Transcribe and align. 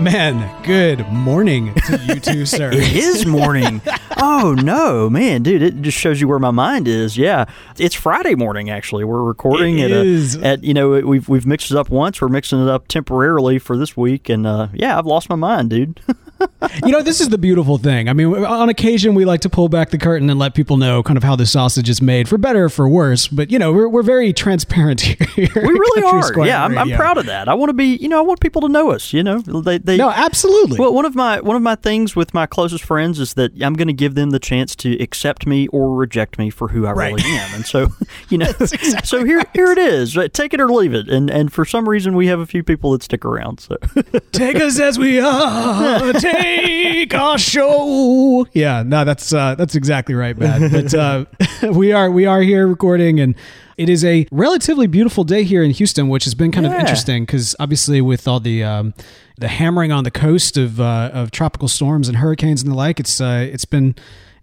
Man, 0.00 0.62
good 0.62 1.06
morning 1.08 1.74
to 1.86 2.00
you 2.06 2.20
too, 2.20 2.46
sir. 2.46 2.70
It 2.72 2.94
is 2.94 3.26
morning. 3.26 3.82
oh 4.16 4.56
no, 4.58 5.10
man, 5.10 5.42
dude! 5.42 5.60
It 5.60 5.82
just 5.82 5.98
shows 5.98 6.22
you 6.22 6.26
where 6.26 6.38
my 6.38 6.50
mind 6.50 6.88
is. 6.88 7.18
Yeah, 7.18 7.44
it's 7.76 7.94
Friday 7.94 8.34
morning. 8.34 8.70
Actually, 8.70 9.04
we're 9.04 9.22
recording 9.22 9.78
It 9.78 9.90
at, 9.90 10.06
is. 10.06 10.36
A, 10.36 10.46
at 10.46 10.64
you 10.64 10.72
know 10.72 10.88
we've 11.02 11.28
we've 11.28 11.44
mixed 11.44 11.70
it 11.70 11.76
up 11.76 11.90
once. 11.90 12.18
We're 12.22 12.28
mixing 12.28 12.62
it 12.62 12.70
up 12.70 12.88
temporarily 12.88 13.58
for 13.58 13.76
this 13.76 13.94
week, 13.94 14.30
and 14.30 14.46
uh, 14.46 14.68
yeah, 14.72 14.98
I've 14.98 15.04
lost 15.04 15.28
my 15.28 15.36
mind, 15.36 15.68
dude. 15.68 16.00
you 16.84 16.92
know, 16.92 17.02
this 17.02 17.20
is 17.20 17.28
the 17.28 17.38
beautiful 17.38 17.78
thing. 17.78 18.08
I 18.08 18.12
mean, 18.12 18.34
on 18.34 18.68
occasion 18.68 19.14
we 19.14 19.24
like 19.24 19.40
to 19.42 19.50
pull 19.50 19.68
back 19.68 19.90
the 19.90 19.98
curtain 19.98 20.30
and 20.30 20.38
let 20.38 20.54
people 20.54 20.76
know 20.76 21.02
kind 21.02 21.16
of 21.16 21.22
how 21.22 21.36
the 21.36 21.46
sausage 21.46 21.88
is 21.88 22.00
made, 22.00 22.28
for 22.28 22.38
better 22.38 22.64
or 22.64 22.68
for 22.68 22.88
worse. 22.88 23.28
But 23.28 23.50
you 23.50 23.58
know, 23.58 23.72
we're, 23.72 23.88
we're 23.88 24.02
very 24.02 24.32
transparent 24.32 25.00
here. 25.00 25.26
we 25.36 25.46
really 25.46 26.02
are. 26.02 26.46
Yeah, 26.46 26.64
I'm, 26.64 26.78
I'm, 26.78 26.90
proud 26.92 27.18
of 27.18 27.26
that. 27.26 27.48
I 27.48 27.54
want 27.54 27.68
to 27.70 27.74
be. 27.74 27.96
You 27.96 28.08
know, 28.08 28.18
I 28.18 28.22
want 28.22 28.40
people 28.40 28.62
to 28.62 28.68
know 28.68 28.90
us. 28.90 29.12
You 29.12 29.22
know, 29.22 29.40
they, 29.40 29.78
they 29.90 29.96
no, 29.96 30.10
absolutely. 30.10 30.78
Well, 30.78 30.94
one 30.94 31.04
of 31.04 31.14
my 31.14 31.40
one 31.40 31.56
of 31.56 31.62
my 31.62 31.74
things 31.74 32.14
with 32.14 32.32
my 32.32 32.46
closest 32.46 32.84
friends 32.84 33.18
is 33.18 33.34
that 33.34 33.52
I'm 33.60 33.74
going 33.74 33.88
to 33.88 33.94
give 33.94 34.14
them 34.14 34.30
the 34.30 34.38
chance 34.38 34.76
to 34.76 34.96
accept 35.02 35.46
me 35.46 35.66
or 35.68 35.94
reject 35.94 36.38
me 36.38 36.48
for 36.50 36.68
who 36.68 36.86
I 36.86 36.92
right. 36.92 37.14
really 37.14 37.28
am, 37.30 37.54
and 37.54 37.66
so 37.66 37.88
you 38.28 38.38
know, 38.38 38.48
exactly 38.60 39.00
so 39.04 39.24
here 39.24 39.42
here 39.52 39.72
it 39.72 39.78
is. 39.78 40.16
Take 40.32 40.54
it 40.54 40.60
or 40.60 40.68
leave 40.68 40.94
it. 40.94 41.08
And 41.08 41.28
and 41.30 41.52
for 41.52 41.64
some 41.64 41.88
reason 41.88 42.14
we 42.14 42.28
have 42.28 42.38
a 42.38 42.46
few 42.46 42.62
people 42.62 42.92
that 42.92 43.02
stick 43.02 43.24
around. 43.24 43.60
So 43.60 43.76
take 44.32 44.56
us 44.56 44.78
as 44.78 44.98
we 44.98 45.20
are. 45.20 46.12
Take 46.12 47.14
our 47.14 47.38
show. 47.38 48.46
Yeah, 48.52 48.82
no, 48.84 49.04
that's 49.04 49.32
uh, 49.32 49.54
that's 49.56 49.74
exactly 49.74 50.14
right, 50.14 50.38
man. 50.38 50.70
But 50.70 50.94
uh, 50.94 51.24
we 51.72 51.92
are 51.92 52.10
we 52.10 52.26
are 52.26 52.40
here 52.40 52.66
recording 52.66 53.20
and. 53.20 53.34
It 53.76 53.88
is 53.88 54.04
a 54.04 54.26
relatively 54.30 54.86
beautiful 54.86 55.24
day 55.24 55.42
here 55.42 55.62
in 55.62 55.70
Houston, 55.70 56.10
which 56.10 56.24
has 56.24 56.34
been 56.34 56.52
kind 56.52 56.66
yeah. 56.66 56.74
of 56.74 56.80
interesting 56.80 57.24
because 57.24 57.56
obviously 57.58 58.02
with 58.02 58.28
all 58.28 58.38
the 58.38 58.62
um, 58.62 58.92
the 59.40 59.48
hammering 59.48 59.90
on 59.90 60.04
the 60.04 60.10
coast 60.10 60.56
of 60.56 60.80
uh, 60.80 61.10
of 61.12 61.30
tropical 61.30 61.68
storms 61.68 62.08
and 62.08 62.18
hurricanes 62.18 62.62
and 62.62 62.70
the 62.70 62.76
like, 62.76 63.00
it's 63.00 63.20
uh, 63.20 63.48
it's 63.50 63.64
been 63.64 63.94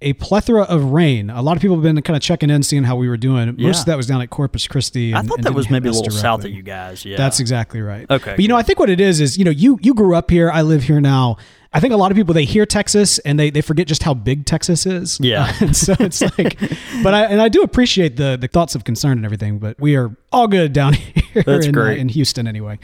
a 0.02 0.14
plethora 0.14 0.64
of 0.64 0.86
rain. 0.86 1.30
A 1.30 1.42
lot 1.42 1.56
of 1.56 1.62
people 1.62 1.76
have 1.76 1.84
been 1.84 2.00
kind 2.02 2.16
of 2.16 2.22
checking 2.22 2.50
in, 2.50 2.62
seeing 2.62 2.84
how 2.84 2.95
we 2.95 3.08
were 3.08 3.17
doing. 3.17 3.48
Most 3.48 3.59
yeah. 3.59 3.80
of 3.80 3.86
that 3.86 3.98
was 3.98 4.06
down 4.06 4.22
at 4.22 4.30
Corpus 4.30 4.67
Christi. 4.67 5.12
And, 5.12 5.20
I 5.20 5.22
thought 5.23 5.42
that 5.42 5.54
was 5.54 5.70
maybe 5.70 5.88
a 5.88 5.92
little 5.92 6.04
directly. 6.04 6.22
south 6.22 6.45
of 6.45 6.52
you 6.52 6.62
guys. 6.62 7.04
Yeah, 7.06 7.17
that's 7.17 7.39
exactly 7.39 7.81
right. 7.81 8.06
Okay, 8.09 8.31
but 8.31 8.39
you 8.39 8.48
know, 8.48 8.58
I 8.58 8.64
think 8.64 8.80
what 8.80 8.89
it 8.89 9.00
is 9.00 9.22
is 9.22 9.38
you 9.38 9.45
know 9.45 9.52
you 9.52 9.80
you 9.81 9.94
grew 9.94 10.16
up 10.16 10.30
here. 10.30 10.52
I 10.52 10.62
live 10.62 10.84
here 10.84 11.00
now. 11.00 11.38
I 11.73 11.80
think 11.80 11.94
a 11.94 11.98
lot 11.98 12.11
of 12.11 12.16
people 12.16 12.34
they 12.34 12.45
hear 12.45 12.66
Texas 12.66 13.20
and 13.20 13.38
they, 13.38 13.50
they 13.50 13.61
forget 13.61 13.88
just 13.88 14.02
how 14.02 14.14
big 14.14 14.45
Texas 14.45 14.86
is. 14.86 15.20
Yeah, 15.20 15.54
uh, 15.61 15.73
so 15.73 15.95
it's 16.00 16.22
like, 16.22 16.59
but 17.04 17.14
I 17.14 17.26
and 17.26 17.42
I 17.42 17.50
do 17.50 17.61
appreciate 17.61 18.17
the 18.17 18.38
the 18.39 18.48
thoughts 18.48 18.73
of 18.76 18.84
concern 18.84 19.14
and 19.17 19.26
everything. 19.26 19.59
But 19.59 19.80
we 19.80 19.95
are 19.95 20.16
all 20.32 20.48
good 20.48 20.73
down 20.73 20.94
here 20.94 21.44
That's 21.44 21.67
in, 21.67 21.72
great. 21.73 21.98
Uh, 21.98 22.02
in 22.02 22.09
Houston 22.09 22.48
anyway. 22.48 22.80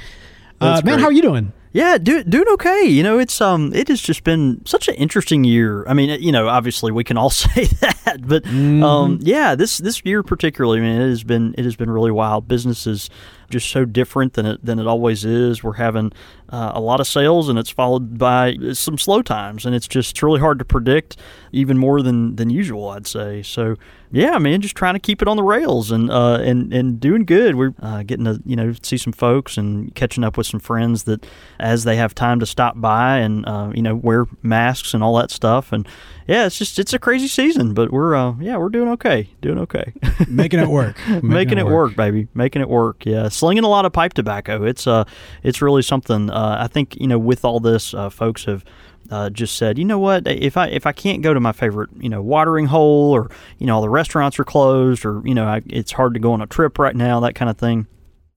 Uh, 0.62 0.82
man, 0.86 1.00
how 1.00 1.08
are 1.08 1.12
you 1.12 1.22
doing? 1.22 1.52
Yeah, 1.74 1.98
do, 1.98 2.24
doing 2.24 2.48
okay. 2.50 2.84
You 2.84 3.02
know, 3.02 3.18
it's 3.18 3.42
um, 3.42 3.74
it 3.74 3.88
has 3.88 4.00
just 4.00 4.24
been 4.24 4.64
such 4.66 4.88
an 4.88 4.94
interesting 4.94 5.44
year. 5.44 5.84
I 5.88 5.94
mean, 5.94 6.22
you 6.22 6.32
know, 6.32 6.48
obviously 6.48 6.92
we 6.92 7.04
can 7.04 7.18
all 7.18 7.30
say 7.46 7.66
that, 7.82 8.20
but 8.28 8.44
Mm-hmm. 8.44 8.84
um, 8.84 9.20
yeah, 9.22 9.56
this 9.56 9.80
this 9.80 10.02
year 10.06 10.22
particularly, 10.22 10.80
I 10.80 10.84
mean, 10.84 11.02
it 11.02 11.10
has 11.10 11.24
been 11.24 11.56
it 11.58 11.66
has 11.66 11.76
been 11.76 11.90
really 11.90 12.12
wild. 12.12 12.48
Business 12.48 12.86
is 12.86 13.10
just 13.50 13.70
so 13.70 13.86
different 13.86 14.34
than 14.34 14.46
it 14.46 14.64
than 14.66 14.78
it 14.80 14.86
always 14.88 15.26
is. 15.26 15.64
We're 15.64 15.74
having 15.74 16.12
uh, 16.50 16.72
a 16.76 16.80
lot 16.82 17.00
of 17.00 17.08
sales, 17.08 17.50
and 17.50 17.58
it's 17.58 17.70
followed 17.72 18.18
by 18.20 18.56
some 18.74 18.98
slow 19.00 19.22
times, 19.24 19.66
and 19.66 19.74
it's 19.76 19.88
just 19.88 20.22
really 20.22 20.40
hard 20.40 20.60
to 20.60 20.66
predict, 20.66 21.18
even 21.52 21.78
more 21.80 22.02
than 22.04 22.36
than 22.36 22.50
usual, 22.52 22.90
I'd 22.90 23.08
say. 23.08 23.42
So 23.42 23.76
yeah, 24.12 24.38
man, 24.38 24.62
just 24.62 24.76
trying 24.76 24.94
to 24.94 25.00
keep 25.00 25.22
it 25.24 25.28
on 25.28 25.38
the 25.38 25.44
rails 25.44 25.90
and 25.92 26.12
uh, 26.12 26.36
and 26.42 26.72
and 26.74 27.00
doing 27.00 27.26
good. 27.26 27.56
We're 27.56 27.74
uh, 27.82 28.04
getting 28.04 28.26
to 28.26 28.42
you 28.46 28.56
know 28.56 28.74
see 28.84 28.98
some 28.98 29.14
folks 29.14 29.58
and 29.58 29.94
catching 29.96 30.24
up 30.24 30.38
with 30.38 30.46
some 30.48 30.60
friends 30.60 31.04
that 31.04 31.26
as 31.64 31.86
they 31.86 31.96
have 31.96 32.14
time 32.14 32.40
to 32.42 32.46
stop 32.46 32.80
by 32.80 33.18
and 33.20 33.46
uh, 33.48 33.72
you 33.74 33.82
know 33.82 33.96
wear 33.96 34.28
masks 34.44 34.94
and 34.94 35.04
all 35.04 35.16
that 35.16 35.32
stuff 35.32 35.72
and 35.72 35.88
yeah, 36.28 36.46
it's 36.46 36.58
just 36.58 36.80
it's 36.80 36.94
a 36.94 37.00
crazy 37.00 37.28
season, 37.28 37.74
but 37.74 37.92
we're 37.92 38.16
uh, 38.16 38.36
yeah 38.40 38.58
we're 38.58 38.70
doing 38.70 38.90
okay, 38.90 39.30
doing 39.42 39.58
okay, 39.60 39.94
making 40.28 40.60
it 40.60 40.70
work, 40.70 40.98
making, 41.08 41.30
making, 41.30 41.58
it 41.58 41.66
work. 41.66 41.90
work. 41.90 41.96
baby, 41.96 42.28
making 42.34 42.62
it 42.62 42.70
work. 42.70 43.06
Yeah, 43.06 43.28
slinging 43.30 43.64
a 43.64 43.68
lot 43.68 43.86
of 43.86 43.92
pipe 43.92 44.14
tobacco. 44.14 44.64
It's 44.64 44.88
uh 44.88 45.04
it's 45.44 45.62
really 45.62 45.82
something. 45.82 46.30
Uh, 46.30 46.58
I 46.60 46.68
think 46.68 46.96
you 46.96 47.08
know 47.08 47.20
with 47.20 47.44
all 47.44 47.60
this, 47.60 47.94
uh, 47.94 48.10
folks 48.10 48.46
have. 48.46 48.64
Uh, 49.12 49.30
just 49.30 49.58
said, 49.58 49.78
you 49.78 49.84
know 49.84 50.00
what? 50.00 50.26
If 50.26 50.56
I 50.56 50.68
if 50.70 50.88
I 50.88 50.94
can't 50.94 51.22
go 51.22 51.34
to 51.34 51.40
my 51.40 51.52
favorite, 51.52 51.90
you 52.00 52.08
know, 52.08 52.22
watering 52.22 52.68
hole, 52.68 53.12
or 53.12 53.30
you 53.60 53.68
know, 53.68 53.76
all 53.76 53.82
the 53.82 53.90
restaurants 53.90 54.40
are 54.40 54.46
closed, 54.46 55.06
or 55.06 55.22
you 55.26 55.36
know, 55.36 55.46
I, 55.46 55.62
it's 55.68 55.92
hard 55.92 56.14
to 56.14 56.22
go 56.22 56.32
on 56.32 56.42
a 56.42 56.48
trip 56.48 56.80
right 56.80 56.96
now, 56.96 57.20
that 57.20 57.36
kind 57.36 57.52
of 57.52 57.58
thing 57.58 57.86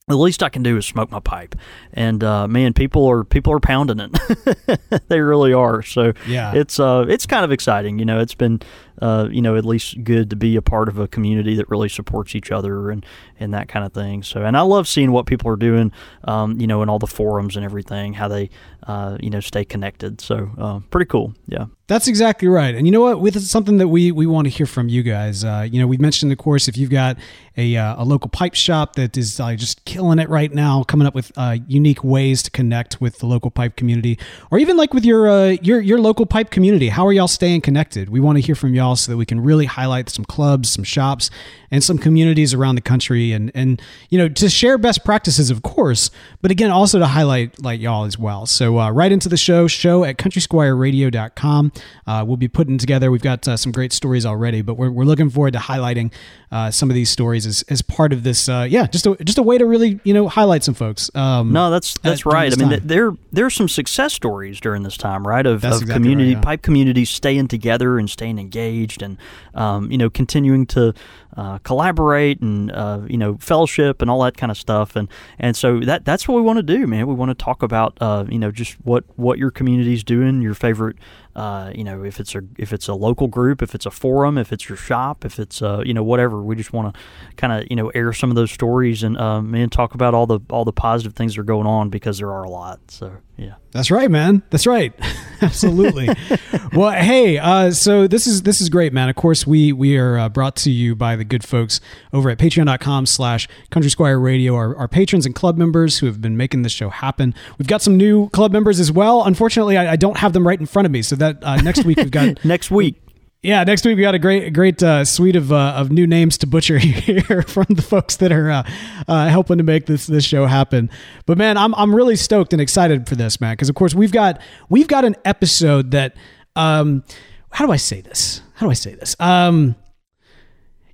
the 0.08 0.16
least 0.16 0.42
I 0.42 0.48
can 0.48 0.62
do 0.62 0.76
is 0.76 0.86
smoke 0.86 1.10
my 1.10 1.18
pipe, 1.18 1.56
and 1.92 2.22
uh, 2.22 2.46
man, 2.46 2.74
people 2.74 3.06
are 3.06 3.24
people 3.24 3.52
are 3.52 3.58
pounding 3.58 3.98
it. 3.98 4.80
they 5.08 5.20
really 5.20 5.52
are. 5.52 5.82
So 5.82 6.12
yeah, 6.28 6.52
it's 6.54 6.78
uh, 6.78 7.06
it's 7.08 7.26
kind 7.26 7.44
of 7.44 7.50
exciting. 7.50 7.98
You 7.98 8.04
know, 8.04 8.20
it's 8.20 8.34
been 8.34 8.60
uh, 9.00 9.28
you 9.30 9.42
know 9.42 9.56
at 9.56 9.64
least 9.64 10.02
good 10.04 10.30
to 10.30 10.36
be 10.36 10.56
a 10.56 10.62
part 10.62 10.88
of 10.88 10.98
a 10.98 11.08
community 11.08 11.54
that 11.56 11.68
really 11.68 11.88
supports 11.88 12.34
each 12.34 12.50
other 12.50 12.90
and 12.90 13.04
and 13.38 13.52
that 13.54 13.68
kind 13.68 13.84
of 13.84 13.92
thing. 13.92 14.22
So, 14.22 14.44
and 14.44 14.56
I 14.56 14.62
love 14.62 14.88
seeing 14.88 15.12
what 15.12 15.26
people 15.26 15.50
are 15.50 15.56
doing. 15.56 15.92
Um, 16.24 16.60
you 16.60 16.66
know, 16.66 16.82
in 16.82 16.88
all 16.88 16.98
the 16.98 17.06
forums 17.06 17.56
and 17.56 17.64
everything, 17.64 18.14
how 18.14 18.28
they 18.28 18.50
uh, 18.86 19.18
you 19.20 19.30
know 19.30 19.40
stay 19.40 19.64
connected. 19.64 20.20
So, 20.20 20.50
uh, 20.58 20.80
pretty 20.90 21.06
cool. 21.06 21.34
Yeah. 21.46 21.66
That's 21.88 22.08
exactly 22.08 22.48
right. 22.48 22.74
And 22.74 22.84
you 22.84 22.90
know 22.90 23.02
what? 23.02 23.20
With 23.20 23.40
something 23.42 23.76
that 23.76 23.86
we, 23.86 24.10
we 24.10 24.26
want 24.26 24.46
to 24.46 24.50
hear 24.50 24.66
from 24.66 24.88
you 24.88 25.04
guys. 25.04 25.44
Uh, 25.44 25.68
you 25.70 25.80
know, 25.80 25.86
we've 25.86 26.00
mentioned, 26.00 26.32
of 26.32 26.38
course, 26.38 26.66
if 26.66 26.76
you've 26.76 26.90
got 26.90 27.16
a, 27.56 27.76
uh, 27.76 28.02
a 28.02 28.04
local 28.04 28.28
pipe 28.28 28.54
shop 28.54 28.96
that 28.96 29.16
is 29.16 29.38
uh, 29.38 29.54
just 29.54 29.84
killing 29.84 30.18
it 30.18 30.28
right 30.28 30.52
now, 30.52 30.82
coming 30.82 31.06
up 31.06 31.14
with 31.14 31.30
unique 31.68 32.02
ways 32.02 32.42
to 32.42 32.50
connect 32.50 33.00
with 33.00 33.18
the 33.18 33.26
local 33.26 33.52
pipe 33.52 33.76
community, 33.76 34.18
or 34.50 34.58
even 34.58 34.76
like 34.76 34.94
with 34.94 35.04
your 35.04 35.28
uh, 35.28 35.56
your 35.62 35.80
your 35.80 36.00
local 36.00 36.26
pipe 36.26 36.50
community, 36.50 36.88
how 36.88 37.06
are 37.06 37.12
y'all 37.12 37.28
staying 37.28 37.60
connected? 37.60 38.08
We 38.08 38.20
want 38.20 38.36
to 38.36 38.42
hear 38.42 38.54
from 38.54 38.74
y'all 38.74 38.85
so 38.94 39.12
that 39.12 39.16
we 39.16 39.26
can 39.26 39.40
really 39.40 39.66
highlight 39.66 40.08
some 40.08 40.24
clubs, 40.24 40.70
some 40.70 40.84
shops, 40.84 41.30
and 41.70 41.82
some 41.82 41.98
communities 41.98 42.54
around 42.54 42.76
the 42.76 42.80
country, 42.80 43.32
and 43.32 43.50
and 43.54 43.82
you 44.10 44.18
know 44.18 44.28
to 44.28 44.48
share 44.48 44.78
best 44.78 45.04
practices, 45.04 45.50
of 45.50 45.62
course, 45.62 46.10
but 46.42 46.50
again 46.50 46.70
also 46.70 46.98
to 46.98 47.06
highlight 47.06 47.60
like 47.62 47.80
y'all 47.80 48.04
as 48.04 48.18
well. 48.18 48.46
So 48.46 48.78
uh, 48.78 48.90
right 48.90 49.10
into 49.10 49.28
the 49.28 49.36
show, 49.36 49.66
show 49.66 50.04
at 50.04 50.16
countrysquireradio.com. 50.16 51.72
Uh, 52.06 52.24
we'll 52.26 52.36
be 52.36 52.48
putting 52.48 52.78
together. 52.78 53.10
We've 53.10 53.22
got 53.22 53.46
uh, 53.48 53.56
some 53.56 53.72
great 53.72 53.92
stories 53.92 54.24
already, 54.24 54.62
but 54.62 54.74
we're, 54.74 54.90
we're 54.90 55.04
looking 55.04 55.30
forward 55.30 55.54
to 55.54 55.58
highlighting 55.58 56.12
uh, 56.52 56.70
some 56.70 56.90
of 56.90 56.94
these 56.94 57.10
stories 57.10 57.46
as, 57.46 57.62
as 57.68 57.82
part 57.82 58.12
of 58.12 58.22
this. 58.22 58.48
Uh, 58.48 58.66
yeah, 58.68 58.86
just 58.86 59.06
a, 59.06 59.16
just 59.24 59.38
a 59.38 59.42
way 59.42 59.58
to 59.58 59.66
really 59.66 60.00
you 60.04 60.14
know 60.14 60.28
highlight 60.28 60.62
some 60.62 60.74
folks. 60.74 61.10
Um, 61.14 61.52
no, 61.52 61.70
that's 61.70 61.94
that's 61.98 62.20
at, 62.20 62.32
right. 62.32 62.52
I 62.52 62.56
mean, 62.56 62.70
time. 62.70 62.86
there 62.86 63.12
there 63.32 63.46
are 63.46 63.50
some 63.50 63.68
success 63.68 64.14
stories 64.14 64.60
during 64.60 64.82
this 64.82 64.96
time, 64.96 65.26
right? 65.26 65.44
Of, 65.44 65.64
of 65.64 65.72
exactly 65.72 65.92
community 65.92 66.34
right, 66.34 66.38
yeah. 66.38 66.44
pipe 66.44 66.62
communities 66.62 67.10
staying 67.10 67.48
together 67.48 67.98
and 67.98 68.08
staying 68.08 68.38
engaged, 68.38 68.75
and 69.02 69.18
um, 69.54 69.90
you 69.90 69.98
know 69.98 70.10
continuing 70.10 70.66
to 70.66 70.94
uh, 71.36 71.58
collaborate 71.58 72.40
and 72.40 72.70
uh, 72.72 73.00
you 73.06 73.16
know 73.16 73.36
fellowship 73.38 74.00
and 74.00 74.10
all 74.10 74.22
that 74.22 74.36
kind 74.36 74.50
of 74.50 74.56
stuff. 74.56 74.96
And 74.96 75.08
and 75.38 75.56
so 75.56 75.80
that 75.80 76.04
that's 76.04 76.26
what 76.26 76.36
we 76.36 76.42
want 76.42 76.58
to 76.58 76.62
do, 76.62 76.86
man. 76.86 77.06
We 77.06 77.14
want 77.14 77.30
to 77.30 77.44
talk 77.44 77.62
about 77.62 77.96
uh, 78.00 78.24
you 78.28 78.38
know 78.38 78.50
just 78.50 78.74
what 78.84 79.04
what 79.16 79.38
your 79.38 79.50
community's 79.50 80.04
doing, 80.04 80.42
your 80.42 80.54
favorite. 80.54 80.96
Uh, 81.34 81.70
you 81.74 81.84
know, 81.84 82.02
if 82.02 82.18
it's 82.18 82.34
a 82.34 82.42
if 82.56 82.72
it's 82.72 82.88
a 82.88 82.94
local 82.94 83.28
group, 83.28 83.62
if 83.62 83.74
it's 83.74 83.84
a 83.84 83.90
forum, 83.90 84.38
if 84.38 84.52
it's 84.52 84.68
your 84.68 84.76
shop, 84.78 85.24
if 85.24 85.38
it's 85.38 85.60
uh, 85.60 85.82
you 85.84 85.92
know 85.92 86.02
whatever, 86.02 86.42
we 86.42 86.56
just 86.56 86.72
want 86.72 86.94
to 86.94 87.00
kind 87.36 87.52
of 87.52 87.66
you 87.68 87.76
know 87.76 87.90
air 87.90 88.12
some 88.12 88.30
of 88.30 88.36
those 88.36 88.50
stories 88.50 89.02
and 89.02 89.18
um, 89.18 89.54
and 89.54 89.70
talk 89.70 89.94
about 89.94 90.14
all 90.14 90.26
the 90.26 90.40
all 90.48 90.64
the 90.64 90.72
positive 90.72 91.14
things 91.14 91.34
that 91.34 91.40
are 91.40 91.44
going 91.44 91.66
on 91.66 91.90
because 91.90 92.18
there 92.18 92.32
are 92.32 92.44
a 92.44 92.50
lot. 92.50 92.80
So 92.90 93.18
yeah, 93.38 93.56
That's 93.72 93.90
right, 93.90 94.10
man. 94.10 94.42
That's 94.48 94.66
right. 94.66 94.94
Absolutely. 95.42 96.08
well, 96.72 96.90
hey, 96.92 97.36
uh, 97.36 97.70
so 97.70 98.06
this 98.06 98.26
is 98.26 98.42
this 98.42 98.62
is 98.62 98.70
great, 98.70 98.94
man. 98.94 99.10
Of 99.10 99.16
course, 99.16 99.46
we 99.46 99.74
we 99.74 99.98
are 99.98 100.18
uh, 100.18 100.28
brought 100.30 100.56
to 100.56 100.70
you 100.70 100.96
by 100.96 101.16
the 101.16 101.24
good 101.24 101.44
folks 101.44 101.78
over 102.14 102.30
at 102.30 102.38
patreon.com 102.38 103.04
slash 103.04 103.46
country 103.70 103.90
squire 103.90 104.18
radio, 104.18 104.54
our, 104.54 104.74
our 104.76 104.88
patrons 104.88 105.26
and 105.26 105.34
club 105.34 105.58
members 105.58 105.98
who 105.98 106.06
have 106.06 106.22
been 106.22 106.38
making 106.38 106.62
this 106.62 106.72
show 106.72 106.88
happen. 106.88 107.34
We've 107.58 107.68
got 107.68 107.82
some 107.82 107.98
new 107.98 108.30
club 108.30 108.52
members 108.52 108.80
as 108.80 108.90
well. 108.90 109.24
Unfortunately, 109.24 109.76
I, 109.76 109.92
I 109.92 109.96
don't 109.96 110.16
have 110.16 110.32
them 110.32 110.46
right 110.46 110.58
in 110.58 110.66
front 110.66 110.86
of 110.86 110.92
me. 110.92 111.02
So 111.02 111.14
that 111.16 111.44
uh, 111.44 111.56
next 111.56 111.84
week 111.84 111.98
we've 111.98 112.10
got 112.10 112.42
next 112.44 112.70
week. 112.70 113.02
Yeah, 113.46 113.62
next 113.62 113.84
week 113.84 113.94
we 113.96 114.02
got 114.02 114.16
a 114.16 114.18
great, 114.18 114.52
great 114.52 114.82
uh, 114.82 115.04
suite 115.04 115.36
of 115.36 115.52
uh, 115.52 115.74
of 115.76 115.92
new 115.92 116.04
names 116.04 116.36
to 116.38 116.48
butcher 116.48 116.78
here 116.80 117.42
from 117.42 117.66
the 117.68 117.80
folks 117.80 118.16
that 118.16 118.32
are 118.32 118.50
uh, 118.50 118.68
uh, 119.06 119.28
helping 119.28 119.58
to 119.58 119.62
make 119.62 119.86
this 119.86 120.08
this 120.08 120.24
show 120.24 120.46
happen. 120.46 120.90
But 121.26 121.38
man, 121.38 121.56
I'm 121.56 121.72
I'm 121.76 121.94
really 121.94 122.16
stoked 122.16 122.52
and 122.52 122.60
excited 122.60 123.08
for 123.08 123.14
this, 123.14 123.40
man, 123.40 123.52
because 123.52 123.68
of 123.68 123.76
course 123.76 123.94
we've 123.94 124.10
got 124.10 124.40
we've 124.68 124.88
got 124.88 125.04
an 125.04 125.14
episode 125.24 125.92
that 125.92 126.16
um, 126.56 127.04
how 127.50 127.64
do 127.66 127.70
I 127.70 127.76
say 127.76 128.00
this? 128.00 128.42
How 128.54 128.66
do 128.66 128.70
I 128.70 128.74
say 128.74 128.96
this? 128.96 129.14
Um, 129.20 129.76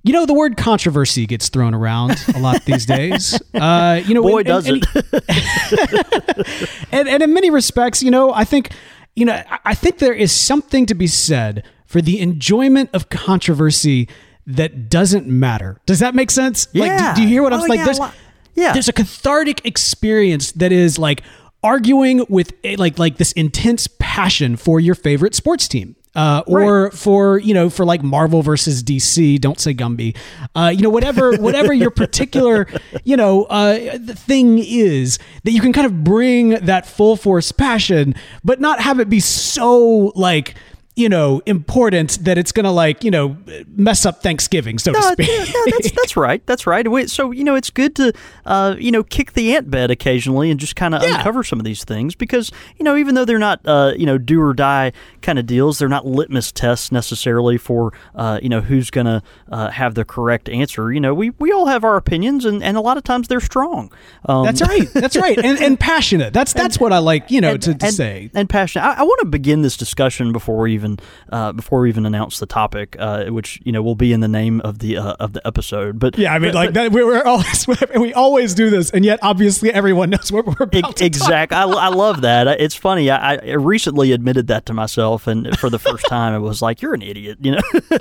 You 0.03 0.13
know, 0.13 0.25
the 0.27 0.33
word 0.35 0.55
controversy 0.55 1.25
gets 1.25 1.49
thrown 1.49 1.73
around 1.73 2.23
a 2.35 2.39
lot 2.39 2.63
these 2.65 2.85
days. 2.85 3.41
Uh, 3.55 4.01
you 4.05 4.13
know, 4.13 4.21
Boy, 4.21 4.39
and- 4.39 4.45
does 4.47 4.67
and- 4.67 4.85
and, 6.91 7.07
and 7.07 7.23
in 7.23 7.33
many 7.33 7.49
respects, 7.49 8.03
you 8.03 8.11
know, 8.11 8.33
I 8.33 8.43
think, 8.43 8.71
you 9.15 9.25
know, 9.25 9.41
I- 9.65 9.75
think 9.75 9.99
there 9.99 10.13
is 10.13 10.31
something 10.31 10.85
to 10.87 10.95
be 10.95 11.07
said 11.07 11.63
for 11.85 12.01
the 12.01 12.19
enjoyment 12.19 12.89
of 12.93 13.09
controversy 13.09 14.07
that 14.47 14.89
doesn't 14.89 15.27
matter. 15.27 15.79
Does 15.85 15.99
that 15.99 16.15
make 16.15 16.31
sense? 16.31 16.67
Like, 16.73 16.97
do, 16.97 17.03
Yeah. 17.03 17.15
do 17.15 17.21
you 17.21 17.27
hear 17.27 17.43
what 17.43 17.53
I'm 17.53 17.59
Oh, 17.61 17.67
saying? 17.67 17.69
Like, 17.69 17.77
yeah, 17.79 17.85
there's, 17.85 17.99
a 17.99 18.13
yeah. 18.55 18.73
there's 18.73 18.89
a 18.89 18.93
cathartic 18.93 19.65
experience 19.65 20.51
that 20.53 20.71
is 20.71 20.97
like 20.99 21.21
arguing 21.63 22.25
with 22.27 22.53
a, 22.63 22.75
like 22.75 22.99
like 22.99 23.17
this 23.17 23.31
intense 23.33 23.87
passion 23.99 24.55
for 24.57 24.79
your 24.79 24.95
favorite 24.95 25.33
sports 25.35 25.67
team. 25.67 25.95
Uh, 26.15 26.43
or 26.45 26.91
for 26.91 27.39
you 27.39 27.55
know 27.55 27.69
for 27.69 27.85
like 27.85 28.03
Marvel 28.03 28.43
versus 28.43 28.83
DC, 28.83 29.39
don't 29.41 29.59
say 29.59 29.73
Gumby, 29.73 30.15
uh, 30.55 30.71
you 30.75 30.83
know 30.83 30.89
whatever 30.91 31.35
whatever 31.37 31.73
your 31.73 31.89
particular 31.89 32.67
you 33.03 33.17
know 33.17 33.45
uh, 33.45 33.97
thing 33.99 34.59
is 34.59 35.17
that 35.43 35.51
you 35.51 35.61
can 35.61 35.73
kind 35.73 35.87
of 35.87 36.03
bring 36.03 36.49
that 36.49 36.85
full 36.85 37.15
force 37.15 37.51
passion, 37.51 38.13
but 38.43 38.61
not 38.61 38.79
have 38.79 38.99
it 38.99 39.09
be 39.09 39.19
so 39.19 40.11
like 40.15 40.55
you 40.95 41.09
know 41.09 41.41
important 41.45 42.23
that 42.23 42.37
it's 42.37 42.51
gonna 42.51 42.71
like 42.71 43.03
you 43.03 43.09
know 43.11 43.35
mess 43.75 44.05
up 44.05 44.21
Thanksgiving, 44.21 44.77
so 44.77 44.93
to 44.93 45.01
speak. 45.01 45.27
yeah, 45.27 45.43
no, 45.51 45.63
that's 45.71 45.91
that's 45.95 46.15
right. 46.17 46.45
That's 46.45 46.67
right. 46.67 46.85
So 47.09 47.31
you 47.31 47.43
know, 47.43 47.55
it's 47.55 47.69
good 47.69 47.95
to 47.95 48.13
uh, 48.45 48.75
you 48.77 48.91
know 48.91 49.03
kick 49.03 49.33
the 49.33 49.55
ant 49.55 49.71
bed 49.71 49.89
occasionally 49.91 50.51
and 50.51 50.59
just 50.59 50.75
kind 50.75 50.93
of 50.93 51.01
Yeah. 51.01 51.17
uncover 51.17 51.43
some 51.43 51.59
of 51.59 51.65
these 51.65 51.83
things 51.83 52.15
because 52.15 52.51
you 52.77 52.83
know 52.83 52.95
even 52.95 53.15
though 53.15 53.25
they're 53.25 53.39
not 53.39 53.61
uh, 53.65 53.93
you 53.97 54.05
know 54.05 54.17
do 54.17 54.41
or 54.41 54.53
die 54.53 54.91
kind 55.21 55.39
of 55.39 55.45
deals, 55.45 55.79
they're 55.79 55.89
not 55.89 56.05
litmus 56.05 56.51
tests 56.51 56.91
necessarily 56.91 57.57
for 57.57 57.91
uh, 58.15 58.39
you 58.43 58.49
know 58.49 58.61
who's 58.61 58.91
gonna 58.91 59.23
uh, 59.51 59.69
have 59.71 59.95
the 59.95 60.05
correct 60.05 60.47
answer. 60.49 60.91
You 60.93 60.99
know, 60.99 61.13
we, 61.13 61.31
we 61.39 61.51
all 61.51 61.65
have 61.67 61.83
our 61.83 61.95
opinions 61.95 62.45
and, 62.45 62.61
and 62.61 62.77
a 62.77 62.81
lot 62.81 62.97
of 62.97 63.03
times 63.03 63.27
they're 63.27 63.39
strong. 63.39 63.91
Um, 64.25 64.45
That's 64.45 64.61
right. 64.61 64.87
That's 64.93 65.15
right. 65.15 65.37
And, 65.37 65.59
and 65.59 65.79
passionate. 65.79 66.33
That's 66.33 66.53
that's 66.61 66.79
what 66.79 66.93
I 66.93 66.99
like, 66.99 67.31
you 67.31 67.41
know, 67.41 67.51
and, 67.53 67.61
to, 67.63 67.73
to 67.73 67.85
and- 67.85 67.95
say. 67.95 68.29
and 68.35 68.49
passionate. 68.49 68.85
I, 68.85 68.93
I 68.99 69.03
want 69.03 69.19
to 69.21 69.25
begin 69.25 69.61
this 69.63 69.75
discussion 69.77 70.31
before 70.31 70.57
we 70.57 70.73
even 70.83 70.99
uh, 71.31 71.51
before 71.53 71.81
we 71.81 71.89
even 71.89 72.05
announce 72.05 72.39
the 72.39 72.45
topic, 72.45 72.95
uh, 72.99 73.25
which 73.25 73.59
you 73.63 73.71
know 73.71 73.81
will 73.81 73.95
be 73.95 74.11
in 74.13 74.19
the 74.19 74.27
name 74.27 74.61
of 74.61 74.79
the 74.79 74.97
uh, 74.97 75.13
of 75.19 75.33
the 75.33 75.45
episode. 75.47 75.99
But 75.99 76.17
Yeah, 76.17 76.33
I 76.33 76.39
mean, 76.39 76.49
but- 76.49 76.55
like 76.55 76.73
that. 76.73 76.91
We, 76.91 77.03
we're 77.03 77.23
always 77.23 77.65
we 77.97 78.13
always 78.13 78.53
do 78.53 78.69
this, 78.69 78.91
and 78.91 79.05
yet 79.05 79.19
obviously 79.21 79.71
everyone 79.73 80.09
knows 80.09 80.31
what 80.31 80.45
we're 80.45 80.63
about 80.65 81.01
Ex- 81.01 81.19
to 81.25 81.33
I, 81.51 81.63
I 81.65 81.87
love 81.89 82.21
that. 82.21 82.47
It's 82.63 82.75
funny. 82.75 83.09
I, 83.09 83.35
I 83.35 83.51
recently 83.53 84.11
admitted 84.11 84.47
that 84.47 84.65
to 84.67 84.73
myself, 84.73 85.27
and 85.27 85.57
for 85.59 85.69
the 85.69 85.79
first 85.79 86.05
time, 86.07 86.33
it 86.33 86.39
was 86.39 86.61
like, 86.61 86.81
"You're 86.81 86.93
an 86.93 87.01
idiot," 87.01 87.37
you 87.41 87.51
know. 87.53 87.61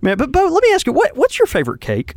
Man, 0.00 0.16
but 0.18 0.32
Bo, 0.32 0.46
let 0.46 0.62
me 0.62 0.72
ask 0.72 0.86
you, 0.86 0.92
what 0.92 1.16
what's 1.16 1.38
your 1.38 1.46
favorite 1.46 1.80
cake? 1.80 2.14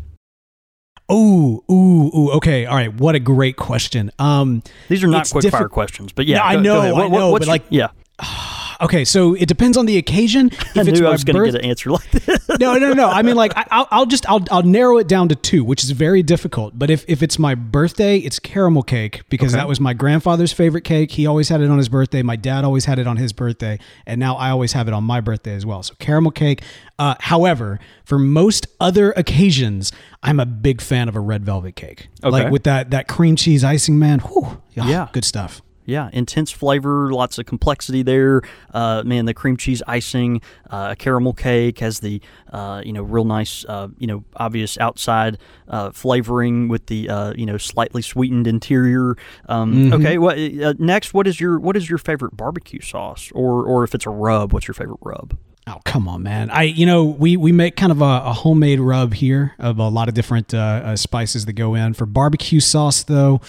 Ooh, 1.11 1.63
ooh, 1.71 2.11
ooh. 2.15 2.31
Okay, 2.33 2.65
all 2.67 2.75
right. 2.75 2.93
What 2.93 3.15
a 3.15 3.19
great 3.19 3.55
question. 3.57 4.11
Um, 4.19 4.61
These 4.89 5.03
are 5.03 5.07
not 5.07 5.29
quick 5.29 5.41
different- 5.41 5.63
fire 5.63 5.69
questions, 5.69 6.11
but 6.13 6.27
yeah, 6.27 6.37
No, 6.37 6.43
I 6.43 6.53
go- 6.55 6.61
go 6.61 6.63
know. 6.63 6.81
I 6.81 6.91
What- 6.91 7.11
what- 7.11 7.17
know, 7.19 7.31
what's 7.31 7.45
but 7.47 7.51
like- 7.51 7.65
yeah, 7.69 7.87
okay, 8.81 9.03
so 9.05 9.33
it 9.33 9.47
depends 9.47 9.77
on 9.77 9.85
the 9.85 9.97
occasion. 9.97 10.49
If 10.69 10.77
I 10.77 10.81
it's 10.91 10.99
knew 10.99 11.07
I 11.07 11.11
was 11.11 11.23
going 11.23 11.35
to 11.35 11.41
birth- 11.41 11.51
get 11.53 11.63
an 11.63 11.69
answer 11.69 11.89
like 11.91 12.09
this. 12.11 12.47
no, 12.59 12.77
no, 12.77 12.93
no. 12.93 13.07
I 13.09 13.21
mean, 13.23 13.35
like, 13.35 13.51
I, 13.57 13.65
I'll, 13.71 13.87
I'll 13.91 14.05
just, 14.05 14.29
I'll, 14.29 14.43
I'll 14.51 14.61
narrow 14.63 14.97
it 14.99 15.07
down 15.07 15.27
to 15.29 15.35
two, 15.35 15.63
which 15.63 15.83
is 15.83 15.91
very 15.91 16.21
difficult. 16.23 16.77
But 16.77 16.89
if, 16.89 17.03
if 17.07 17.23
it's 17.23 17.39
my 17.39 17.55
birthday, 17.55 18.17
it's 18.17 18.37
caramel 18.39 18.83
cake 18.83 19.23
because 19.29 19.51
that 19.53 19.67
was 19.67 19.79
my 19.79 19.93
grandfather's 19.93 20.53
favorite 20.53 20.83
cake. 20.83 21.11
He 21.11 21.25
always 21.25 21.49
had 21.49 21.59
it 21.61 21.69
on 21.69 21.77
his 21.79 21.89
birthday. 21.89 22.21
My 22.21 22.35
dad 22.35 22.63
always 22.63 22.85
had 22.85 22.99
it 22.99 23.07
on 23.07 23.17
his 23.17 23.33
birthday, 23.33 23.79
and 24.05 24.19
now 24.19 24.35
I 24.35 24.51
always 24.51 24.73
have 24.73 24.87
it 24.87 24.93
on 24.93 25.03
my 25.03 25.21
birthday 25.21 25.55
as 25.55 25.65
well. 25.65 25.81
So 25.83 25.95
caramel 25.99 26.31
cake. 26.31 26.61
Uh, 26.99 27.15
however, 27.19 27.79
for 28.05 28.19
most 28.19 28.67
other 28.79 29.11
occasions, 29.13 29.91
I'm 30.21 30.39
a 30.39 30.45
big 30.45 30.81
fan 30.81 31.07
of 31.09 31.15
a 31.15 31.19
red 31.19 31.43
velvet 31.45 31.75
cake, 31.75 32.09
Okay. 32.23 32.29
like 32.31 32.51
with 32.51 32.63
that 32.63 32.91
that 32.91 33.07
cream 33.07 33.35
cheese 33.35 33.63
icing, 33.63 33.97
man. 33.97 34.19
Whew, 34.19 34.61
Yeah. 34.73 35.07
good 35.13 35.25
stuff. 35.25 35.61
Yeah, 35.89 36.09
intense 36.13 36.51
flavor, 36.51 37.11
lots 37.11 37.37
of 37.39 37.45
complexity 37.47 38.03
there. 38.03 38.43
Uh, 38.73 39.01
man, 39.03 39.25
the 39.25 39.33
cream 39.33 39.57
cheese 39.57 39.81
icing, 39.87 40.41
uh, 40.69 40.89
a 40.91 40.95
caramel 40.95 41.33
cake 41.33 41.79
has 41.79 41.99
the 41.99 42.21
uh, 42.53 42.81
you 42.85 42.93
know 42.93 43.01
real 43.01 43.25
nice 43.25 43.65
uh, 43.65 43.87
you 43.97 44.07
know 44.07 44.23
obvious 44.35 44.77
outside 44.77 45.37
uh, 45.67 45.91
flavoring 45.91 46.67
with 46.67 46.85
the 46.85 47.09
uh, 47.09 47.33
you 47.35 47.45
know 47.45 47.57
slightly 47.57 48.01
sweetened 48.01 48.47
interior. 48.47 49.15
Um, 49.47 49.91
Okay, 49.91 50.17
what 50.17 50.37
uh, 50.37 50.75
next? 50.77 51.13
What 51.13 51.25
is 51.25 51.39
your 51.39 51.59
what 51.59 51.75
is 51.75 51.89
your 51.89 51.97
favorite 51.97 52.37
barbecue 52.37 52.81
sauce, 52.81 53.31
or 53.33 53.65
or 53.65 53.83
if 53.83 53.95
it's 53.95 54.05
a 54.05 54.11
rub, 54.11 54.53
what's 54.53 54.67
your 54.67 54.75
favorite 54.75 54.99
rub? 55.01 55.37
Oh 55.67 55.79
come 55.85 56.07
on, 56.07 56.23
man! 56.23 56.49
I 56.51 56.63
you 56.63 56.85
know 56.85 57.05
we 57.05 57.35
we 57.37 57.51
make 57.51 57.75
kind 57.75 57.91
of 57.91 58.01
a, 58.01 58.21
a 58.25 58.33
homemade 58.33 58.79
rub 58.79 59.13
here 59.13 59.55
of 59.57 59.79
a 59.79 59.89
lot 59.89 60.07
of 60.07 60.13
different 60.13 60.51
spices 60.99 61.45
that 61.45 61.53
go 61.53 61.75
in 61.75 61.93
for 61.93 62.05
barbecue 62.05 62.59
sauce. 62.59 63.03
Though 63.03 63.41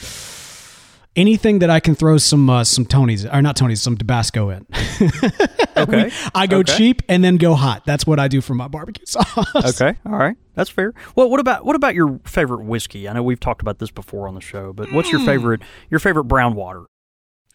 anything 1.20 1.58
that 1.60 1.70
I 1.70 1.80
can 1.80 1.94
throw 1.94 2.18
some 2.18 2.48
uh, 2.50 2.64
some 2.64 2.84
Tony's 2.86 3.24
or 3.26 3.42
not 3.42 3.56
Tony's 3.56 3.82
some 3.82 3.96
Tabasco 3.96 4.50
in. 4.50 4.66
Okay, 5.76 6.10
I 6.34 6.46
go 6.46 6.58
Okay. 6.58 6.76
cheap 6.76 7.02
and 7.08 7.24
then 7.24 7.36
go 7.38 7.54
hot. 7.54 7.86
That's 7.86 8.06
what 8.06 8.18
I 8.18 8.28
do 8.28 8.42
for 8.42 8.54
my 8.54 8.68
barbecue 8.68 9.06
sauce. 9.06 9.80
Okay, 9.80 9.96
all 10.04 10.18
right, 10.18 10.36
that's 10.54 10.68
fair. 10.68 10.92
Well, 11.16 11.30
what 11.30 11.40
about 11.40 11.64
what 11.64 11.74
about 11.74 11.94
your 11.94 12.20
favorite 12.24 12.64
whiskey? 12.64 13.08
I 13.08 13.14
know 13.14 13.22
we've 13.22 13.40
talked 13.40 13.62
about 13.62 13.78
this 13.78 13.90
before 13.90 14.28
on 14.28 14.34
the 14.34 14.42
show, 14.42 14.74
but 14.74 14.92
what's 14.92 15.10
your 15.10 15.24
favorite 15.24 15.62
your 15.88 15.98
favorite 16.00 16.24
brown 16.24 16.54
water? 16.54 16.84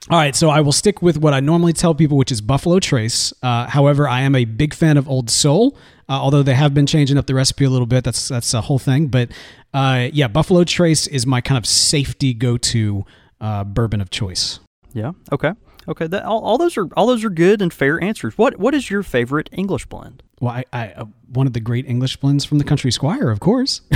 All 0.09 0.17
right, 0.17 0.35
so 0.35 0.49
I 0.49 0.61
will 0.61 0.71
stick 0.71 1.01
with 1.03 1.17
what 1.17 1.33
I 1.33 1.39
normally 1.39 1.73
tell 1.73 1.93
people, 1.93 2.17
which 2.17 2.31
is 2.31 2.39
Buffalo 2.41 2.79
Trace. 2.79 3.31
Uh, 3.43 3.67
however, 3.67 4.07
I 4.07 4.21
am 4.21 4.33
a 4.35 4.45
big 4.45 4.73
fan 4.73 4.97
of 4.97 5.07
Old 5.09 5.29
Soul, 5.29 5.77
uh, 6.09 6.13
although 6.13 6.41
they 6.43 6.53
have 6.55 6.73
been 6.73 6.85
changing 6.87 7.17
up 7.17 7.27
the 7.27 7.35
recipe 7.35 7.65
a 7.65 7.69
little 7.69 7.87
bit. 7.87 8.03
That's 8.03 8.29
that's 8.29 8.53
a 8.55 8.61
whole 8.61 8.79
thing. 8.79 9.07
But 9.07 9.29
uh, 9.73 10.09
yeah, 10.13 10.27
Buffalo 10.29 10.63
Trace 10.63 11.05
is 11.05 11.27
my 11.27 11.41
kind 11.41 11.57
of 11.59 11.65
safety 11.67 12.33
go-to 12.33 13.05
uh, 13.41 13.63
bourbon 13.63 14.01
of 14.01 14.09
choice. 14.09 14.59
Yeah. 14.93 15.11
Okay. 15.31 15.51
Okay. 15.87 16.07
That, 16.07 16.23
all, 16.23 16.41
all 16.41 16.57
those 16.57 16.77
are 16.77 16.87
all 16.95 17.07
those 17.07 17.23
are 17.23 17.29
good 17.29 17.61
and 17.61 17.73
fair 17.73 18.01
answers. 18.01 18.37
What 18.37 18.57
What 18.57 18.73
is 18.73 18.89
your 18.89 19.03
favorite 19.03 19.49
English 19.51 19.85
blend? 19.87 20.23
Well, 20.39 20.53
I, 20.53 20.65
I 20.73 20.87
uh, 20.93 21.05
one 21.31 21.47
of 21.47 21.53
the 21.53 21.59
great 21.59 21.85
English 21.87 22.17
blends 22.17 22.45
from 22.45 22.57
the 22.57 22.63
Country 22.63 22.91
Squire, 22.91 23.29
of 23.29 23.39
course. 23.39 23.81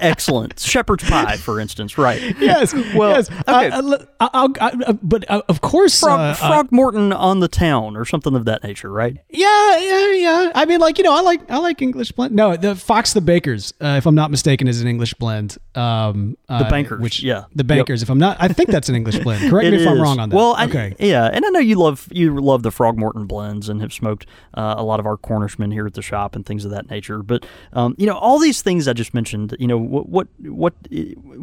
Excellent. 0.00 0.58
Shepherd's 0.58 1.08
pie, 1.08 1.36
for 1.36 1.60
instance. 1.60 1.98
Right. 1.98 2.20
yes, 2.38 2.74
Well, 2.94 3.10
yes. 3.16 3.30
okay. 3.30 3.42
I, 3.70 3.80
I, 4.20 4.28
I'll, 4.32 4.52
I, 4.60 4.72
uh, 4.86 4.92
but 5.02 5.28
uh, 5.30 5.42
of 5.48 5.60
course, 5.60 5.98
Frog, 6.00 6.36
uh, 6.40 6.46
uh, 6.46 6.64
Morton 6.70 7.12
on 7.12 7.40
the 7.40 7.48
town, 7.48 7.96
or 7.96 8.04
something 8.04 8.34
of 8.34 8.44
that 8.44 8.62
nature. 8.64 8.90
Right. 8.90 9.16
Yeah, 9.30 9.78
yeah, 9.78 10.12
yeah. 10.12 10.52
I 10.54 10.64
mean, 10.64 10.80
like 10.80 10.98
you 10.98 11.04
know, 11.04 11.14
I 11.14 11.20
like 11.20 11.50
I 11.50 11.58
like 11.58 11.82
English 11.82 12.12
blend. 12.12 12.34
No, 12.34 12.56
the 12.56 12.74
Fox 12.74 13.12
the 13.12 13.20
Bakers, 13.20 13.72
uh, 13.80 13.94
if 13.98 14.06
I'm 14.06 14.14
not 14.14 14.30
mistaken, 14.30 14.68
is 14.68 14.80
an 14.80 14.88
English 14.88 15.14
blend. 15.14 15.56
Um, 15.74 16.36
the 16.48 16.66
Bankers, 16.70 17.00
which 17.00 17.22
yeah. 17.22 17.44
the 17.54 17.64
Bankers. 17.64 18.02
If 18.02 18.10
I'm 18.10 18.18
not, 18.18 18.36
I 18.40 18.48
think 18.48 18.70
that's 18.70 18.88
an 18.88 18.94
English 18.94 19.18
blend. 19.18 19.50
Correct 19.50 19.70
me 19.70 19.82
if 19.82 19.88
I'm 19.88 20.00
wrong 20.00 20.18
on 20.20 20.28
that. 20.30 20.36
Well, 20.36 20.54
I- 20.56 20.66
okay. 20.66 20.94
yeah, 20.98 21.28
and 21.32 21.44
I 21.44 21.48
know 21.50 21.60
you 21.60 21.76
love 21.76 22.08
you 22.10 22.38
love 22.38 22.62
the 22.62 22.70
Frog 22.70 22.98
Morton 22.98 23.26
blends 23.26 23.68
and 23.68 23.80
have 23.80 23.92
smoked 23.92 24.26
uh, 24.54 24.74
a 24.76 24.84
lot 24.84 25.00
of 25.00 25.06
our 25.06 25.16
Cornishmen 25.16 25.72
here 25.72 25.86
at 25.86 25.94
the 25.94 26.02
shop 26.02 26.36
and 26.36 26.44
things 26.44 26.64
of 26.64 26.70
that 26.70 26.90
nature. 26.90 27.22
But 27.22 27.46
um, 27.72 27.94
you 27.98 28.06
know, 28.06 28.16
all 28.16 28.38
these 28.38 28.62
things 28.62 28.86
I 28.86 28.92
just 28.92 29.14
mentioned, 29.14 29.56
you 29.58 29.66
know, 29.66 29.78
what 29.78 30.08
what 30.08 30.28
what 30.40 30.74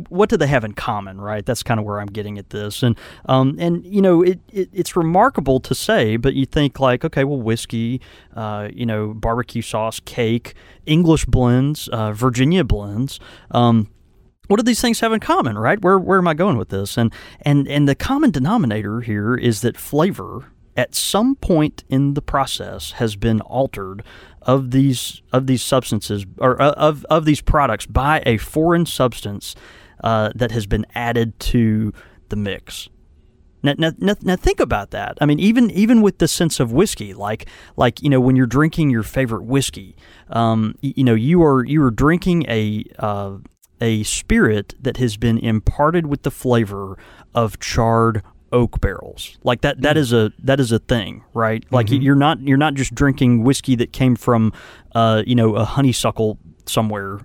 what 0.09 0.29
do 0.29 0.37
they 0.37 0.47
have 0.47 0.63
in 0.63 0.73
common, 0.73 1.19
right? 1.19 1.45
That's 1.45 1.63
kind 1.63 1.79
of 1.79 1.85
where 1.85 1.99
I'm 1.99 2.07
getting 2.07 2.37
at 2.37 2.49
this, 2.49 2.83
and 2.83 2.97
um, 3.25 3.55
and 3.59 3.85
you 3.85 4.01
know, 4.01 4.21
it, 4.21 4.39
it 4.51 4.69
it's 4.73 4.95
remarkable 4.95 5.59
to 5.61 5.75
say, 5.75 6.17
but 6.17 6.33
you 6.33 6.45
think 6.45 6.79
like, 6.79 7.03
okay, 7.03 7.23
well, 7.23 7.41
whiskey, 7.41 8.01
uh, 8.35 8.69
you 8.73 8.85
know, 8.85 9.13
barbecue 9.13 9.61
sauce, 9.61 9.99
cake, 9.99 10.53
English 10.85 11.25
blends, 11.25 11.87
uh, 11.89 12.11
Virginia 12.13 12.63
blends. 12.63 13.19
Um, 13.51 13.89
what 14.47 14.57
do 14.57 14.63
these 14.63 14.81
things 14.81 14.99
have 14.99 15.13
in 15.13 15.21
common, 15.21 15.57
right? 15.57 15.81
Where 15.81 15.97
where 15.97 16.17
am 16.17 16.27
I 16.27 16.33
going 16.33 16.57
with 16.57 16.69
this? 16.69 16.97
And 16.97 17.13
and 17.41 17.67
and 17.69 17.87
the 17.87 17.95
common 17.95 18.31
denominator 18.31 18.99
here 18.99 19.35
is 19.35 19.61
that 19.61 19.77
flavor 19.77 20.51
at 20.75 20.95
some 20.95 21.35
point 21.35 21.83
in 21.89 22.13
the 22.13 22.21
process 22.21 22.91
has 22.93 23.15
been 23.15 23.41
altered 23.41 24.03
of 24.41 24.71
these 24.71 25.21
of 25.31 25.47
these 25.47 25.61
substances 25.61 26.25
or 26.39 26.61
uh, 26.61 26.71
of 26.71 27.05
of 27.05 27.25
these 27.25 27.41
products 27.41 27.85
by 27.85 28.23
a 28.25 28.37
foreign 28.37 28.85
substance 28.85 29.55
uh, 30.03 30.31
that 30.35 30.51
has 30.51 30.65
been 30.65 30.85
added 30.95 31.39
to 31.39 31.93
the 32.29 32.35
mix. 32.35 32.89
Now, 33.63 33.75
now, 33.77 34.15
now, 34.21 34.35
think 34.35 34.59
about 34.59 34.89
that. 34.89 35.19
I 35.21 35.27
mean, 35.27 35.39
even 35.39 35.69
even 35.71 36.01
with 36.01 36.17
the 36.17 36.27
sense 36.27 36.59
of 36.59 36.71
whiskey, 36.71 37.13
like 37.13 37.47
like 37.77 38.01
you 38.01 38.09
know, 38.09 38.19
when 38.19 38.35
you're 38.35 38.47
drinking 38.47 38.89
your 38.89 39.03
favorite 39.03 39.43
whiskey, 39.43 39.95
um, 40.29 40.75
you 40.81 41.03
know, 41.03 41.13
you 41.13 41.43
are 41.43 41.63
you 41.63 41.83
are 41.83 41.91
drinking 41.91 42.45
a 42.47 42.85
uh, 42.97 43.37
a 43.79 44.01
spirit 44.03 44.73
that 44.79 44.97
has 44.97 45.15
been 45.15 45.37
imparted 45.37 46.07
with 46.07 46.23
the 46.23 46.31
flavor 46.31 46.97
of 47.35 47.59
charred 47.59 48.23
oak 48.51 48.81
barrels. 48.81 49.37
Like 49.43 49.61
that 49.61 49.81
that 49.81 49.97
is 49.97 50.13
a 50.13 50.31
that 50.43 50.59
is 50.59 50.71
a 50.71 50.79
thing, 50.79 51.23
right? 51.33 51.63
Like 51.71 51.89
you're 51.89 52.15
not 52.15 52.41
you're 52.41 52.57
not 52.57 52.73
just 52.73 52.93
drinking 52.95 53.43
whiskey 53.43 53.75
that 53.75 53.93
came 53.93 54.15
from 54.15 54.53
uh, 54.93 55.23
you 55.25 55.35
know, 55.35 55.55
a 55.55 55.63
honeysuckle 55.65 56.37
somewhere. 56.65 57.19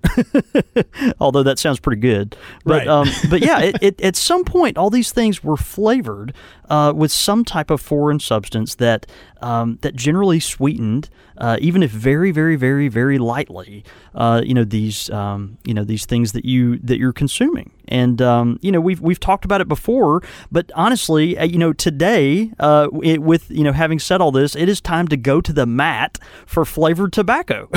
Although 1.21 1.43
that 1.43 1.59
sounds 1.59 1.79
pretty 1.81 2.01
good. 2.01 2.37
But 2.65 2.79
Right. 2.79 2.89
um, 2.89 3.09
but 3.31 3.41
yeah, 3.43 3.59
it, 3.63 3.77
it, 3.83 4.01
at 4.01 4.17
some 4.17 4.45
point, 4.45 4.79
all 4.79 4.91
these 4.91 5.13
things 5.13 5.43
were 5.45 5.57
flavored 5.57 6.33
uh, 6.69 6.93
with 6.95 7.13
some 7.13 7.45
type 7.45 7.71
of 7.71 7.81
foreign 7.81 8.21
substance 8.21 8.75
that 8.77 9.07
um, 9.43 9.79
that 9.83 9.95
generally 9.95 10.41
sweetened, 10.41 11.11
uh, 11.39 11.59
even 11.61 11.83
if 11.83 11.91
very, 11.91 12.31
very, 12.31 12.57
very, 12.57 12.89
very 12.89 13.19
lightly, 13.19 13.85
uh, 14.15 14.41
you 14.45 14.55
know 14.55 14.65
these 14.65 15.11
um, 15.11 15.59
you 15.65 15.75
know 15.75 15.85
these 15.85 16.07
things 16.07 16.33
that 16.33 16.45
you 16.45 16.79
that 16.79 16.99
you're 16.99 17.13
consuming. 17.13 17.73
And 17.89 18.21
um, 18.21 18.59
you 18.63 18.73
know 18.73 18.81
we've 18.81 19.01
we've 19.01 19.21
talked 19.21 19.45
about 19.45 19.61
it 19.61 19.69
before, 19.69 20.23
but 20.51 20.73
honestly, 20.75 21.39
uh, 21.39 21.45
you 21.45 21.59
know 21.59 21.73
today, 21.73 22.53
uh, 22.59 22.89
it, 23.03 23.23
with 23.23 23.51
you 23.51 23.63
know 23.63 23.73
having 23.73 23.99
said 23.99 24.21
all 24.21 24.33
this, 24.33 24.57
it 24.57 24.69
is 24.69 24.81
time 24.81 25.07
to 25.09 25.17
go 25.17 25.41
to 25.41 25.53
the 25.53 25.67
mat 25.67 26.19
for 26.47 26.65
flavored 26.65 27.13
tobacco. 27.13 27.69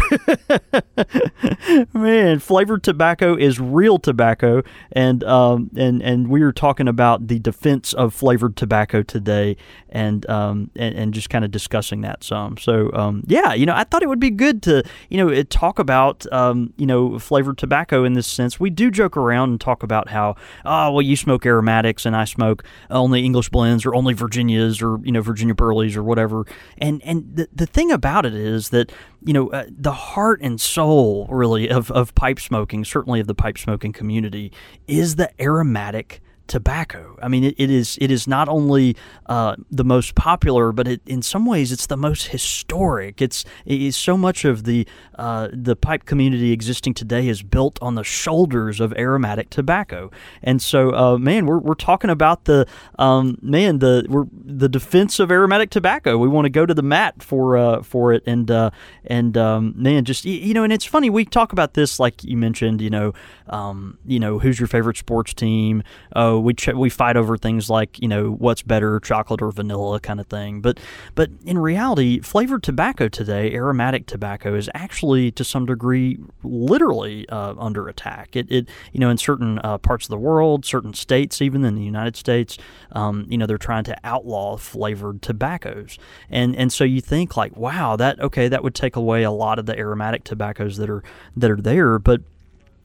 Man, 1.93 2.39
flavored 2.39 2.83
tobacco 2.83 3.35
is 3.35 3.59
real 3.59 3.99
tobacco, 3.99 4.63
and 4.91 5.23
um, 5.25 5.69
and 5.75 6.01
and 6.01 6.29
we 6.29 6.41
are 6.41 6.53
talking 6.53 6.87
about 6.87 7.27
the 7.27 7.39
defense 7.39 7.93
of 7.93 8.13
flavored 8.13 8.55
tobacco 8.55 8.78
today, 8.85 9.57
and 9.89 10.27
um, 10.29 10.71
and, 10.75 10.95
and 10.95 11.13
just 11.13 11.29
kind 11.29 11.45
of 11.45 11.51
discussing 11.51 12.01
that 12.01 12.23
some. 12.23 12.57
So 12.57 12.91
um, 12.93 13.23
yeah, 13.27 13.53
you 13.53 13.65
know, 13.65 13.75
I 13.75 13.83
thought 13.83 14.03
it 14.03 14.09
would 14.09 14.19
be 14.19 14.29
good 14.29 14.61
to 14.63 14.83
you 15.09 15.17
know 15.17 15.43
talk 15.43 15.79
about 15.79 16.25
um, 16.31 16.73
you 16.77 16.85
know 16.85 17.19
flavored 17.19 17.57
tobacco 17.57 18.03
in 18.03 18.13
this 18.13 18.27
sense. 18.27 18.59
We 18.59 18.69
do 18.69 18.91
joke 18.91 19.17
around 19.17 19.49
and 19.49 19.61
talk 19.61 19.83
about 19.83 20.09
how 20.09 20.35
oh 20.65 20.91
well 20.91 21.01
you 21.01 21.15
smoke 21.15 21.45
aromatics 21.45 22.05
and 22.05 22.15
I 22.15 22.25
smoke 22.25 22.63
only 22.89 23.23
English 23.23 23.49
blends 23.49 23.85
or 23.85 23.95
only 23.95 24.13
Virginias 24.13 24.81
or 24.81 24.99
you 25.03 25.11
know 25.11 25.21
Virginia 25.21 25.55
Burleys 25.55 25.95
or 25.95 26.03
whatever. 26.03 26.45
And 26.77 27.01
and 27.03 27.35
the 27.35 27.47
the 27.53 27.65
thing 27.65 27.91
about 27.91 28.25
it 28.25 28.33
is 28.33 28.69
that 28.69 28.91
you 29.23 29.33
know 29.33 29.49
uh, 29.49 29.65
the 29.69 29.91
heart 29.91 30.41
and 30.41 30.59
soul 30.59 31.27
really 31.29 31.69
of 31.69 31.91
of 31.91 32.15
pipe 32.15 32.39
smoking, 32.39 32.85
certainly 32.85 33.19
of 33.19 33.27
the 33.27 33.35
pipe 33.35 33.57
smoking 33.57 33.93
community, 33.93 34.51
is 34.87 35.15
the 35.15 35.29
aromatic 35.41 36.21
tobacco. 36.49 37.17
I 37.21 37.29
mean, 37.29 37.45
it, 37.45 37.55
it 37.57 37.69
is 37.69 37.97
it 38.01 38.11
is 38.11 38.27
not 38.27 38.49
only 38.49 38.97
uh, 39.27 39.55
the 39.71 39.85
most 39.85 40.15
popular, 40.15 40.73
but 40.73 40.87
it, 40.87 41.01
in 41.05 41.21
some 41.21 41.45
ways 41.45 41.71
it's 41.71 41.85
the 41.87 41.95
most 41.95 42.27
historic. 42.27 43.21
It's 43.21 43.45
it 43.65 43.81
is 43.81 43.95
so 43.95 44.17
much 44.17 44.43
of 44.43 44.63
the 44.65 44.85
uh, 45.15 45.47
the 45.53 45.75
pipe 45.75 46.05
community 46.05 46.51
existing 46.51 46.93
today 46.93 47.27
is 47.29 47.41
built 47.43 47.79
on 47.81 47.95
the 47.95 48.03
shoulders 48.03 48.79
of 48.79 48.93
aromatic 48.93 49.49
tobacco. 49.49 50.11
And 50.41 50.61
so, 50.61 50.93
uh, 50.93 51.17
man, 51.17 51.45
we're, 51.45 51.59
we're 51.59 51.75
talking 51.75 52.09
about 52.09 52.45
the 52.45 52.65
um, 52.97 53.37
man 53.41 53.79
the 53.79 54.05
we're 54.09 54.25
the 54.33 54.67
defense 54.67 55.19
of 55.19 55.31
aromatic 55.31 55.69
tobacco. 55.69 56.17
We 56.17 56.27
want 56.27 56.45
to 56.45 56.49
go 56.49 56.65
to 56.65 56.73
the 56.73 56.81
mat 56.83 57.21
for 57.21 57.57
uh, 57.57 57.83
for 57.83 58.13
it, 58.13 58.23
and 58.25 58.49
uh, 58.49 58.71
and 59.05 59.37
um, 59.37 59.73
man, 59.77 60.03
just 60.05 60.25
you 60.25 60.53
know, 60.53 60.63
and 60.63 60.73
it's 60.73 60.85
funny 60.85 61.09
we 61.09 61.25
talk 61.25 61.53
about 61.53 61.75
this 61.75 61.99
like 61.99 62.23
you 62.23 62.37
mentioned. 62.37 62.81
You 62.81 62.89
know, 62.89 63.13
um, 63.47 63.99
you 64.05 64.19
know, 64.19 64.39
who's 64.39 64.59
your 64.59 64.67
favorite 64.67 64.97
sports 64.97 65.33
team? 65.33 65.83
Oh 66.15 66.38
we 66.39 66.53
ch- 66.53 66.73
we 66.73 66.89
fight 66.89 67.17
over 67.17 67.37
things 67.37 67.69
like 67.69 67.99
you 67.99 68.07
know 68.07 68.31
what's 68.31 68.61
better, 68.61 68.99
chocolate 68.99 69.41
or 69.41 69.51
vanilla 69.51 69.99
kind 69.99 70.19
of 70.19 70.27
thing. 70.27 70.61
But 70.61 70.79
but 71.15 71.29
in 71.45 71.57
reality, 71.57 72.19
flavored 72.19 72.63
tobacco 72.63 73.07
today, 73.07 73.53
aromatic 73.53 74.05
tobacco, 74.05 74.55
is 74.55 74.69
actually 74.73 75.31
to 75.31 75.43
some 75.43 75.65
degree 75.65 76.19
literally 76.43 77.27
uh, 77.29 77.53
under 77.57 77.87
attack. 77.87 78.35
It, 78.35 78.51
it 78.51 78.67
you 78.91 78.99
know 78.99 79.09
in 79.09 79.17
certain 79.17 79.59
uh, 79.63 79.77
parts 79.77 80.05
of 80.05 80.09
the 80.09 80.17
world, 80.17 80.65
certain 80.65 80.93
states, 80.93 81.41
even 81.41 81.63
in 81.63 81.75
the 81.75 81.83
United 81.83 82.15
States, 82.15 82.57
um, 82.91 83.25
you 83.29 83.37
know 83.37 83.45
they're 83.45 83.57
trying 83.57 83.83
to 83.85 83.97
outlaw 84.03 84.57
flavored 84.57 85.21
tobaccos, 85.21 85.97
and 86.29 86.55
and 86.55 86.71
so 86.71 86.83
you 86.83 87.01
think 87.01 87.37
like 87.37 87.55
wow 87.55 87.95
that 87.95 88.19
okay 88.19 88.47
that 88.47 88.63
would 88.63 88.75
take 88.75 88.95
away 88.95 89.23
a 89.23 89.31
lot 89.31 89.59
of 89.59 89.65
the 89.65 89.77
aromatic 89.77 90.23
tobaccos 90.23 90.77
that 90.77 90.89
are 90.89 91.03
that 91.35 91.51
are 91.51 91.61
there, 91.61 91.99
but 91.99 92.21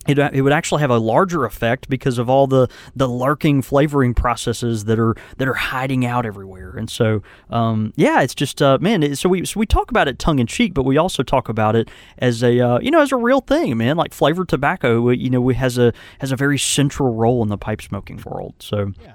it, 0.06 0.18
it 0.18 0.42
would 0.42 0.52
actually 0.52 0.80
have 0.80 0.90
a 0.90 0.98
larger 0.98 1.44
effect 1.44 1.88
because 1.88 2.18
of 2.18 2.28
all 2.28 2.46
the, 2.46 2.68
the 2.94 3.08
lurking 3.08 3.62
flavoring 3.62 4.14
processes 4.14 4.84
that 4.84 4.98
are 4.98 5.16
that 5.38 5.48
are 5.48 5.54
hiding 5.54 6.04
out 6.06 6.26
everywhere. 6.26 6.76
And 6.76 6.90
so, 6.90 7.22
um, 7.50 7.92
yeah, 7.96 8.22
it's 8.22 8.34
just 8.34 8.60
uh, 8.60 8.78
man. 8.80 9.14
So 9.16 9.28
we 9.28 9.44
so 9.44 9.58
we 9.60 9.66
talk 9.66 9.90
about 9.90 10.08
it 10.08 10.18
tongue 10.18 10.38
in 10.38 10.46
cheek, 10.46 10.74
but 10.74 10.84
we 10.84 10.96
also 10.96 11.22
talk 11.22 11.48
about 11.48 11.76
it 11.76 11.88
as 12.18 12.42
a 12.42 12.60
uh, 12.60 12.78
you 12.80 12.90
know 12.90 13.00
as 13.00 13.12
a 13.12 13.16
real 13.16 13.40
thing, 13.40 13.76
man. 13.76 13.96
Like 13.96 14.12
flavored 14.12 14.48
tobacco, 14.48 15.10
you 15.10 15.30
know, 15.30 15.48
has 15.50 15.78
a 15.78 15.92
has 16.18 16.32
a 16.32 16.36
very 16.36 16.58
central 16.58 17.14
role 17.14 17.42
in 17.42 17.48
the 17.48 17.58
pipe 17.58 17.82
smoking 17.82 18.22
world. 18.24 18.54
So. 18.58 18.92
Yeah. 19.00 19.12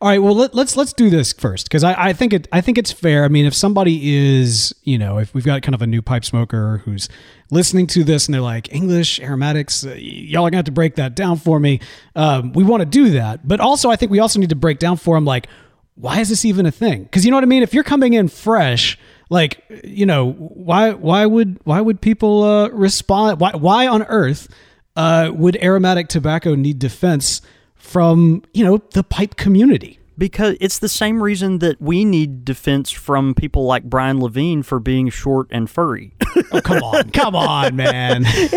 All 0.00 0.08
right. 0.08 0.22
Well, 0.22 0.34
let, 0.34 0.50
us 0.50 0.56
let's, 0.56 0.76
let's 0.76 0.92
do 0.92 1.10
this 1.10 1.32
first 1.32 1.66
because 1.66 1.84
I, 1.84 1.94
I 2.08 2.12
think 2.12 2.32
it 2.32 2.48
I 2.52 2.60
think 2.60 2.78
it's 2.78 2.92
fair. 2.92 3.24
I 3.24 3.28
mean, 3.28 3.46
if 3.46 3.54
somebody 3.54 4.16
is 4.16 4.74
you 4.84 4.98
know 4.98 5.18
if 5.18 5.34
we've 5.34 5.44
got 5.44 5.62
kind 5.62 5.74
of 5.74 5.82
a 5.82 5.86
new 5.86 6.02
pipe 6.02 6.24
smoker 6.24 6.82
who's 6.84 7.08
listening 7.50 7.86
to 7.88 8.04
this 8.04 8.26
and 8.26 8.34
they're 8.34 8.40
like 8.40 8.72
English 8.72 9.20
aromatics, 9.20 9.84
uh, 9.84 9.94
y'all 9.98 10.46
are 10.46 10.50
gonna 10.50 10.58
have 10.58 10.64
to 10.66 10.72
break 10.72 10.96
that 10.96 11.14
down 11.14 11.36
for 11.36 11.60
me. 11.60 11.80
Um, 12.16 12.52
we 12.52 12.64
want 12.64 12.80
to 12.80 12.86
do 12.86 13.10
that, 13.10 13.46
but 13.46 13.60
also 13.60 13.90
I 13.90 13.96
think 13.96 14.10
we 14.10 14.18
also 14.18 14.38
need 14.38 14.50
to 14.50 14.56
break 14.56 14.78
down 14.78 14.96
for 14.96 15.16
them 15.16 15.24
like 15.24 15.48
why 15.96 16.20
is 16.20 16.28
this 16.28 16.44
even 16.44 16.66
a 16.66 16.72
thing? 16.72 17.04
Because 17.04 17.24
you 17.24 17.30
know 17.30 17.36
what 17.36 17.44
I 17.44 17.46
mean. 17.46 17.62
If 17.62 17.72
you're 17.72 17.84
coming 17.84 18.14
in 18.14 18.28
fresh, 18.28 18.98
like 19.30 19.62
you 19.84 20.06
know 20.06 20.32
why 20.32 20.92
why 20.92 21.26
would 21.26 21.60
why 21.64 21.80
would 21.80 22.00
people 22.00 22.42
uh, 22.42 22.68
respond? 22.70 23.40
Why 23.40 23.52
why 23.52 23.86
on 23.86 24.02
earth 24.04 24.48
uh, 24.96 25.30
would 25.32 25.56
aromatic 25.56 26.08
tobacco 26.08 26.54
need 26.54 26.78
defense? 26.78 27.40
From, 27.84 28.42
you 28.54 28.64
know, 28.64 28.78
the 28.92 29.04
pipe 29.04 29.36
community 29.36 29.98
because 30.16 30.56
it's 30.60 30.78
the 30.78 30.88
same 30.88 31.22
reason 31.22 31.58
that 31.58 31.80
we 31.80 32.04
need 32.04 32.44
defense 32.44 32.90
from 32.90 33.34
people 33.34 33.66
like 33.66 33.84
Brian 33.84 34.20
Levine 34.20 34.62
for 34.62 34.78
being 34.78 35.08
short 35.08 35.48
and 35.50 35.68
furry. 35.68 36.14
oh, 36.52 36.60
come 36.60 36.82
on, 36.82 37.10
come 37.10 37.36
on, 37.36 37.76
man! 37.76 38.22
it 38.26 38.52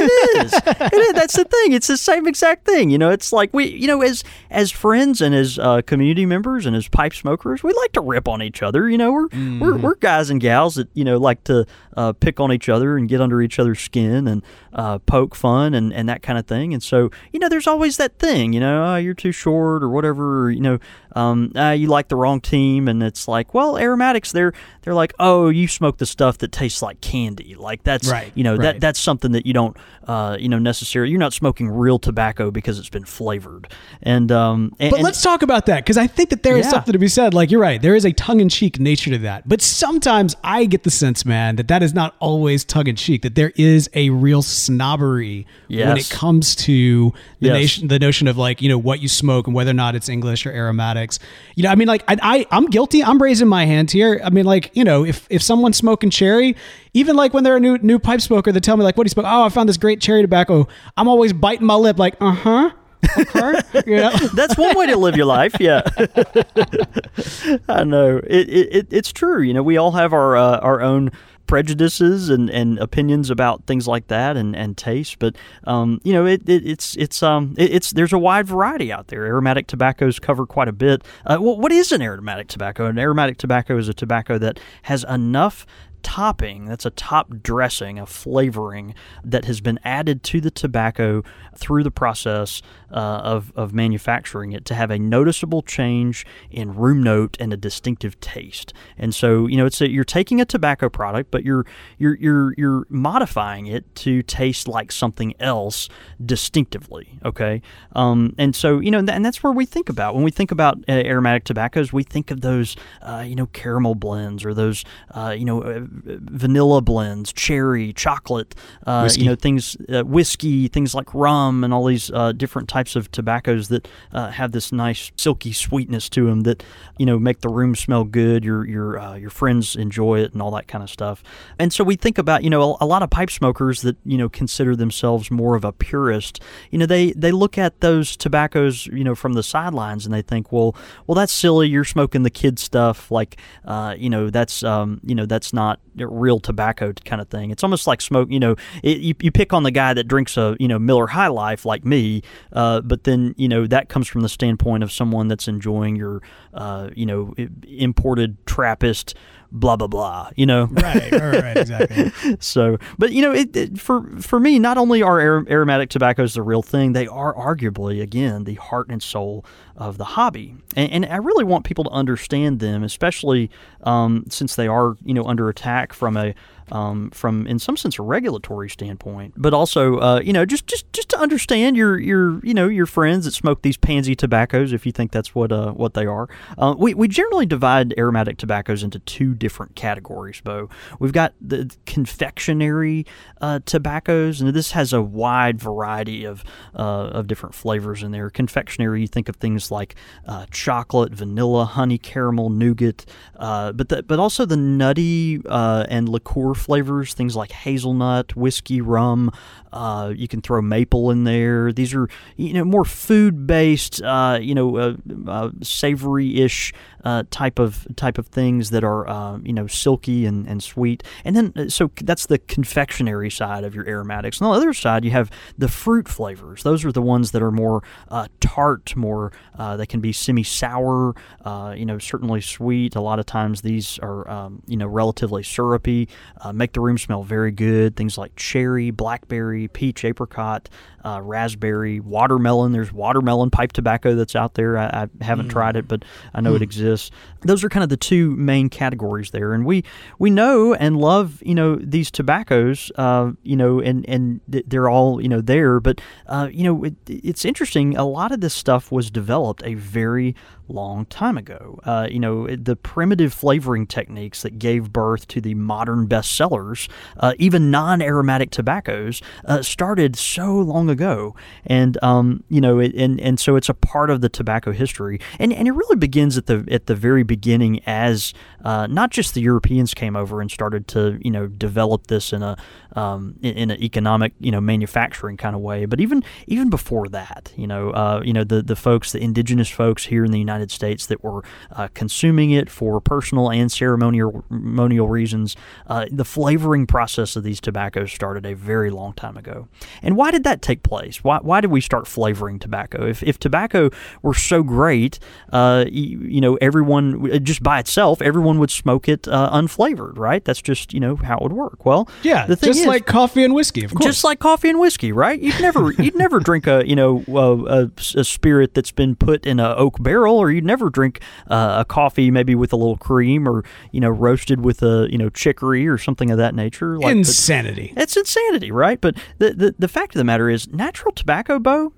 is. 0.45 0.53
It 0.53 0.93
is. 0.93 1.13
That's 1.13 1.35
the 1.35 1.43
thing. 1.43 1.73
It's 1.73 1.87
the 1.87 1.97
same 1.97 2.27
exact 2.27 2.65
thing. 2.65 2.89
You 2.89 2.97
know, 2.97 3.09
it's 3.09 3.33
like 3.33 3.53
we, 3.53 3.67
you 3.67 3.87
know, 3.87 4.01
as 4.01 4.23
as 4.49 4.71
friends 4.71 5.21
and 5.21 5.35
as 5.35 5.59
uh, 5.59 5.81
community 5.81 6.25
members 6.25 6.65
and 6.65 6.75
as 6.75 6.87
pipe 6.87 7.13
smokers, 7.13 7.63
we 7.63 7.73
like 7.73 7.91
to 7.93 8.01
rip 8.01 8.27
on 8.27 8.41
each 8.41 8.63
other. 8.63 8.89
You 8.89 8.97
know, 8.97 9.11
we're 9.11 9.27
mm. 9.27 9.59
we're, 9.59 9.77
we're 9.77 9.95
guys 9.95 10.29
and 10.29 10.39
gals 10.39 10.75
that 10.75 10.89
you 10.93 11.03
know 11.03 11.17
like 11.17 11.43
to 11.45 11.65
uh, 11.95 12.13
pick 12.13 12.39
on 12.39 12.51
each 12.51 12.69
other 12.69 12.97
and 12.97 13.09
get 13.09 13.21
under 13.21 13.41
each 13.41 13.59
other's 13.59 13.79
skin 13.79 14.27
and 14.27 14.43
uh, 14.77 14.99
poke 14.99 15.35
fun 15.35 15.73
and, 15.73 15.91
and 15.91 16.07
that 16.07 16.21
kind 16.21 16.39
of 16.39 16.45
thing. 16.45 16.73
And 16.73 16.81
so, 16.81 17.09
you 17.33 17.39
know, 17.39 17.49
there's 17.49 17.67
always 17.67 17.97
that 17.97 18.19
thing. 18.19 18.53
You 18.53 18.59
know, 18.59 18.93
oh, 18.93 18.95
you're 18.95 19.13
too 19.13 19.31
short 19.31 19.83
or 19.83 19.89
whatever. 19.89 20.45
Or, 20.45 20.51
you 20.51 20.61
know, 20.61 20.79
um, 21.17 21.51
uh, 21.55 21.71
you 21.71 21.87
like 21.87 22.09
the 22.09 22.15
wrong 22.15 22.39
team, 22.39 22.87
and 22.87 23.01
it's 23.01 23.27
like, 23.27 23.53
well, 23.53 23.77
aromatics, 23.77 24.31
they're 24.31 24.53
they're 24.83 24.93
like, 24.93 25.13
oh, 25.17 25.49
you 25.49 25.67
smoke 25.67 25.97
the 25.97 26.05
stuff 26.05 26.37
that 26.37 26.51
tastes 26.51 26.81
like 26.83 27.01
candy, 27.01 27.55
like 27.55 27.83
that's 27.83 28.09
right, 28.09 28.31
you 28.35 28.43
know 28.43 28.51
right. 28.51 28.61
that 28.61 28.81
that's 28.81 28.99
something 28.99 29.31
that 29.31 29.47
you 29.47 29.53
don't, 29.53 29.75
uh, 30.07 30.37
you 30.39 30.47
know, 30.47 30.59
necessarily 30.59 31.09
you're 31.09 31.19
not 31.19 31.33
smoking 31.33 31.69
real 31.69 31.97
tobacco 31.97 32.51
because 32.51 32.77
it's 32.77 32.89
been 32.89 33.03
flavored, 33.03 33.67
and 34.03 34.31
um, 34.31 34.75
and, 34.79 34.91
but 34.91 35.01
let's 35.01 35.23
talk 35.23 35.41
about 35.41 35.65
that 35.65 35.83
because 35.83 35.97
I 35.97 36.05
think 36.05 36.29
that 36.29 36.43
there 36.43 36.55
is 36.55 36.65
yeah. 36.67 36.71
something 36.71 36.93
to 36.93 36.99
be 36.99 37.07
said. 37.07 37.33
Like 37.33 37.49
you're 37.49 37.61
right, 37.61 37.81
there 37.81 37.95
is 37.95 38.05
a 38.05 38.11
tongue 38.11 38.39
in 38.39 38.49
cheek 38.49 38.79
nature 38.79 39.09
to 39.09 39.17
that, 39.19 39.49
but 39.49 39.59
sometimes 39.59 40.35
I 40.43 40.65
get 40.65 40.83
the 40.83 40.91
sense, 40.91 41.25
man, 41.25 41.55
that 41.55 41.67
that 41.69 41.81
is 41.81 41.95
not 41.95 42.15
always 42.19 42.63
tongue 42.63 42.87
in 42.87 42.95
cheek. 42.95 43.23
That 43.23 43.33
there 43.33 43.53
is 43.55 43.89
a 43.95 44.11
real 44.11 44.43
snobbery 44.67 45.47
yes. 45.67 45.87
when 45.87 45.97
it 45.97 46.09
comes 46.09 46.55
to 46.55 47.13
the 47.39 47.47
yes. 47.47 47.53
nation, 47.53 47.87
the 47.87 47.99
notion 47.99 48.27
of 48.27 48.37
like 48.37 48.61
you 48.61 48.69
know 48.69 48.77
what 48.77 48.99
you 48.99 49.07
smoke 49.07 49.47
and 49.47 49.55
whether 49.55 49.71
or 49.71 49.75
not 49.75 49.95
it's 49.95 50.09
English 50.09 50.45
or 50.45 50.51
aromatics. 50.51 51.19
You 51.55 51.63
know, 51.63 51.69
I 51.69 51.75
mean, 51.75 51.87
like 51.87 52.03
I, 52.07 52.17
I 52.21 52.45
I'm 52.51 52.67
guilty. 52.67 53.03
I'm 53.03 53.21
raising 53.21 53.47
my 53.47 53.65
hand 53.65 53.91
here. 53.91 54.21
I 54.23 54.29
mean, 54.29 54.45
like 54.45 54.71
you 54.73 54.83
know, 54.83 55.05
if 55.05 55.27
if 55.29 55.41
someone's 55.41 55.77
smoking 55.77 56.09
cherry, 56.09 56.55
even 56.93 57.15
like 57.15 57.33
when 57.33 57.43
they're 57.43 57.57
a 57.57 57.61
new 57.61 57.77
new 57.79 57.99
pipe 57.99 58.21
smoker, 58.21 58.51
they 58.51 58.59
tell 58.59 58.77
me 58.77 58.83
like, 58.83 58.97
"What 58.97 59.05
do 59.05 59.09
you 59.09 59.11
smoke?" 59.11 59.25
Oh, 59.27 59.43
I 59.43 59.49
found 59.49 59.69
this 59.69 59.77
great 59.77 60.01
cherry 60.01 60.21
tobacco. 60.21 60.67
I'm 60.95 61.07
always 61.07 61.33
biting 61.33 61.65
my 61.65 61.75
lip, 61.75 61.97
like, 61.97 62.15
uh 62.21 62.31
huh. 62.31 62.71
Okay. 63.17 63.61
know? 63.87 64.11
That's 64.33 64.57
one 64.57 64.77
way 64.77 64.87
to 64.87 64.97
live 64.97 65.15
your 65.15 65.25
life. 65.25 65.55
Yeah, 65.59 65.81
I 67.69 67.83
know 67.83 68.17
it, 68.17 68.49
it, 68.49 68.87
It's 68.91 69.11
true. 69.11 69.41
You 69.41 69.53
know, 69.53 69.63
we 69.63 69.77
all 69.77 69.91
have 69.91 70.13
our 70.13 70.35
uh, 70.35 70.59
our 70.59 70.81
own 70.81 71.11
prejudices 71.47 72.29
and, 72.29 72.49
and 72.49 72.77
opinions 72.79 73.29
about 73.29 73.65
things 73.65 73.87
like 73.87 74.07
that 74.07 74.37
and, 74.37 74.55
and 74.55 74.77
taste. 74.77 75.17
But 75.19 75.35
um, 75.63 75.99
you 76.03 76.13
know, 76.13 76.25
it, 76.25 76.47
it, 76.47 76.65
it's 76.65 76.95
it's 76.97 77.23
um 77.23 77.55
it, 77.57 77.73
it's 77.73 77.91
there's 77.91 78.13
a 78.13 78.19
wide 78.19 78.47
variety 78.47 78.91
out 78.91 79.07
there. 79.07 79.25
Aromatic 79.25 79.67
tobaccos 79.67 80.19
cover 80.19 80.45
quite 80.45 80.67
a 80.67 80.73
bit. 80.73 81.03
Uh, 81.25 81.37
well, 81.39 81.57
what 81.57 81.71
is 81.71 81.91
an 81.91 82.01
aromatic 82.01 82.47
tobacco? 82.47 82.85
An 82.85 82.99
aromatic 82.99 83.37
tobacco 83.37 83.77
is 83.77 83.87
a 83.87 83.93
tobacco 83.93 84.37
that 84.37 84.59
has 84.83 85.03
enough 85.05 85.65
topping, 86.07 86.63
that's 86.63 86.85
a 86.85 86.89
top 86.89 87.27
dressing, 87.43 87.99
a 87.99 88.05
flavoring 88.05 88.95
that 89.25 89.43
has 89.43 89.59
been 89.59 89.77
added 89.83 90.23
to 90.23 90.39
the 90.39 90.49
tobacco 90.49 91.21
through 91.53 91.83
the 91.83 91.91
process 91.91 92.61
uh, 92.89 92.95
of, 92.95 93.51
of 93.57 93.73
manufacturing 93.73 94.53
it 94.53 94.63
to 94.63 94.73
have 94.73 94.89
a 94.89 94.97
noticeable 94.97 95.61
change 95.61 96.25
in 96.49 96.73
room 96.73 97.03
note 97.03 97.35
and 97.41 97.51
a 97.51 97.57
distinctive 97.57 98.17
taste. 98.21 98.71
And 98.97 99.13
so, 99.13 99.47
you 99.47 99.57
know, 99.57 99.65
it's 99.65 99.81
a, 99.81 99.91
you're 99.91 100.05
taking 100.05 100.39
a 100.39 100.45
tobacco 100.45 100.87
product, 100.87 101.29
but 101.29 101.43
you're 101.43 101.65
you're 101.97 102.15
you're 102.15 102.53
you're 102.57 102.87
modifying 102.87 103.67
it 103.67 103.93
to 103.95 104.23
taste 104.23 104.65
like 104.65 104.93
something 104.93 105.33
else 105.41 105.89
distinctively. 106.25 107.19
Okay, 107.25 107.61
um, 107.97 108.33
and 108.37 108.55
so 108.55 108.79
you 108.79 108.91
know, 108.91 108.99
and 108.99 109.25
that's 109.25 109.43
where 109.43 109.51
we 109.51 109.65
think 109.65 109.89
about 109.89 110.15
when 110.15 110.23
we 110.23 110.31
think 110.31 110.51
about 110.51 110.77
uh, 110.87 110.93
aromatic 110.93 111.43
tobaccos, 111.43 111.91
we 111.91 112.03
think 112.03 112.31
of 112.31 112.39
those 112.39 112.77
uh, 113.01 113.25
you 113.27 113.35
know 113.35 113.47
caramel 113.47 113.95
blends 113.95 114.45
or 114.45 114.53
those 114.53 114.85
uh, 115.11 115.35
you 115.37 115.43
know 115.43 115.61
uh, 115.63 115.81
vanilla 116.05 116.81
blends, 116.81 117.33
cherry, 117.33 117.93
chocolate, 117.93 118.55
uh, 118.85 119.09
you 119.13 119.25
know 119.25 119.35
things, 119.35 119.77
uh, 119.89 120.03
whiskey, 120.03 120.67
things 120.67 120.93
like 120.93 121.13
rum, 121.13 121.63
and 121.63 121.73
all 121.73 121.85
these 121.85 122.11
uh, 122.11 122.31
different 122.31 122.67
types 122.67 122.95
of 122.95 123.11
tobaccos 123.11 123.67
that 123.69 123.87
uh, 124.13 124.31
have 124.31 124.51
this 124.51 124.71
nice 124.71 125.11
silky 125.17 125.53
sweetness 125.53 126.09
to 126.09 126.25
them 126.27 126.41
that 126.41 126.63
you 126.97 127.05
know 127.05 127.19
make 127.19 127.41
the 127.41 127.49
room 127.49 127.75
smell 127.75 128.03
good. 128.03 128.43
Your 128.43 128.65
your 128.65 128.99
uh, 128.99 129.15
your 129.15 129.29
friends 129.29 129.75
enjoy 129.75 130.19
it 130.19 130.33
and 130.33 130.41
all 130.41 130.51
that 130.51 130.67
kind 130.67 130.83
of 130.83 130.89
stuff. 130.89 131.23
And 131.59 131.71
so 131.73 131.83
we 131.83 131.95
think 131.95 132.17
about 132.17 132.43
you 132.43 132.49
know 132.49 132.75
a, 132.79 132.85
a 132.85 132.85
lot 132.85 133.03
of 133.03 133.09
pipe 133.09 133.31
smokers 133.31 133.81
that 133.81 133.97
you 134.05 134.17
know 134.17 134.29
consider 134.29 134.75
themselves 134.75 135.31
more 135.31 135.55
of 135.55 135.63
a 135.63 135.71
purist. 135.71 136.41
You 136.71 136.79
know 136.79 136.85
they 136.85 137.11
they 137.13 137.31
look 137.31 137.57
at 137.57 137.79
those 137.81 138.15
tobaccos 138.15 138.87
you 138.87 139.03
know 139.03 139.15
from 139.15 139.33
the 139.33 139.43
sidelines 139.43 140.05
and 140.05 140.13
they 140.13 140.21
think 140.21 140.51
well 140.51 140.75
well 141.05 141.15
that's 141.15 141.33
silly. 141.33 141.67
You're 141.67 141.85
smoking 141.85 142.23
the 142.23 142.29
kid 142.29 142.59
stuff 142.59 143.11
like 143.11 143.37
uh, 143.65 143.95
you 143.97 144.09
know 144.09 144.29
that's 144.29 144.63
um, 144.63 144.99
you 145.03 145.15
know 145.15 145.25
that's 145.25 145.53
not 145.53 145.76
real 145.95 146.39
tobacco 146.39 146.93
kind 147.05 147.21
of 147.21 147.29
thing. 147.29 147.49
It's 147.49 147.63
almost 147.63 147.87
like 147.87 148.01
smoke. 148.01 148.29
You 148.29 148.39
know 148.39 148.55
it, 148.83 148.99
you 148.99 149.15
you 149.21 149.31
pick 149.31 149.53
on 149.53 149.63
the 149.63 149.71
guy 149.71 149.93
that 149.93 150.07
drinks 150.07 150.37
a 150.37 150.55
you 150.59 150.67
know 150.67 150.77
Miller 150.77 151.07
High 151.07 151.27
Life 151.27 151.65
like 151.65 151.85
me, 151.85 152.21
uh, 152.53 152.81
but 152.81 153.03
then 153.05 153.33
you 153.37 153.47
know 153.47 153.65
that 153.67 153.89
comes 153.89 154.07
from 154.07 154.21
the 154.21 154.29
standpoint 154.29 154.83
of 154.83 154.91
someone 154.91 155.27
that's 155.27 155.47
enjoying 155.47 155.95
your 155.95 156.21
uh, 156.53 156.89
you 156.95 157.05
know 157.05 157.33
imported 157.67 158.45
Trappist 158.45 159.15
blah 159.51 159.75
blah 159.75 159.87
blah. 159.87 160.29
You 160.35 160.45
know 160.45 160.65
right, 160.65 161.11
right, 161.11 161.41
right, 161.43 161.57
exactly. 161.57 162.11
so, 162.39 162.77
but 162.97 163.11
you 163.11 163.21
know, 163.21 163.31
it, 163.33 163.55
it- 163.55 163.79
for 163.79 164.03
for 164.19 164.39
me, 164.39 164.59
not 164.59 164.77
only 164.77 165.01
are 165.01 165.19
ar- 165.21 165.45
aromatic 165.49 165.89
tobaccos 165.89 166.33
the 166.33 166.41
real 166.41 166.61
thing, 166.61 166.93
they 166.93 167.07
are 167.07 167.33
arguably 167.33 168.01
again 168.01 168.43
the 168.45 168.55
heart 168.55 168.87
and 168.89 169.01
soul 169.03 169.45
of 169.75 169.97
the 169.97 170.03
hobby. 170.05 170.55
And, 170.75 170.91
and 170.91 171.05
I 171.05 171.17
really 171.17 171.43
want 171.43 171.65
people 171.65 171.83
to 171.85 171.89
understand 171.91 172.59
them, 172.59 172.83
especially 172.83 173.49
um, 173.83 174.25
since 174.29 174.55
they 174.55 174.67
are 174.67 174.95
you 175.03 175.13
know 175.13 175.23
under 175.23 175.49
attack 175.49 175.93
from 175.93 176.17
a 176.17 176.33
um, 176.71 177.09
from 177.11 177.47
in 177.47 177.59
some 177.59 177.77
sense 177.77 177.97
a 177.99 178.01
regulatory 178.01 178.69
standpoint, 178.69 179.33
but 179.37 179.53
also 179.53 179.97
uh, 179.99 180.19
you 180.19 180.33
know 180.33 180.45
just 180.45 180.67
just 180.67 180.91
just 180.93 181.09
to 181.09 181.19
understand 181.19 181.77
your 181.77 181.97
your 181.97 182.43
you 182.45 182.53
know 182.53 182.67
your 182.67 182.85
friends 182.85 183.25
that 183.25 183.31
smoke 183.31 183.61
these 183.61 183.77
pansy 183.77 184.15
tobaccos, 184.15 184.73
if 184.73 184.85
you 184.85 184.91
think 184.91 185.11
that's 185.11 185.33
what 185.33 185.51
uh, 185.51 185.71
what 185.71 185.93
they 185.93 186.05
are. 186.05 186.27
Uh, 186.57 186.75
we 186.77 186.93
we 186.93 187.07
generally 187.07 187.45
divide 187.45 187.93
aromatic 187.97 188.37
tobaccos 188.37 188.83
into 188.83 188.99
two 188.99 189.33
different 189.33 189.75
categories. 189.75 190.41
Bo, 190.41 190.69
we've 190.99 191.13
got 191.13 191.33
the 191.41 191.73
confectionery 191.85 193.05
uh, 193.41 193.59
tobaccos, 193.65 194.41
and 194.41 194.53
this 194.53 194.71
has 194.71 194.93
a 194.93 195.01
wide 195.01 195.59
variety 195.59 196.25
of 196.25 196.43
uh, 196.75 197.09
of 197.11 197.27
different 197.27 197.55
flavors 197.55 198.03
in 198.03 198.11
there. 198.11 198.29
Confectionery, 198.29 199.01
you 199.01 199.07
think 199.07 199.29
of 199.29 199.37
things 199.37 199.71
like 199.71 199.95
uh, 200.27 200.45
chocolate, 200.51 201.13
vanilla, 201.13 201.65
honey, 201.65 201.97
caramel, 201.97 202.49
nougat, 202.49 203.05
but 203.37 203.89
the, 203.89 204.03
but 204.03 204.19
also 204.19 204.45
the 204.45 204.57
nutty 204.57 205.41
and 205.47 206.09
liqueur 206.09 206.53
flavors, 206.57 207.13
things 207.13 207.35
like 207.35 207.51
hazelnut, 207.51 208.35
whiskey, 208.35 208.81
rum. 208.81 209.31
Uh, 209.71 210.13
you 210.15 210.27
can 210.27 210.41
throw 210.41 210.61
maple 210.61 211.11
in 211.11 211.23
there. 211.23 211.71
These 211.71 211.93
are 211.93 212.09
you 212.35 212.53
know 212.53 212.65
more 212.65 212.85
food 212.85 213.47
based, 213.47 214.01
uh, 214.01 214.39
you 214.41 214.55
know, 214.55 214.77
uh, 214.77 214.95
uh, 215.27 215.51
savory 215.61 216.41
ish 216.41 216.73
uh, 217.07 217.23
type 217.31 217.57
of 217.57 217.87
type 217.95 218.17
of 218.17 218.27
things 218.27 218.71
that 218.71 218.83
are 218.83 219.07
uh, 219.07 219.37
you 219.41 219.53
know 219.53 219.65
silky 219.65 220.25
and, 220.25 220.45
and 220.45 220.61
sweet. 220.61 221.03
And 221.23 221.37
then 221.37 221.53
uh, 221.55 221.69
so 221.69 221.89
that's 222.01 222.25
the 222.25 222.37
confectionery 222.37 223.31
side 223.31 223.63
of 223.63 223.73
your 223.73 223.87
aromatics. 223.87 224.39
And 224.39 224.47
on 224.47 224.53
the 224.53 224.57
other 224.57 224.73
side, 224.73 225.05
you 225.05 225.11
have 225.11 225.31
the 225.57 225.69
fruit 225.69 226.09
flavors. 226.09 226.63
Those 226.63 226.83
are 226.83 226.91
the 226.91 227.01
ones 227.01 227.31
that 227.31 227.41
are 227.41 227.51
more 227.51 227.81
uh, 228.09 228.27
tart, 228.41 228.93
more 228.97 229.31
uh, 229.57 229.77
they 229.77 229.85
can 229.85 230.01
be 230.01 230.11
semi 230.11 230.43
sour. 230.43 231.15
Uh, 231.45 231.73
you 231.77 231.85
know, 231.85 231.97
certainly 231.97 232.41
sweet. 232.41 232.97
A 232.97 233.01
lot 233.01 233.19
of 233.19 233.25
times 233.25 233.61
these 233.61 233.97
are 233.99 234.29
um, 234.29 234.61
you 234.67 234.75
know 234.75 234.87
relatively 234.87 235.43
syrupy. 235.43 236.09
Make 236.53 236.73
the 236.73 236.81
room 236.81 236.97
smell 236.97 237.23
very 237.23 237.51
good. 237.51 237.95
Things 237.95 238.17
like 238.17 238.35
cherry, 238.35 238.91
blackberry, 238.91 239.69
peach, 239.69 240.03
apricot, 240.03 240.67
uh, 241.07 241.21
raspberry, 241.21 242.01
watermelon. 242.01 242.73
There's 242.73 242.91
watermelon 242.91 243.49
pipe 243.49 243.71
tobacco 243.71 244.13
that's 244.13 244.35
out 244.35 244.55
there. 244.55 244.77
I, 244.77 245.07
I 245.21 245.23
haven't 245.23 245.47
tried 245.47 245.77
it, 245.77 245.87
but 245.87 246.03
I 246.33 246.41
know 246.41 246.53
it 246.53 246.61
exists. 246.61 247.11
Those 247.41 247.63
are 247.63 247.69
kind 247.69 247.83
of 247.83 247.89
the 247.89 247.95
two 247.95 248.35
main 248.35 248.67
categories 248.67 249.31
there, 249.31 249.53
and 249.53 249.65
we 249.65 249.85
we 250.19 250.29
know 250.29 250.73
and 250.73 250.97
love 250.97 251.41
you 251.45 251.55
know 251.55 251.77
these 251.77 252.11
tobaccos. 252.11 252.91
Uh, 252.97 253.31
you 253.43 253.55
know, 253.55 253.79
and 253.79 254.07
and 254.09 254.41
they're 254.47 254.89
all 254.89 255.21
you 255.21 255.29
know 255.29 255.39
there, 255.39 255.79
but 255.79 256.01
uh, 256.27 256.49
you 256.51 256.65
know 256.65 256.83
it, 256.83 256.95
it's 257.07 257.45
interesting. 257.45 257.95
A 257.95 258.05
lot 258.05 258.33
of 258.33 258.41
this 258.41 258.53
stuff 258.53 258.91
was 258.91 259.09
developed 259.09 259.61
a 259.63 259.75
very 259.75 260.35
long 260.67 261.05
time 261.05 261.37
ago. 261.37 261.79
Uh, 261.83 262.07
you 262.09 262.19
know, 262.19 262.47
the 262.47 262.75
primitive 262.75 263.33
flavoring 263.33 263.87
techniques 263.87 264.41
that 264.41 264.59
gave 264.59 264.91
birth 264.91 265.27
to 265.29 265.41
the 265.41 265.53
modern 265.53 266.07
bestsellers, 266.07 266.89
uh, 267.17 267.33
even 267.37 267.71
non-aromatic 267.71 268.51
tobaccos, 268.51 269.21
uh, 269.45 269.61
started 269.61 270.15
so 270.15 270.53
long 270.53 270.89
ago, 270.89 271.35
and 271.65 272.01
um, 272.03 272.43
you 272.49 272.61
know, 272.61 272.79
it, 272.79 272.93
and 272.95 273.19
and 273.21 273.39
so 273.39 273.55
it's 273.55 273.69
a 273.69 273.73
part 273.73 274.09
of 274.09 274.21
the 274.21 274.29
tobacco 274.29 274.71
history, 274.71 275.19
and 275.39 275.53
and 275.53 275.67
it 275.67 275.71
really 275.71 275.97
begins 275.97 276.37
at 276.37 276.45
the 276.47 276.67
at 276.69 276.87
the 276.87 276.95
very 276.95 277.23
beginning 277.23 277.81
as 277.85 278.33
uh, 278.63 278.87
not 278.87 279.11
just 279.11 279.33
the 279.33 279.41
Europeans 279.41 279.93
came 279.93 280.15
over 280.15 280.41
and 280.41 280.51
started 280.51 280.87
to 280.89 281.19
you 281.21 281.31
know 281.31 281.47
develop 281.47 282.07
this 282.07 282.33
in 282.33 282.43
a 282.43 282.57
um, 282.95 283.35
in, 283.41 283.53
in 283.57 283.71
an 283.71 283.81
economic 283.83 284.33
you 284.39 284.51
know 284.51 284.61
manufacturing 284.61 285.37
kind 285.37 285.55
of 285.55 285.61
way, 285.61 285.85
but 285.85 286.01
even 286.01 286.23
even 286.47 286.69
before 286.69 287.07
that, 287.09 287.53
you 287.55 287.67
know, 287.67 287.91
uh, 287.91 288.21
you 288.23 288.33
know 288.33 288.43
the 288.43 288.61
the 288.61 288.75
folks, 288.75 289.11
the 289.11 289.21
indigenous 289.21 289.69
folks 289.69 290.05
here 290.05 290.25
in 290.25 290.31
the 290.31 290.39
United 290.39 290.56
States 290.71 291.05
that 291.05 291.23
were 291.23 291.43
uh, 291.71 291.87
consuming 291.93 292.51
it 292.51 292.69
for 292.69 292.99
personal 292.99 293.49
and 293.51 293.71
ceremonial 293.71 294.43
ceremonial 294.49 295.07
reasons, 295.07 295.55
uh, 295.87 296.05
the 296.11 296.25
flavoring 296.25 296.85
process 296.85 297.35
of 297.35 297.43
these 297.43 297.59
tobaccos 297.59 298.11
started 298.11 298.45
a 298.45 298.53
very 298.53 298.89
long 298.89 299.13
time 299.13 299.37
ago. 299.37 299.67
And 300.01 300.15
why 300.15 300.31
did 300.31 300.43
that 300.43 300.61
take 300.61 300.83
place? 300.83 301.23
Why 301.23 301.39
why 301.41 301.61
did 301.61 301.71
we 301.71 301.81
start 301.81 302.07
flavoring 302.07 302.59
tobacco? 302.59 303.07
If 303.07 303.23
if 303.23 303.39
tobacco 303.39 303.89
were 304.21 304.33
so 304.33 304.63
great, 304.63 305.19
uh, 305.51 305.85
you, 305.89 306.19
you 306.21 306.41
know, 306.41 306.55
everyone 306.55 307.43
just 307.43 307.63
by 307.63 307.79
itself, 307.79 308.21
everyone 308.21 308.59
would 308.59 308.71
smoke 308.71 309.07
it 309.07 309.27
uh, 309.27 309.49
unflavored, 309.53 310.17
right? 310.17 310.43
That's 310.43 310.61
just 310.61 310.93
you 310.93 310.99
know 310.99 311.15
how 311.15 311.37
it 311.37 311.43
would 311.43 311.53
work. 311.53 311.85
Well, 311.85 312.09
Yeah, 312.23 312.45
the 312.45 312.55
thing 312.55 312.69
just 312.69 312.81
is, 312.81 312.85
like 312.87 313.05
coffee 313.05 313.43
and 313.43 313.53
whiskey, 313.53 313.83
of 313.83 313.93
course. 313.93 314.05
just 314.05 314.23
like 314.23 314.39
coffee 314.39 314.69
and 314.69 314.79
whiskey, 314.79 315.11
right? 315.11 315.39
You'd 315.39 315.59
never 315.61 315.91
you'd 315.91 316.15
never 316.15 316.39
drink 316.47 316.67
a 316.67 316.87
you 316.87 316.95
know 316.95 317.23
a, 317.27 317.83
a, 317.83 317.91
a 318.15 318.23
spirit 318.23 318.73
that's 318.73 318.91
been 318.91 319.15
put 319.15 319.45
in 319.45 319.59
a 319.59 319.75
oak 319.75 320.01
barrel, 320.01 320.37
or 320.37 320.46
you'd 320.51 320.65
never 320.65 320.89
drink 320.89 321.21
uh, 321.49 321.77
a 321.79 321.85
coffee 321.85 322.31
maybe 322.31 322.55
with 322.55 322.73
a 322.73 322.75
little 322.75 322.97
cream, 322.97 323.47
or 323.47 323.63
you 323.91 323.99
know 323.99 324.09
roasted 324.09 324.63
with 324.63 324.81
a 324.83 325.07
you 325.11 325.17
know 325.17 325.29
chicory 325.29 325.87
or 325.87 325.97
something 325.97 326.31
of 326.31 326.37
that 326.37 326.55
nature. 326.55 326.97
Like 326.97 327.13
the- 327.13 327.19
insanity. 327.19 327.93
it's 327.97 328.15
insanity, 328.17 328.71
right? 328.71 328.99
But 328.99 329.17
the, 329.39 329.53
the 329.53 329.75
the 329.79 329.87
fact 329.87 330.15
of 330.15 330.19
the 330.19 330.23
matter 330.25 330.49
is, 330.49 330.67
natural 330.69 331.11
tobacco, 331.13 331.59
Bo, 331.59 331.93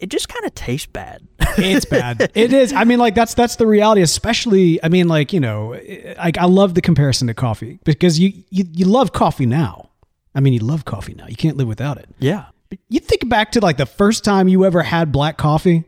it 0.00 0.08
just 0.10 0.28
kind 0.28 0.44
of 0.44 0.54
tastes 0.54 0.86
bad. 0.86 1.26
it's 1.58 1.84
bad. 1.84 2.30
It 2.34 2.52
is. 2.52 2.72
I 2.72 2.84
mean, 2.84 2.98
like 2.98 3.14
that's 3.14 3.34
that's 3.34 3.56
the 3.56 3.66
reality. 3.66 4.02
Especially, 4.02 4.82
I 4.82 4.88
mean, 4.88 5.08
like 5.08 5.32
you 5.32 5.40
know, 5.40 5.78
like 6.18 6.38
I 6.38 6.46
love 6.46 6.74
the 6.74 6.80
comparison 6.82 7.28
to 7.28 7.34
coffee 7.34 7.78
because 7.84 8.18
you 8.18 8.32
you, 8.50 8.64
you 8.72 8.86
love 8.86 9.12
coffee 9.12 9.46
now. 9.46 9.90
I 10.34 10.40
mean, 10.40 10.52
you 10.52 10.58
love 10.60 10.84
coffee 10.84 11.14
now. 11.14 11.26
You 11.28 11.36
can't 11.36 11.56
live 11.56 11.68
without 11.68 11.96
it. 11.98 12.08
yeah. 12.18 12.46
You 12.88 12.98
think 12.98 13.28
back 13.28 13.52
to 13.52 13.60
like 13.60 13.76
the 13.76 13.86
first 13.86 14.24
time 14.24 14.48
you 14.48 14.64
ever 14.64 14.82
had 14.82 15.12
black 15.12 15.36
coffee. 15.36 15.84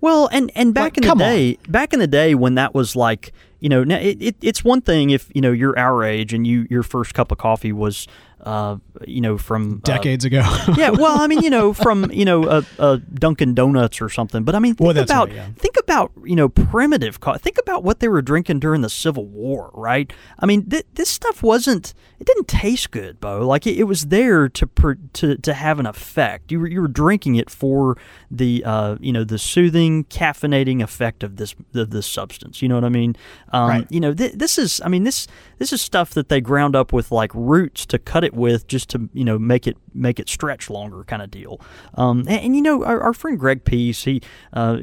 Well, 0.00 0.28
and 0.32 0.50
and 0.54 0.72
back 0.74 0.82
Like, 0.84 0.96
in 0.98 1.02
the 1.02 1.08
come 1.08 1.22
on. 1.22 1.28
day, 1.28 1.58
back 1.68 1.92
in 1.92 1.98
the 1.98 2.06
day 2.06 2.34
when 2.34 2.54
that 2.54 2.74
was 2.74 2.94
like, 2.94 3.32
you 3.60 3.68
know, 3.68 3.82
now 3.84 3.96
it, 3.98 4.16
it, 4.20 4.36
it's 4.40 4.62
one 4.62 4.80
thing 4.80 5.10
if 5.10 5.28
you 5.34 5.40
know 5.40 5.50
you're 5.52 5.76
our 5.78 6.04
age 6.04 6.32
and 6.32 6.46
you 6.46 6.66
your 6.70 6.82
first 6.84 7.14
cup 7.14 7.32
of 7.32 7.38
coffee 7.38 7.72
was, 7.72 8.06
uh, 8.42 8.76
you 9.06 9.20
know, 9.20 9.36
from 9.38 9.74
uh, 9.74 9.80
Decades 9.82 10.24
ago. 10.24 10.42
yeah, 10.76 10.90
well, 10.90 11.20
I 11.20 11.26
mean, 11.26 11.40
you 11.40 11.50
know, 11.50 11.72
from 11.72 12.10
you 12.12 12.24
know, 12.24 12.44
a, 12.48 12.64
a 12.78 12.98
Dunkin' 12.98 13.54
Donuts 13.54 14.00
or 14.00 14.08
something. 14.08 14.44
But 14.44 14.54
I 14.54 14.58
mean, 14.58 14.74
think 14.74 14.86
Well, 14.94 14.98
about 14.98 15.28
right, 15.28 15.36
yeah. 15.36 15.48
think 15.56 15.76
about 15.78 16.12
you 16.24 16.36
know 16.36 16.48
primitive. 16.48 17.20
Co- 17.20 17.34
think 17.34 17.58
about 17.58 17.82
what 17.84 18.00
they 18.00 18.08
were 18.08 18.22
drinking 18.22 18.60
during 18.60 18.80
the 18.82 18.88
Civil 18.90 19.26
War, 19.26 19.70
right? 19.74 20.12
I 20.38 20.46
mean, 20.46 20.68
th- 20.68 20.86
this 20.94 21.08
stuff 21.10 21.42
wasn't. 21.42 21.94
It 22.20 22.26
didn't 22.26 22.48
taste 22.48 22.90
good, 22.90 23.20
Bo. 23.20 23.46
Like 23.46 23.66
it, 23.66 23.76
it 23.78 23.84
was 23.84 24.06
there 24.06 24.48
to 24.48 24.66
pr- 24.66 24.92
to 25.14 25.36
to 25.36 25.54
have 25.54 25.78
an 25.78 25.86
effect. 25.86 26.50
You 26.52 26.60
were 26.60 26.66
you 26.68 26.80
were 26.80 26.88
drinking 26.88 27.36
it 27.36 27.50
for 27.50 27.96
the 28.30 28.62
uh, 28.64 28.96
you 29.00 29.12
know 29.12 29.24
the 29.24 29.38
soothing, 29.38 30.04
caffeinating 30.04 30.82
effect 30.82 31.22
of 31.22 31.36
this 31.36 31.54
of 31.74 31.90
this 31.90 32.06
substance. 32.06 32.62
You 32.62 32.68
know 32.68 32.74
what 32.76 32.84
I 32.84 32.88
mean? 32.90 33.16
Um, 33.52 33.68
Right. 33.68 33.86
You 33.90 34.00
know, 34.00 34.14
th- 34.14 34.32
this 34.34 34.58
is. 34.58 34.80
I 34.84 34.88
mean, 34.88 35.04
this 35.04 35.26
this 35.58 35.72
is 35.72 35.80
stuff 35.82 36.10
that 36.10 36.28
they 36.28 36.40
ground 36.40 36.74
up 36.76 36.92
with 36.92 37.10
like 37.12 37.30
roots 37.34 37.84
to 37.86 37.98
cut 37.98 38.24
it 38.24 38.27
with, 38.34 38.66
just 38.66 38.90
to 38.90 39.08
you 39.12 39.24
know 39.24 39.38
make 39.38 39.66
it 39.66 39.76
make 39.94 40.20
it 40.20 40.28
stretch 40.28 40.70
longer, 40.70 41.04
kind 41.04 41.22
of 41.22 41.30
deal. 41.30 41.60
Um, 41.94 42.20
and, 42.20 42.40
and, 42.40 42.56
you 42.56 42.62
know, 42.62 42.84
our, 42.84 43.00
our 43.00 43.12
friend 43.12 43.38
Greg 43.38 43.64
Pease, 43.64 44.04
he 44.04 44.22
uh, 44.52 44.76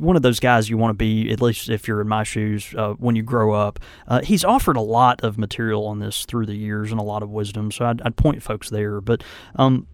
one 0.00 0.16
of 0.16 0.22
those 0.22 0.40
guys 0.40 0.68
you 0.68 0.78
want 0.78 0.90
to 0.90 0.94
be, 0.94 1.30
at 1.30 1.40
least 1.40 1.68
if 1.68 1.86
you're 1.86 2.00
in 2.00 2.08
my 2.08 2.24
shoes, 2.24 2.74
uh, 2.76 2.94
when 2.94 3.16
you 3.16 3.22
grow 3.22 3.52
up. 3.52 3.78
Uh, 4.08 4.20
he's 4.22 4.44
offered 4.44 4.76
a 4.76 4.80
lot 4.80 5.22
of 5.22 5.38
material 5.38 5.86
on 5.86 5.98
this 5.98 6.24
through 6.24 6.46
the 6.46 6.54
years 6.56 6.90
and 6.90 7.00
a 7.00 7.04
lot 7.04 7.22
of 7.22 7.30
wisdom, 7.30 7.70
so 7.70 7.84
I'd, 7.86 8.02
I'd 8.02 8.16
point 8.16 8.42
folks 8.42 8.70
there. 8.70 9.00
But 9.00 9.22
um, 9.56 9.86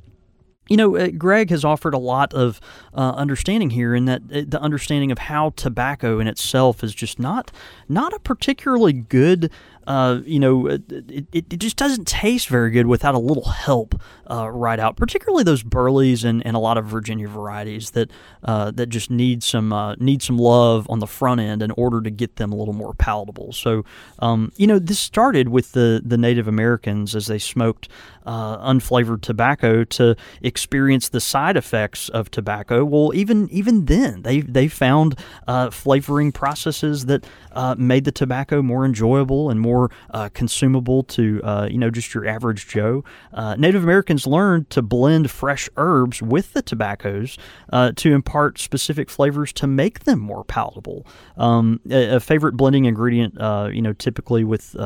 you 0.69 0.77
know, 0.77 0.97
uh, 0.97 1.09
Greg 1.09 1.51
has 1.51 1.65
offered 1.65 1.95
a 1.95 1.99
lot 1.99 2.35
of 2.35 2.61
uh, 2.95 3.13
understanding 3.17 3.71
here, 3.71 3.95
in 3.95 4.05
that 4.05 4.23
uh, 4.33 4.43
the 4.47 4.61
understanding 4.61 5.11
of 5.11 5.19
how 5.19 5.51
tobacco 5.57 6.21
in 6.21 6.27
itself 6.29 6.85
is 6.85 6.95
just 6.95 7.19
not 7.19 7.51
not 7.89 8.13
a 8.13 8.19
particularly 8.19 8.93
good 8.93 9.51
uh, 9.89 10.21
you 10.27 10.39
know, 10.39 10.67
it, 10.67 10.83
it, 10.91 11.27
it, 11.33 11.59
just 11.59 11.79
doesn't 11.79 12.07
taste 12.07 12.49
very 12.49 12.71
good 12.71 12.87
without 12.87 13.15
a 13.15 13.19
little 13.19 13.49
help 13.49 13.99
uh, 14.31 14.47
right 14.51 14.79
out, 14.79 14.99
particularly 14.99 15.43
those 15.43 15.63
burleys 15.63 16.25
and, 16.25 16.45
and 16.47 16.55
a 16.55 16.59
lot 16.59 16.77
of 16.77 16.85
Virginia 16.85 17.27
varieties 17.27 17.93
that 17.93 18.11
uh, 18.45 18.71
that 18.73 18.91
just 18.91 19.11
need 19.11 19.43
some 19.43 19.73
uh, 19.73 19.95
need 19.95 20.23
some 20.23 20.37
love 20.37 20.87
on 20.91 20.99
the 20.99 21.07
front 21.07 21.41
end 21.41 21.63
in 21.63 21.71
order 21.71 22.03
to 22.03 22.11
get 22.11 22.37
them 22.37 22.53
a 22.53 22.55
little 22.55 22.75
more 22.75 22.93
palatable. 22.93 23.51
So, 23.55 23.83
um, 24.19 24.53
you 24.57 24.67
know, 24.67 24.79
this 24.79 24.99
started 24.99 25.49
with 25.49 25.73
the, 25.73 26.03
the 26.05 26.19
Native 26.19 26.47
Americans 26.47 27.17
as 27.17 27.27
they 27.27 27.39
smoked 27.39 27.89
uh, 28.29 28.73
unflavored 28.73 29.23
tobacco 29.23 29.85
to 29.85 30.15
experience 30.43 31.09
the 31.09 31.21
side 31.21 31.57
effects 31.57 32.11
of 32.11 32.31
tobacco. 32.31 32.85
Well, 32.85 33.11
even 33.15 33.49
even 33.49 33.87
then, 33.87 34.21
they 34.21 34.41
they 34.41 34.69
found 34.69 35.19
uh, 35.47 35.71
flavoring 35.71 36.31
processes 36.31 37.07
that 37.07 37.27
uh, 37.53 37.75
made 37.79 38.05
the 38.05 38.13
tobacco 38.13 38.61
more 38.61 38.85
enjoyable 38.85 39.49
and 39.49 39.59
more 39.59 39.91
uh, 40.11 40.29
consumable 40.35 41.03
to 41.05 41.41
uh, 41.43 41.69
you 41.71 41.79
know 41.79 41.89
just 41.89 42.13
your 42.13 42.27
average 42.27 42.69
Joe. 42.69 43.03
Uh, 43.33 43.55
Native 43.57 43.83
Americans 43.83 44.27
learned 44.27 44.69
to 44.71 44.83
blend 44.83 45.31
fresh 45.31 45.71
herbs 45.79 46.21
with 46.21 46.53
the 46.53 46.61
tobaccos 46.61 47.39
to 47.97 48.13
impart 48.13 48.59
specific 48.59 49.09
flavors 49.09 49.53
to 49.55 49.67
make 49.67 50.01
them 50.01 50.19
more 50.19 50.45
palatable. 50.45 51.07
Um, 51.39 51.81
a, 51.91 52.17
a, 52.17 52.21
favorite 52.21 52.57
blending 52.57 52.85
ingredient, 52.85 53.35
you 53.75 53.81
know, 53.81 53.95
typically 53.95 54.45
with 54.45 54.77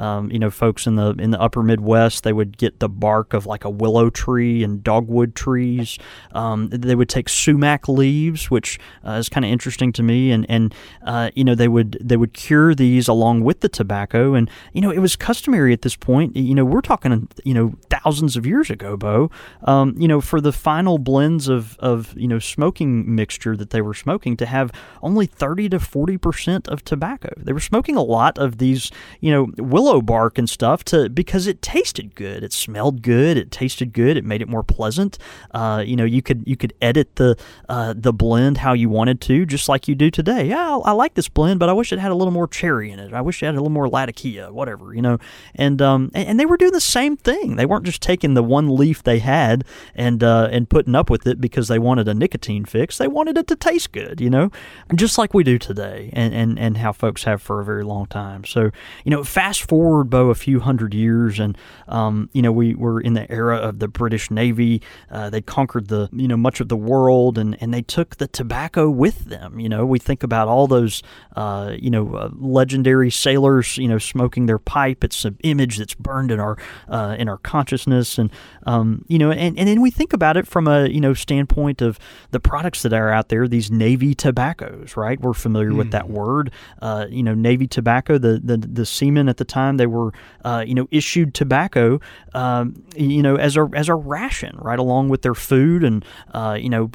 um, 0.00 0.30
you 0.30 0.38
know 0.38 0.50
folks 0.50 0.86
in 0.86 0.96
the 0.96 1.10
in 1.18 1.30
the 1.30 1.40
upper 1.40 1.62
Midwest, 1.62 2.24
they 2.24 2.32
would 2.32 2.56
get 2.56 2.69
the 2.78 2.88
bark 2.88 3.34
of 3.34 3.46
like 3.46 3.64
a 3.64 3.70
willow 3.70 4.10
tree 4.10 4.62
and 4.62 4.82
dogwood 4.82 5.34
trees. 5.34 5.98
Um, 6.32 6.68
they 6.70 6.94
would 6.94 7.08
take 7.08 7.28
sumac 7.28 7.88
leaves, 7.88 8.50
which 8.50 8.78
uh, 9.06 9.12
is 9.12 9.28
kind 9.28 9.44
of 9.44 9.50
interesting 9.50 9.92
to 9.92 10.02
me, 10.02 10.30
and 10.30 10.46
and 10.48 10.74
uh, 11.04 11.30
you 11.34 11.44
know 11.44 11.54
they 11.54 11.68
would 11.68 11.98
they 12.00 12.16
would 12.16 12.32
cure 12.32 12.74
these 12.74 13.08
along 13.08 13.42
with 13.42 13.60
the 13.60 13.68
tobacco, 13.68 14.34
and 14.34 14.50
you 14.72 14.80
know 14.80 14.90
it 14.90 14.98
was 14.98 15.16
customary 15.16 15.72
at 15.72 15.82
this 15.82 15.96
point. 15.96 16.36
You 16.36 16.54
know 16.54 16.64
we're 16.64 16.80
talking 16.80 17.28
you 17.44 17.54
know 17.54 17.74
thousands 17.88 18.36
of 18.36 18.46
years 18.46 18.70
ago, 18.70 18.96
Bo. 18.96 19.30
Um, 19.64 19.94
you 19.98 20.08
know 20.08 20.20
for 20.20 20.40
the 20.40 20.52
final 20.52 20.98
blends 20.98 21.48
of 21.48 21.76
of 21.78 22.14
you 22.16 22.28
know 22.28 22.38
smoking 22.38 23.14
mixture 23.14 23.56
that 23.56 23.70
they 23.70 23.80
were 23.80 23.94
smoking 23.94 24.36
to 24.36 24.46
have 24.46 24.70
only 25.02 25.26
thirty 25.26 25.68
to 25.68 25.80
forty 25.80 26.16
percent 26.16 26.68
of 26.68 26.84
tobacco. 26.84 27.30
They 27.36 27.52
were 27.52 27.60
smoking 27.60 27.96
a 27.96 28.02
lot 28.02 28.38
of 28.38 28.58
these 28.58 28.90
you 29.20 29.30
know 29.30 29.48
willow 29.56 30.00
bark 30.00 30.38
and 30.38 30.48
stuff 30.48 30.84
to 30.84 31.08
because 31.08 31.46
it 31.46 31.62
tasted 31.62 32.14
good. 32.14 32.42
It 32.50 32.54
smelled 32.54 33.02
good. 33.02 33.36
It 33.36 33.52
tasted 33.52 33.92
good. 33.92 34.16
It 34.16 34.24
made 34.24 34.42
it 34.42 34.48
more 34.48 34.64
pleasant. 34.64 35.18
Uh, 35.52 35.84
you 35.86 35.94
know, 35.94 36.04
you 36.04 36.20
could 36.20 36.42
you 36.48 36.56
could 36.56 36.72
edit 36.82 37.14
the 37.14 37.36
uh, 37.68 37.94
the 37.96 38.12
blend 38.12 38.58
how 38.58 38.72
you 38.72 38.88
wanted 38.88 39.20
to, 39.20 39.46
just 39.46 39.68
like 39.68 39.86
you 39.86 39.94
do 39.94 40.10
today. 40.10 40.48
Yeah, 40.48 40.78
I, 40.78 40.90
I, 40.90 40.90
like 40.90 41.14
this 41.14 41.28
blend, 41.28 41.60
but 41.60 41.68
I 41.68 41.72
wish 41.72 41.92
it 41.92 42.00
had 42.00 42.10
a 42.10 42.14
little 42.16 42.32
more 42.32 42.48
cherry 42.48 42.90
in 42.90 42.98
it. 42.98 43.12
I 43.12 43.20
wish 43.20 43.40
it 43.40 43.46
had 43.46 43.54
a 43.54 43.58
little 43.58 43.70
more 43.70 43.88
latakia, 43.88 44.52
whatever. 44.52 44.92
You 44.92 45.00
know, 45.00 45.18
and 45.54 45.80
um, 45.80 46.10
and, 46.12 46.30
and 46.30 46.40
they 46.40 46.46
were 46.46 46.56
doing 46.56 46.72
the 46.72 46.80
same 46.80 47.16
thing. 47.16 47.54
They 47.54 47.66
weren't 47.66 47.84
just 47.84 48.02
taking 48.02 48.34
the 48.34 48.42
one 48.42 48.74
leaf 48.74 49.04
they 49.04 49.20
had 49.20 49.64
and 49.94 50.24
uh, 50.24 50.48
and 50.50 50.68
putting 50.68 50.96
up 50.96 51.08
with 51.08 51.28
it 51.28 51.40
because 51.40 51.68
they 51.68 51.78
wanted 51.78 52.08
a 52.08 52.14
nicotine 52.14 52.64
fix. 52.64 52.98
They 52.98 53.06
wanted 53.06 53.38
it 53.38 53.46
to 53.46 53.54
taste 53.54 53.92
good. 53.92 54.20
You 54.20 54.30
know, 54.30 54.50
just 54.96 55.18
like 55.18 55.34
we 55.34 55.44
do 55.44 55.56
today, 55.56 56.10
and 56.14 56.34
and 56.34 56.58
and 56.58 56.78
how 56.78 56.92
folks 56.92 57.22
have 57.22 57.40
for 57.40 57.60
a 57.60 57.64
very 57.64 57.84
long 57.84 58.06
time. 58.06 58.44
So 58.44 58.72
you 59.04 59.12
know, 59.12 59.22
fast 59.22 59.68
forward, 59.68 60.10
Bo, 60.10 60.30
a 60.30 60.34
few 60.34 60.58
hundred 60.58 60.94
years, 60.94 61.38
and 61.38 61.56
um, 61.86 62.28
you 62.32 62.39
know 62.42 62.52
we 62.52 62.74
were 62.74 63.00
in 63.00 63.14
the 63.14 63.30
era 63.30 63.56
of 63.56 63.78
the 63.78 63.88
British 63.88 64.30
Navy. 64.30 64.82
Uh, 65.10 65.30
they 65.30 65.40
conquered 65.40 65.88
the 65.88 66.08
you 66.12 66.28
know 66.28 66.36
much 66.36 66.60
of 66.60 66.68
the 66.68 66.76
world, 66.76 67.38
and 67.38 67.56
and 67.60 67.72
they 67.72 67.82
took 67.82 68.16
the 68.16 68.26
tobacco 68.28 68.88
with 68.88 69.26
them. 69.26 69.60
You 69.60 69.68
know, 69.68 69.84
we 69.86 69.98
think 69.98 70.22
about 70.22 70.48
all 70.48 70.66
those 70.66 71.02
uh, 71.36 71.74
you 71.78 71.90
know 71.90 72.14
uh, 72.14 72.30
legendary 72.34 73.10
sailors, 73.10 73.76
you 73.76 73.88
know, 73.88 73.98
smoking 73.98 74.46
their 74.46 74.58
pipe. 74.58 75.04
It's 75.04 75.24
an 75.24 75.38
image 75.42 75.78
that's 75.78 75.94
burned 75.94 76.30
in 76.30 76.40
our 76.40 76.56
uh, 76.88 77.16
in 77.18 77.28
our 77.28 77.38
consciousness, 77.38 78.18
and 78.18 78.30
um, 78.64 79.04
you 79.08 79.18
know, 79.18 79.30
and 79.30 79.58
and 79.58 79.68
then 79.68 79.80
we 79.80 79.90
think 79.90 80.12
about 80.12 80.36
it 80.36 80.46
from 80.46 80.66
a 80.66 80.88
you 80.88 81.00
know 81.00 81.14
standpoint 81.14 81.82
of 81.82 81.98
the 82.30 82.40
products 82.40 82.82
that 82.82 82.92
are 82.92 83.10
out 83.10 83.28
there. 83.28 83.48
These 83.48 83.70
Navy 83.70 84.14
tobaccos, 84.14 84.96
right? 84.96 85.20
We're 85.20 85.34
familiar 85.34 85.70
mm. 85.70 85.76
with 85.76 85.90
that 85.92 86.06
hmm. 86.06 86.12
word. 86.12 86.52
Uh, 86.80 87.06
you 87.08 87.22
know, 87.22 87.34
Navy 87.34 87.66
tobacco. 87.66 88.18
The 88.18 88.40
the 88.42 88.56
the 88.56 88.86
seamen 88.86 89.28
at 89.28 89.36
the 89.36 89.44
time 89.44 89.76
they 89.76 89.86
were 89.86 90.12
uh, 90.44 90.64
you 90.66 90.74
know 90.74 90.88
issued 90.90 91.34
tobacco 91.34 92.00
um, 92.34 92.84
you 92.96 93.22
know 93.22 93.36
as 93.36 93.56
a 93.56 93.68
as 93.74 93.88
a 93.88 93.94
ration 93.94 94.56
right 94.60 94.78
along 94.78 95.08
with 95.08 95.22
their 95.22 95.34
food 95.34 95.84
and 95.84 96.04
uh, 96.32 96.56
you 96.58 96.68
know 96.68 96.88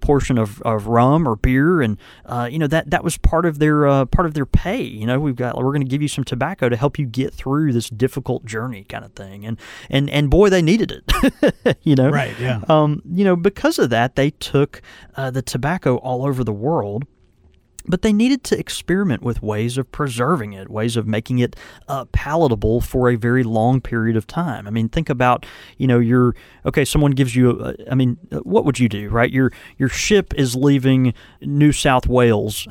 portion 0.00 0.38
of, 0.38 0.60
of 0.62 0.86
rum 0.86 1.26
or 1.26 1.36
beer 1.36 1.80
and 1.80 1.98
uh, 2.26 2.48
you 2.50 2.58
know 2.58 2.66
that 2.66 2.90
that 2.90 3.04
was 3.04 3.16
part 3.18 3.46
of 3.46 3.58
their 3.58 3.86
uh, 3.86 4.04
part 4.06 4.26
of 4.26 4.34
their 4.34 4.46
pay 4.46 4.82
you 4.82 5.06
know 5.06 5.18
we've 5.18 5.36
got 5.36 5.56
we're 5.56 5.72
going 5.72 5.82
to 5.82 5.88
give 5.88 6.02
you 6.02 6.08
some 6.08 6.24
tobacco 6.24 6.68
to 6.68 6.76
help 6.76 6.98
you 6.98 7.06
get 7.06 7.32
through 7.32 7.72
this 7.72 7.88
difficult 7.90 8.44
journey 8.44 8.84
kind 8.84 9.04
of 9.04 9.12
thing. 9.12 9.46
And 9.46 9.58
and 9.90 10.10
and 10.10 10.30
boy 10.30 10.50
they 10.50 10.62
needed 10.62 10.92
it 10.92 11.78
you 11.82 11.94
know? 11.94 12.10
Right 12.10 12.38
yeah. 12.38 12.60
Um, 12.68 13.02
you 13.10 13.24
know 13.24 13.36
because 13.36 13.78
of 13.78 13.90
that 13.90 14.16
they 14.16 14.30
took 14.30 14.82
uh, 15.16 15.30
the 15.30 15.42
tobacco 15.42 15.96
all 15.96 16.24
over 16.24 16.44
the 16.44 16.52
world 16.52 17.06
but 17.86 18.02
they 18.02 18.12
needed 18.12 18.44
to 18.44 18.58
experiment 18.58 19.22
with 19.22 19.42
ways 19.42 19.78
of 19.78 19.90
preserving 19.92 20.52
it, 20.52 20.68
ways 20.68 20.96
of 20.96 21.06
making 21.06 21.38
it 21.38 21.56
uh, 21.88 22.04
palatable 22.12 22.80
for 22.80 23.10
a 23.10 23.16
very 23.16 23.42
long 23.42 23.80
period 23.80 24.16
of 24.16 24.26
time. 24.26 24.66
I 24.66 24.70
mean, 24.70 24.88
think 24.88 25.08
about 25.08 25.46
you 25.78 25.86
know 25.86 25.98
your 25.98 26.34
okay. 26.64 26.84
Someone 26.84 27.12
gives 27.12 27.34
you, 27.34 27.60
a, 27.60 27.74
I 27.90 27.94
mean, 27.94 28.18
uh, 28.30 28.38
what 28.38 28.64
would 28.64 28.78
you 28.78 28.88
do, 28.88 29.08
right? 29.08 29.30
Your 29.30 29.52
your 29.78 29.88
ship 29.88 30.34
is 30.34 30.54
leaving 30.54 31.14
New 31.40 31.72
South 31.72 32.06
Wales, 32.06 32.66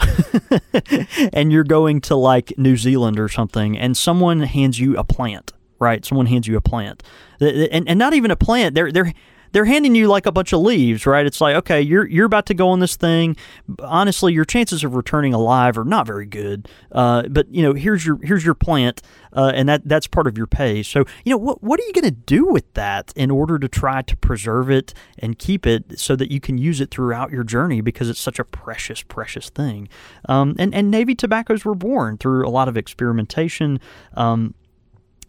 and 1.33 1.51
you're 1.51 1.63
going 1.63 2.01
to 2.01 2.15
like 2.15 2.57
New 2.57 2.77
Zealand 2.77 3.19
or 3.19 3.29
something, 3.29 3.77
and 3.77 3.95
someone 3.95 4.41
hands 4.41 4.79
you 4.79 4.97
a 4.97 5.03
plant, 5.03 5.53
right? 5.79 6.05
Someone 6.05 6.27
hands 6.27 6.47
you 6.47 6.57
a 6.57 6.61
plant, 6.61 7.03
and 7.39 7.87
and 7.87 7.99
not 7.99 8.13
even 8.13 8.31
a 8.31 8.35
plant. 8.35 8.75
They're 8.75 8.91
they're 8.91 9.13
they're 9.51 9.65
handing 9.65 9.95
you 9.95 10.07
like 10.07 10.25
a 10.25 10.31
bunch 10.31 10.53
of 10.53 10.61
leaves, 10.61 11.05
right? 11.05 11.25
It's 11.25 11.41
like, 11.41 11.55
okay, 11.57 11.81
you're 11.81 12.07
you're 12.07 12.25
about 12.25 12.45
to 12.47 12.53
go 12.53 12.69
on 12.69 12.79
this 12.79 12.95
thing. 12.95 13.35
Honestly, 13.79 14.33
your 14.33 14.45
chances 14.45 14.83
of 14.83 14.95
returning 14.95 15.33
alive 15.33 15.77
are 15.77 15.85
not 15.85 16.07
very 16.07 16.25
good. 16.25 16.67
Uh, 16.91 17.23
but 17.29 17.51
you 17.53 17.61
know, 17.63 17.73
here's 17.73 18.05
your 18.05 18.19
here's 18.23 18.45
your 18.45 18.53
plant, 18.53 19.01
uh, 19.33 19.51
and 19.53 19.67
that 19.69 19.87
that's 19.87 20.07
part 20.07 20.27
of 20.27 20.37
your 20.37 20.47
pay. 20.47 20.83
So 20.83 21.05
you 21.25 21.31
know, 21.31 21.37
what 21.37 21.61
what 21.61 21.79
are 21.79 21.83
you 21.83 21.93
going 21.93 22.05
to 22.05 22.11
do 22.11 22.45
with 22.45 22.71
that 22.73 23.13
in 23.15 23.31
order 23.31 23.59
to 23.59 23.67
try 23.67 24.01
to 24.01 24.17
preserve 24.17 24.69
it 24.69 24.93
and 25.17 25.37
keep 25.37 25.65
it 25.65 25.99
so 25.99 26.15
that 26.15 26.31
you 26.31 26.39
can 26.39 26.57
use 26.57 26.81
it 26.81 26.91
throughout 26.91 27.31
your 27.31 27.43
journey 27.43 27.81
because 27.81 28.09
it's 28.09 28.19
such 28.19 28.39
a 28.39 28.45
precious 28.45 29.01
precious 29.03 29.49
thing. 29.49 29.87
Um, 30.27 30.55
and 30.57 30.73
and 30.73 30.89
Navy 30.89 31.15
tobaccos 31.15 31.65
were 31.65 31.75
born 31.75 32.17
through 32.17 32.47
a 32.47 32.49
lot 32.49 32.67
of 32.67 32.77
experimentation. 32.77 33.79
Um, 34.13 34.55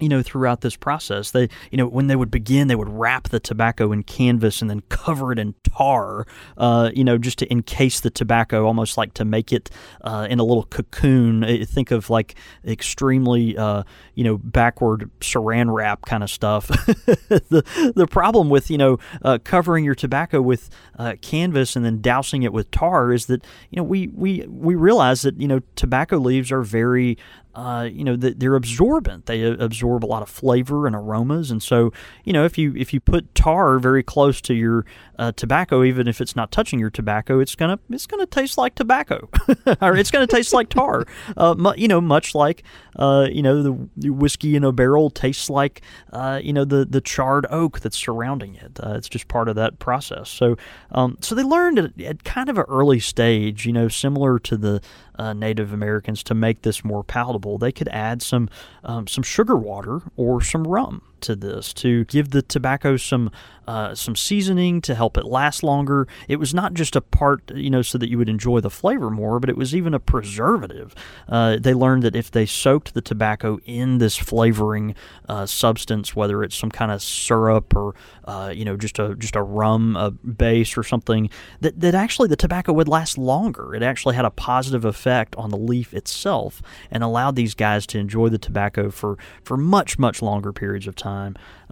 you 0.02 0.08
know, 0.08 0.20
throughout 0.20 0.62
this 0.62 0.74
process. 0.74 1.30
They, 1.30 1.48
you 1.70 1.78
know, 1.78 1.86
when 1.86 2.08
they 2.08 2.16
would 2.16 2.30
begin, 2.30 2.66
they 2.66 2.74
would 2.74 2.88
wrap 2.88 3.28
the 3.28 3.38
tobacco 3.38 3.92
in 3.92 4.02
canvas 4.02 4.60
and 4.60 4.68
then 4.68 4.80
cover 4.88 5.30
it 5.30 5.38
in 5.38 5.54
tar, 5.62 6.26
uh, 6.58 6.90
you 6.92 7.04
know, 7.04 7.18
just 7.18 7.38
to 7.38 7.50
encase 7.52 8.00
the 8.00 8.10
tobacco, 8.10 8.66
almost 8.66 8.98
like 8.98 9.14
to 9.14 9.24
make 9.24 9.52
it 9.52 9.70
uh, 10.00 10.26
in 10.28 10.40
a 10.40 10.44
little 10.44 10.64
cocoon. 10.64 11.64
Think 11.66 11.92
of 11.92 12.10
like 12.10 12.34
extremely, 12.64 13.56
uh, 13.56 13.84
you 14.14 14.24
know, 14.24 14.38
backward 14.38 15.08
saran 15.20 15.72
wrap 15.72 16.04
kind 16.04 16.24
of 16.24 16.30
stuff. 16.30 16.66
the 16.66 17.92
the 17.94 18.06
problem 18.08 18.50
with 18.50 18.70
you 18.70 18.78
know 18.78 18.98
uh, 19.22 19.38
covering 19.44 19.84
your 19.84 19.94
tobacco 19.94 20.42
with 20.42 20.68
uh, 20.98 21.14
canvas 21.22 21.76
and 21.76 21.84
then 21.84 22.00
dousing 22.00 22.42
it 22.42 22.52
with 22.52 22.72
tar 22.72 23.12
is 23.12 23.26
that 23.26 23.44
you 23.70 23.76
know 23.76 23.84
we 23.84 24.08
we 24.08 24.44
we 24.48 24.74
realize 24.74 25.22
that 25.22 25.40
you 25.40 25.46
know 25.46 25.60
tobacco 25.76 26.16
leaves 26.16 26.50
are 26.50 26.62
very 26.62 27.16
uh, 27.54 27.88
you 27.90 28.02
know, 28.04 28.16
they're 28.16 28.54
absorbent. 28.54 29.26
They 29.26 29.44
uh, 29.44 29.56
absorb 29.58 30.04
a 30.04 30.06
lot 30.06 30.22
of 30.22 30.28
flavor 30.28 30.86
and 30.86 30.96
aromas, 30.96 31.50
and 31.50 31.62
so 31.62 31.92
you 32.24 32.32
know, 32.32 32.44
if 32.44 32.56
you 32.56 32.74
if 32.76 32.94
you 32.94 33.00
put 33.00 33.34
tar 33.34 33.78
very 33.78 34.02
close 34.02 34.40
to 34.42 34.54
your 34.54 34.86
uh, 35.18 35.32
tobacco, 35.32 35.84
even 35.84 36.08
if 36.08 36.20
it's 36.20 36.34
not 36.34 36.50
touching 36.50 36.78
your 36.78 36.90
tobacco, 36.90 37.40
it's 37.40 37.54
gonna 37.54 37.78
it's 37.90 38.06
gonna 38.06 38.26
taste 38.26 38.56
like 38.56 38.74
tobacco, 38.74 39.28
or 39.82 39.96
it's 39.96 40.10
gonna 40.10 40.26
taste 40.26 40.52
like 40.52 40.68
tar. 40.68 41.04
Uh, 41.36 41.54
mu- 41.56 41.72
you 41.76 41.88
know, 41.88 42.00
much 42.00 42.34
like 42.34 42.62
uh, 42.96 43.26
you 43.30 43.42
know 43.42 43.62
the, 43.62 44.10
whiskey 44.10 44.54
in 44.56 44.64
a 44.64 44.72
barrel 44.72 45.08
tastes 45.08 45.48
like 45.48 45.80
uh, 46.12 46.40
you 46.42 46.52
know 46.52 46.64
the 46.64 46.84
the 46.84 47.00
charred 47.00 47.46
oak 47.48 47.80
that's 47.80 47.96
surrounding 47.96 48.54
it. 48.56 48.78
it's 48.82 49.08
just 49.08 49.28
part 49.28 49.48
of 49.48 49.56
that 49.56 49.78
process. 49.78 50.28
So 50.28 50.56
um, 50.90 51.16
so 51.20 51.34
they 51.34 51.42
learned 51.42 51.78
at, 51.78 52.00
at 52.00 52.24
kind 52.24 52.48
of 52.48 52.58
an 52.58 52.64
early 52.68 53.00
stage, 53.00 53.66
you 53.66 53.72
know, 53.72 53.88
similar 53.88 54.38
to 54.40 54.56
the 54.56 54.80
uh, 55.18 55.32
Native 55.32 55.72
Americans 55.72 56.22
to 56.24 56.34
make 56.34 56.62
this 56.62 56.84
more 56.84 57.04
palatable. 57.04 57.58
They 57.58 57.72
could 57.72 57.88
add 57.88 58.22
some 58.22 58.48
um, 58.84 59.06
some 59.06 59.22
sugar 59.22 59.56
water 59.56 60.00
or 60.16 60.42
some 60.42 60.64
rum 60.66 61.02
to 61.22 61.36
this 61.36 61.72
to 61.74 62.04
give 62.06 62.30
the 62.30 62.42
tobacco 62.42 62.96
some 62.96 63.30
uh, 63.66 63.94
some 63.94 64.16
seasoning 64.16 64.80
to 64.80 64.94
help 64.94 65.16
it 65.16 65.24
last 65.24 65.62
longer. 65.62 66.08
It 66.28 66.36
was 66.36 66.52
not 66.52 66.74
just 66.74 66.96
a 66.96 67.00
part, 67.00 67.50
you 67.54 67.70
know, 67.70 67.82
so 67.82 67.96
that 67.98 68.10
you 68.10 68.18
would 68.18 68.28
enjoy 68.28 68.60
the 68.60 68.70
flavor 68.70 69.08
more, 69.08 69.38
but 69.38 69.48
it 69.48 69.56
was 69.56 69.74
even 69.74 69.94
a 69.94 70.00
preservative. 70.00 70.94
Uh, 71.28 71.58
they 71.60 71.72
learned 71.72 72.02
that 72.02 72.16
if 72.16 72.30
they 72.30 72.44
soaked 72.44 72.94
the 72.94 73.00
tobacco 73.00 73.60
in 73.64 73.98
this 73.98 74.16
flavoring 74.16 74.94
uh, 75.28 75.46
substance, 75.46 76.16
whether 76.16 76.42
it's 76.42 76.56
some 76.56 76.70
kind 76.70 76.90
of 76.90 77.02
syrup 77.02 77.74
or 77.76 77.94
uh, 78.24 78.52
you 78.54 78.64
know 78.64 78.76
just 78.76 78.98
a 78.98 79.14
just 79.16 79.36
a 79.36 79.42
rum 79.42 79.96
uh, 79.96 80.10
base 80.10 80.76
or 80.76 80.82
something, 80.82 81.30
that 81.60 81.78
that 81.78 81.94
actually 81.94 82.28
the 82.28 82.36
tobacco 82.36 82.72
would 82.72 82.88
last 82.88 83.16
longer. 83.16 83.74
It 83.74 83.82
actually 83.82 84.16
had 84.16 84.24
a 84.24 84.30
positive 84.30 84.84
effect 84.84 85.36
on 85.36 85.50
the 85.50 85.56
leaf 85.56 85.94
itself 85.94 86.62
and 86.90 87.04
allowed 87.04 87.36
these 87.36 87.54
guys 87.54 87.86
to 87.88 87.98
enjoy 87.98 88.28
the 88.28 88.38
tobacco 88.38 88.90
for 88.90 89.18
for 89.44 89.56
much 89.56 89.98
much 89.98 90.20
longer 90.20 90.52
periods 90.52 90.88
of 90.88 90.96
time. 90.96 91.11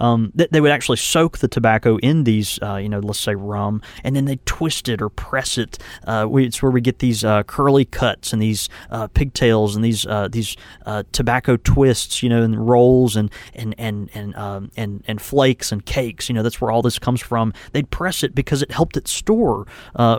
Um, 0.00 0.32
they, 0.34 0.46
they 0.50 0.60
would 0.60 0.70
actually 0.70 0.96
soak 0.96 1.38
the 1.38 1.48
tobacco 1.48 1.98
in 1.98 2.24
these, 2.24 2.58
uh, 2.62 2.76
you 2.76 2.88
know, 2.88 3.00
let's 3.00 3.20
say 3.20 3.34
rum, 3.34 3.82
and 4.02 4.16
then 4.16 4.24
they 4.24 4.38
twist 4.46 4.88
it 4.88 5.02
or 5.02 5.10
press 5.10 5.58
it. 5.58 5.78
Uh, 6.06 6.26
we, 6.28 6.46
it's 6.46 6.62
where 6.62 6.72
we 6.72 6.80
get 6.80 7.00
these 7.00 7.22
uh, 7.22 7.42
curly 7.42 7.84
cuts 7.84 8.32
and 8.32 8.40
these 8.40 8.68
uh, 8.90 9.06
pigtails 9.08 9.76
and 9.76 9.84
these 9.84 10.06
uh, 10.06 10.28
these 10.28 10.56
uh, 10.86 11.02
tobacco 11.12 11.56
twists, 11.58 12.22
you 12.22 12.28
know, 12.28 12.42
and 12.42 12.68
rolls 12.68 13.14
and 13.14 13.30
and 13.54 13.74
and 13.78 14.10
and 14.14 14.34
um, 14.36 14.70
and 14.76 15.04
and 15.06 15.20
flakes 15.20 15.70
and 15.70 15.84
cakes. 15.84 16.28
You 16.28 16.34
know, 16.34 16.42
that's 16.42 16.60
where 16.60 16.70
all 16.70 16.82
this 16.82 16.98
comes 16.98 17.20
from. 17.20 17.52
They'd 17.72 17.90
press 17.90 18.22
it 18.22 18.34
because 18.34 18.62
it 18.62 18.72
helped 18.72 18.96
it 18.96 19.06
store 19.06 19.66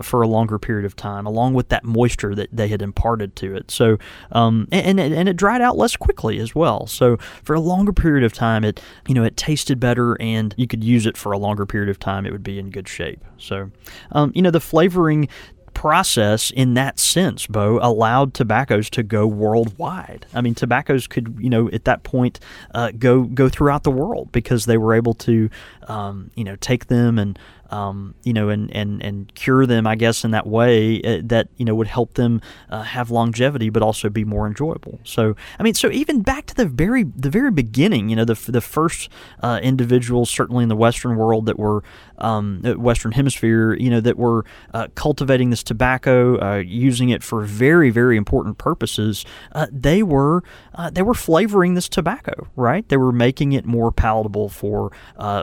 for 0.03 0.21
a 0.21 0.27
longer 0.27 0.59
period 0.59 0.85
of 0.85 0.95
time, 0.95 1.25
along 1.25 1.55
with 1.55 1.69
that 1.69 1.83
moisture 1.83 2.35
that 2.35 2.49
they 2.51 2.67
had 2.67 2.81
imparted 2.81 3.35
to 3.37 3.55
it. 3.55 3.71
So, 3.71 3.97
um, 4.31 4.67
and, 4.71 4.99
and 4.99 5.13
and 5.13 5.27
it 5.27 5.37
dried 5.37 5.61
out 5.61 5.77
less 5.77 5.95
quickly 5.95 6.39
as 6.39 6.53
well. 6.53 6.85
So 6.87 7.17
for 7.43 7.55
a 7.55 7.59
longer 7.59 7.93
period 7.93 8.23
of 8.23 8.33
time, 8.33 8.63
it 8.63 8.79
you 9.11 9.15
know 9.15 9.25
it 9.25 9.35
tasted 9.35 9.77
better 9.77 10.15
and 10.21 10.55
you 10.57 10.67
could 10.67 10.85
use 10.85 11.05
it 11.05 11.17
for 11.17 11.33
a 11.33 11.37
longer 11.37 11.65
period 11.65 11.89
of 11.89 11.99
time, 11.99 12.25
it 12.25 12.31
would 12.31 12.43
be 12.43 12.57
in 12.57 12.69
good 12.69 12.87
shape. 12.87 13.19
So, 13.37 13.69
um, 14.13 14.31
you 14.33 14.41
know, 14.41 14.51
the 14.51 14.61
flavoring 14.61 15.27
process 15.73 16.49
in 16.51 16.75
that 16.75 16.97
sense, 16.97 17.45
Bo, 17.45 17.77
allowed 17.81 18.33
tobaccos 18.33 18.89
to 18.91 19.03
go 19.03 19.27
worldwide. 19.27 20.25
I 20.33 20.39
mean, 20.39 20.55
tobaccos 20.55 21.07
could, 21.07 21.35
you 21.41 21.49
know, 21.49 21.69
at 21.71 21.83
that 21.83 22.03
point, 22.03 22.39
uh, 22.73 22.91
go 22.97 23.23
go 23.23 23.49
throughout 23.49 23.83
the 23.83 23.91
world 23.91 24.31
because 24.31 24.65
they 24.65 24.77
were 24.77 24.93
able 24.93 25.13
to, 25.15 25.49
um, 25.91 26.31
you 26.35 26.43
know, 26.43 26.55
take 26.55 26.87
them 26.87 27.19
and 27.19 27.37
um, 27.71 28.15
you 28.23 28.33
know, 28.33 28.49
and, 28.49 28.69
and, 28.75 29.01
and 29.01 29.33
cure 29.33 29.65
them, 29.65 29.87
I 29.87 29.95
guess, 29.95 30.25
in 30.25 30.31
that 30.31 30.45
way 30.45 31.01
uh, 31.01 31.21
that, 31.23 31.47
you 31.55 31.65
know, 31.65 31.73
would 31.73 31.87
help 31.87 32.15
them 32.15 32.41
uh, 32.69 32.83
have 32.83 33.09
longevity, 33.09 33.69
but 33.69 33.81
also 33.81 34.09
be 34.09 34.25
more 34.25 34.45
enjoyable. 34.45 34.99
So, 35.03 35.35
I 35.57 35.63
mean, 35.63 35.73
so 35.73 35.89
even 35.89 36.21
back 36.21 36.45
to 36.47 36.55
the 36.55 36.65
very, 36.65 37.03
the 37.03 37.29
very 37.29 37.51
beginning, 37.51 38.09
you 38.09 38.15
know, 38.17 38.25
the, 38.25 38.51
the 38.51 38.61
first 38.61 39.09
uh, 39.41 39.59
individuals, 39.63 40.29
certainly 40.29 40.63
in 40.63 40.69
the 40.69 40.75
Western 40.75 41.15
world 41.15 41.45
that 41.45 41.57
were, 41.57 41.81
um, 42.17 42.61
uh, 42.65 42.73
Western 42.73 43.13
hemisphere, 43.13 43.73
you 43.73 43.89
know, 43.89 44.01
that 44.01 44.17
were 44.17 44.43
uh, 44.73 44.87
cultivating 44.95 45.49
this 45.49 45.63
tobacco, 45.63 46.37
uh, 46.41 46.57
using 46.57 47.09
it 47.09 47.23
for 47.23 47.41
very, 47.41 47.89
very 47.89 48.17
important 48.17 48.57
purposes, 48.57 49.25
they 49.71 50.03
were, 50.03 50.43
they 50.91 51.01
were 51.01 51.13
flavoring 51.13 51.73
this 51.75 51.87
tobacco, 51.87 52.47
right? 52.55 52.87
They 52.89 52.97
were 52.97 53.11
making 53.11 53.53
it 53.53 53.65
more 53.65 53.91
palatable 53.91 54.49
for, 54.49 54.91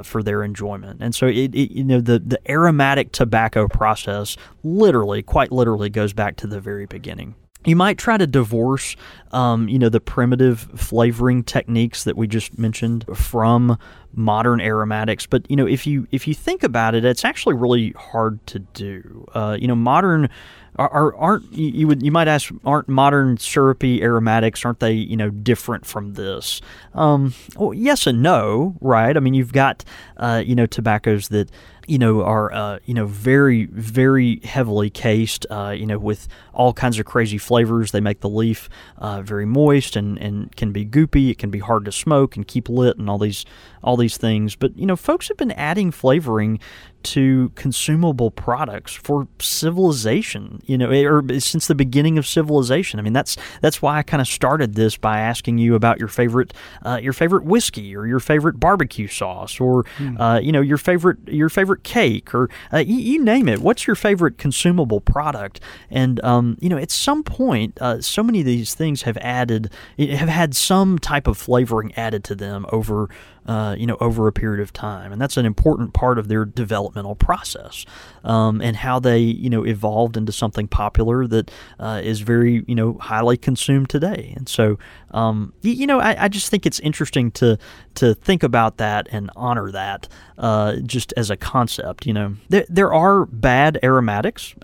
for 0.04 0.22
their 0.22 0.37
enjoyment. 0.44 1.02
And 1.02 1.14
so 1.14 1.26
it, 1.26 1.54
it 1.54 1.72
you 1.72 1.84
know, 1.84 2.00
the, 2.00 2.18
the, 2.18 2.38
aromatic 2.50 3.12
tobacco 3.12 3.68
process 3.68 4.36
literally, 4.62 5.22
quite 5.22 5.52
literally, 5.52 5.90
goes 5.90 6.12
back 6.12 6.36
to 6.36 6.46
the 6.46 6.60
very 6.60 6.86
beginning. 6.86 7.34
You 7.64 7.76
might 7.76 7.98
try 7.98 8.16
to 8.16 8.26
divorce, 8.26 8.96
um, 9.32 9.68
you 9.68 9.78
know, 9.78 9.88
the 9.88 10.00
primitive 10.00 10.60
flavoring 10.76 11.42
techniques 11.42 12.04
that 12.04 12.16
we 12.16 12.26
just 12.28 12.56
mentioned 12.58 13.04
from 13.14 13.78
modern 14.14 14.60
aromatics. 14.60 15.26
But 15.26 15.48
you 15.50 15.56
know, 15.56 15.66
if 15.66 15.86
you 15.86 16.06
if 16.12 16.28
you 16.28 16.34
think 16.34 16.62
about 16.62 16.94
it, 16.94 17.04
it's 17.04 17.24
actually 17.24 17.56
really 17.56 17.90
hard 17.96 18.44
to 18.46 18.60
do. 18.60 19.26
Uh, 19.34 19.56
you 19.60 19.66
know, 19.66 19.74
modern 19.74 20.30
are, 20.78 21.16
aren't 21.16 21.52
you 21.52 21.86
would 21.88 22.02
you 22.02 22.12
might 22.12 22.28
ask 22.28 22.52
aren't 22.64 22.88
modern 22.88 23.36
syrupy 23.36 24.02
aromatics 24.02 24.64
aren't 24.64 24.80
they 24.80 24.92
you 24.92 25.16
know 25.16 25.30
different 25.30 25.84
from 25.84 26.14
this? 26.14 26.60
Um, 26.94 27.34
well, 27.56 27.74
yes 27.74 28.06
and 28.06 28.22
no, 28.22 28.76
right? 28.80 29.16
I 29.16 29.20
mean, 29.20 29.34
you've 29.34 29.52
got 29.52 29.84
uh, 30.16 30.42
you 30.44 30.54
know 30.54 30.66
tobaccos 30.66 31.28
that 31.28 31.50
you 31.88 31.98
know 31.98 32.22
are 32.22 32.52
uh, 32.52 32.78
you 32.84 32.94
know 32.94 33.06
very 33.06 33.66
very 33.66 34.40
heavily 34.44 34.90
cased 34.90 35.46
uh, 35.50 35.74
you 35.76 35.86
know 35.86 35.98
with 35.98 36.28
all 36.52 36.72
kinds 36.72 36.98
of 36.98 37.06
crazy 37.06 37.38
flavors. 37.38 37.92
They 37.92 38.00
make 38.00 38.20
the 38.20 38.28
leaf 38.28 38.68
uh, 38.98 39.22
very 39.22 39.46
moist 39.46 39.96
and, 39.96 40.18
and 40.18 40.54
can 40.56 40.72
be 40.72 40.84
goopy. 40.84 41.30
It 41.30 41.38
can 41.38 41.50
be 41.50 41.60
hard 41.60 41.84
to 41.84 41.92
smoke 41.92 42.36
and 42.36 42.46
keep 42.46 42.68
lit 42.68 42.98
and 42.98 43.08
all 43.08 43.18
these 43.18 43.46
all 43.82 43.96
these 43.96 44.16
things. 44.16 44.56
But 44.56 44.76
you 44.76 44.84
know, 44.84 44.96
folks 44.96 45.28
have 45.28 45.36
been 45.36 45.52
adding 45.52 45.90
flavoring 45.90 46.58
to 47.04 47.52
consumable 47.54 48.30
products 48.30 48.92
for 48.92 49.28
civilization, 49.38 50.60
you 50.66 50.76
know, 50.76 50.90
or 50.90 51.22
since 51.38 51.68
the 51.68 51.74
beginning 51.74 52.18
of 52.18 52.26
civilization. 52.26 52.98
I 52.98 53.02
mean, 53.02 53.12
that's 53.12 53.36
that's 53.60 53.80
why 53.80 53.98
I 53.98 54.02
kind 54.02 54.20
of 54.20 54.26
started 54.26 54.74
this 54.74 54.96
by 54.96 55.20
asking 55.20 55.58
you 55.58 55.74
about 55.74 55.98
your 55.98 56.08
favorite 56.08 56.52
uh, 56.84 56.98
your 57.00 57.12
favorite 57.12 57.44
whiskey 57.44 57.94
or 57.94 58.06
your 58.06 58.20
favorite 58.20 58.58
barbecue 58.58 59.06
sauce 59.06 59.60
or 59.60 59.84
mm. 59.98 60.16
uh, 60.18 60.40
you 60.40 60.50
know 60.50 60.60
your 60.60 60.76
favorite 60.76 61.18
your 61.28 61.48
favorite 61.48 61.77
cake 61.82 62.34
or 62.34 62.48
uh, 62.72 62.78
you, 62.78 62.96
you, 62.96 63.24
name 63.24 63.48
it. 63.48 63.60
What's 63.60 63.86
your 63.86 63.96
favorite 63.96 64.38
consumable 64.38 65.00
product? 65.00 65.60
And 65.90 66.22
um, 66.24 66.56
you 66.60 66.68
know, 66.68 66.78
at 66.78 66.90
some 66.90 67.22
point, 67.22 67.78
uh, 67.80 68.00
so 68.00 68.22
many 68.22 68.40
of 68.40 68.46
these 68.46 68.74
things 68.74 69.02
have 69.02 69.16
added 69.18 69.70
have 69.98 70.28
had 70.28 70.54
some 70.54 70.98
type 70.98 71.26
of 71.26 71.36
flavoring 71.36 71.94
added 71.96 72.24
to 72.24 72.34
them 72.34 72.66
over 72.72 73.08
uh, 73.48 73.74
you 73.78 73.86
know, 73.86 73.96
over 73.98 74.28
a 74.28 74.32
period 74.32 74.62
of 74.62 74.74
time, 74.74 75.10
and 75.10 75.18
that's 75.18 75.38
an 75.38 75.46
important 75.46 75.94
part 75.94 76.18
of 76.18 76.28
their 76.28 76.44
developmental 76.44 77.14
process, 77.14 77.86
um, 78.22 78.60
and 78.60 78.76
how 78.76 79.00
they, 79.00 79.18
you 79.20 79.48
know, 79.48 79.64
evolved 79.64 80.18
into 80.18 80.30
something 80.32 80.68
popular 80.68 81.26
that 81.26 81.50
uh, 81.80 81.98
is 82.04 82.20
very, 82.20 82.62
you 82.68 82.74
know, 82.74 82.98
highly 83.00 83.38
consumed 83.38 83.88
today. 83.88 84.34
And 84.36 84.46
so, 84.46 84.78
um, 85.12 85.54
you, 85.62 85.72
you, 85.72 85.86
know, 85.86 85.98
I, 85.98 86.24
I, 86.24 86.28
just 86.28 86.50
think 86.50 86.66
it's 86.66 86.78
interesting 86.80 87.30
to 87.32 87.56
to 87.94 88.14
think 88.14 88.42
about 88.42 88.76
that 88.76 89.08
and 89.10 89.30
honor 89.34 89.70
that, 89.70 90.08
uh, 90.36 90.76
just 90.84 91.14
as 91.16 91.30
a 91.30 91.36
concept. 91.36 92.04
You 92.04 92.12
know, 92.12 92.34
there 92.50 92.66
there 92.68 92.92
are 92.92 93.24
bad 93.24 93.78
aromatics. 93.82 94.54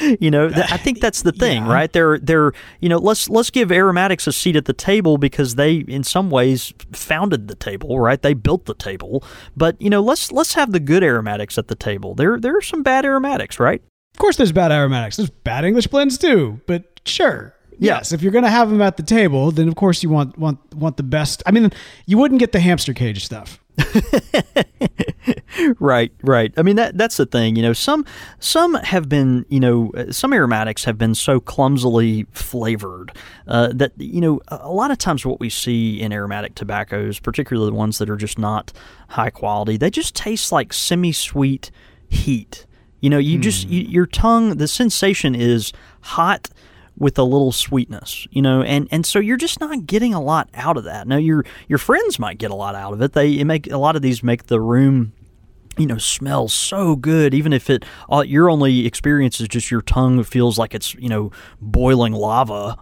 you 0.20 0.30
know, 0.30 0.50
th- 0.50 0.70
I 0.70 0.76
think 0.76 1.00
that's 1.00 1.22
the 1.22 1.32
thing, 1.32 1.64
yeah. 1.64 1.72
right? 1.72 1.90
They're 1.90 2.18
they're 2.18 2.52
you 2.80 2.90
know, 2.90 2.98
let's 2.98 3.30
let's 3.30 3.48
give 3.48 3.72
aromatics 3.72 4.26
a 4.26 4.32
seat 4.32 4.54
at 4.54 4.66
the 4.66 4.74
table 4.74 5.16
because 5.16 5.54
they, 5.54 5.76
in 5.76 6.04
some 6.04 6.30
ways, 6.30 6.74
founded 6.92 7.48
the 7.48 7.54
table 7.54 7.69
table, 7.70 8.00
right? 8.00 8.20
They 8.20 8.34
built 8.34 8.66
the 8.66 8.74
table, 8.74 9.24
but 9.56 9.80
you 9.80 9.90
know, 9.90 10.00
let's 10.00 10.32
let's 10.32 10.54
have 10.54 10.72
the 10.72 10.80
good 10.80 11.02
aromatics 11.02 11.58
at 11.58 11.68
the 11.68 11.74
table. 11.74 12.14
There 12.14 12.38
there 12.38 12.56
are 12.56 12.62
some 12.62 12.82
bad 12.82 13.04
aromatics, 13.04 13.58
right? 13.60 13.82
Of 14.14 14.18
course, 14.18 14.36
there's 14.36 14.52
bad 14.52 14.72
aromatics. 14.72 15.16
There's 15.16 15.30
bad 15.30 15.64
English 15.64 15.86
blends 15.86 16.18
too, 16.18 16.60
but 16.66 17.00
sure. 17.04 17.54
Yeah. 17.78 17.96
Yes, 17.96 18.12
if 18.12 18.20
you're 18.22 18.32
going 18.32 18.44
to 18.44 18.50
have 18.50 18.68
them 18.68 18.82
at 18.82 18.98
the 18.98 19.02
table, 19.02 19.50
then 19.52 19.66
of 19.66 19.74
course 19.74 20.02
you 20.02 20.10
want 20.10 20.36
want 20.36 20.58
want 20.74 20.96
the 20.96 21.02
best. 21.02 21.42
I 21.46 21.50
mean, 21.50 21.70
you 22.06 22.18
wouldn't 22.18 22.40
get 22.40 22.52
the 22.52 22.60
hamster 22.60 22.92
cage 22.92 23.24
stuff. 23.24 23.58
right, 25.78 26.12
right. 26.22 26.52
I 26.56 26.62
mean 26.62 26.76
that 26.76 26.96
that's 26.96 27.16
the 27.16 27.26
thing. 27.26 27.56
You 27.56 27.62
know, 27.62 27.72
some 27.72 28.04
some 28.38 28.74
have 28.74 29.08
been, 29.08 29.44
you 29.48 29.60
know, 29.60 29.92
some 30.10 30.32
aromatics 30.32 30.84
have 30.84 30.98
been 30.98 31.14
so 31.14 31.40
clumsily 31.40 32.26
flavored 32.32 33.12
uh, 33.46 33.68
that 33.74 33.92
you 33.98 34.20
know 34.20 34.40
a 34.48 34.72
lot 34.72 34.90
of 34.90 34.98
times 34.98 35.24
what 35.24 35.40
we 35.40 35.50
see 35.50 36.00
in 36.00 36.12
aromatic 36.12 36.54
tobaccos, 36.54 37.18
particularly 37.18 37.70
the 37.70 37.76
ones 37.76 37.98
that 37.98 38.10
are 38.10 38.16
just 38.16 38.38
not 38.38 38.72
high 39.08 39.30
quality, 39.30 39.76
they 39.76 39.90
just 39.90 40.14
taste 40.14 40.52
like 40.52 40.72
semi-sweet 40.72 41.70
heat. 42.08 42.66
You 43.00 43.08
know, 43.08 43.18
you 43.18 43.38
just 43.38 43.68
you, 43.68 43.82
your 43.82 44.06
tongue, 44.06 44.58
the 44.58 44.68
sensation 44.68 45.34
is 45.34 45.72
hot 46.02 46.50
with 46.96 47.18
a 47.18 47.22
little 47.22 47.52
sweetness, 47.52 48.26
you 48.30 48.42
know, 48.42 48.62
and, 48.62 48.88
and 48.90 49.06
so 49.06 49.18
you're 49.18 49.36
just 49.36 49.60
not 49.60 49.86
getting 49.86 50.14
a 50.14 50.20
lot 50.20 50.48
out 50.54 50.76
of 50.76 50.84
that. 50.84 51.08
Now 51.08 51.16
your 51.16 51.44
your 51.68 51.78
friends 51.78 52.18
might 52.18 52.38
get 52.38 52.50
a 52.50 52.54
lot 52.54 52.74
out 52.74 52.92
of 52.92 53.00
it. 53.02 53.12
They 53.12 53.42
make 53.44 53.70
a 53.70 53.78
lot 53.78 53.96
of 53.96 54.02
these 54.02 54.22
make 54.22 54.46
the 54.46 54.60
room 54.60 55.12
you 55.78 55.86
know 55.86 55.98
smells 55.98 56.52
so 56.52 56.96
good 56.96 57.32
even 57.32 57.52
if 57.52 57.70
it 57.70 57.84
uh, 58.12 58.22
your 58.26 58.50
only 58.50 58.86
experience 58.86 59.40
is 59.40 59.48
just 59.48 59.70
your 59.70 59.80
tongue 59.80 60.22
feels 60.24 60.58
like 60.58 60.74
it's 60.74 60.94
you 60.96 61.08
know 61.08 61.30
boiling 61.60 62.12
lava 62.12 62.76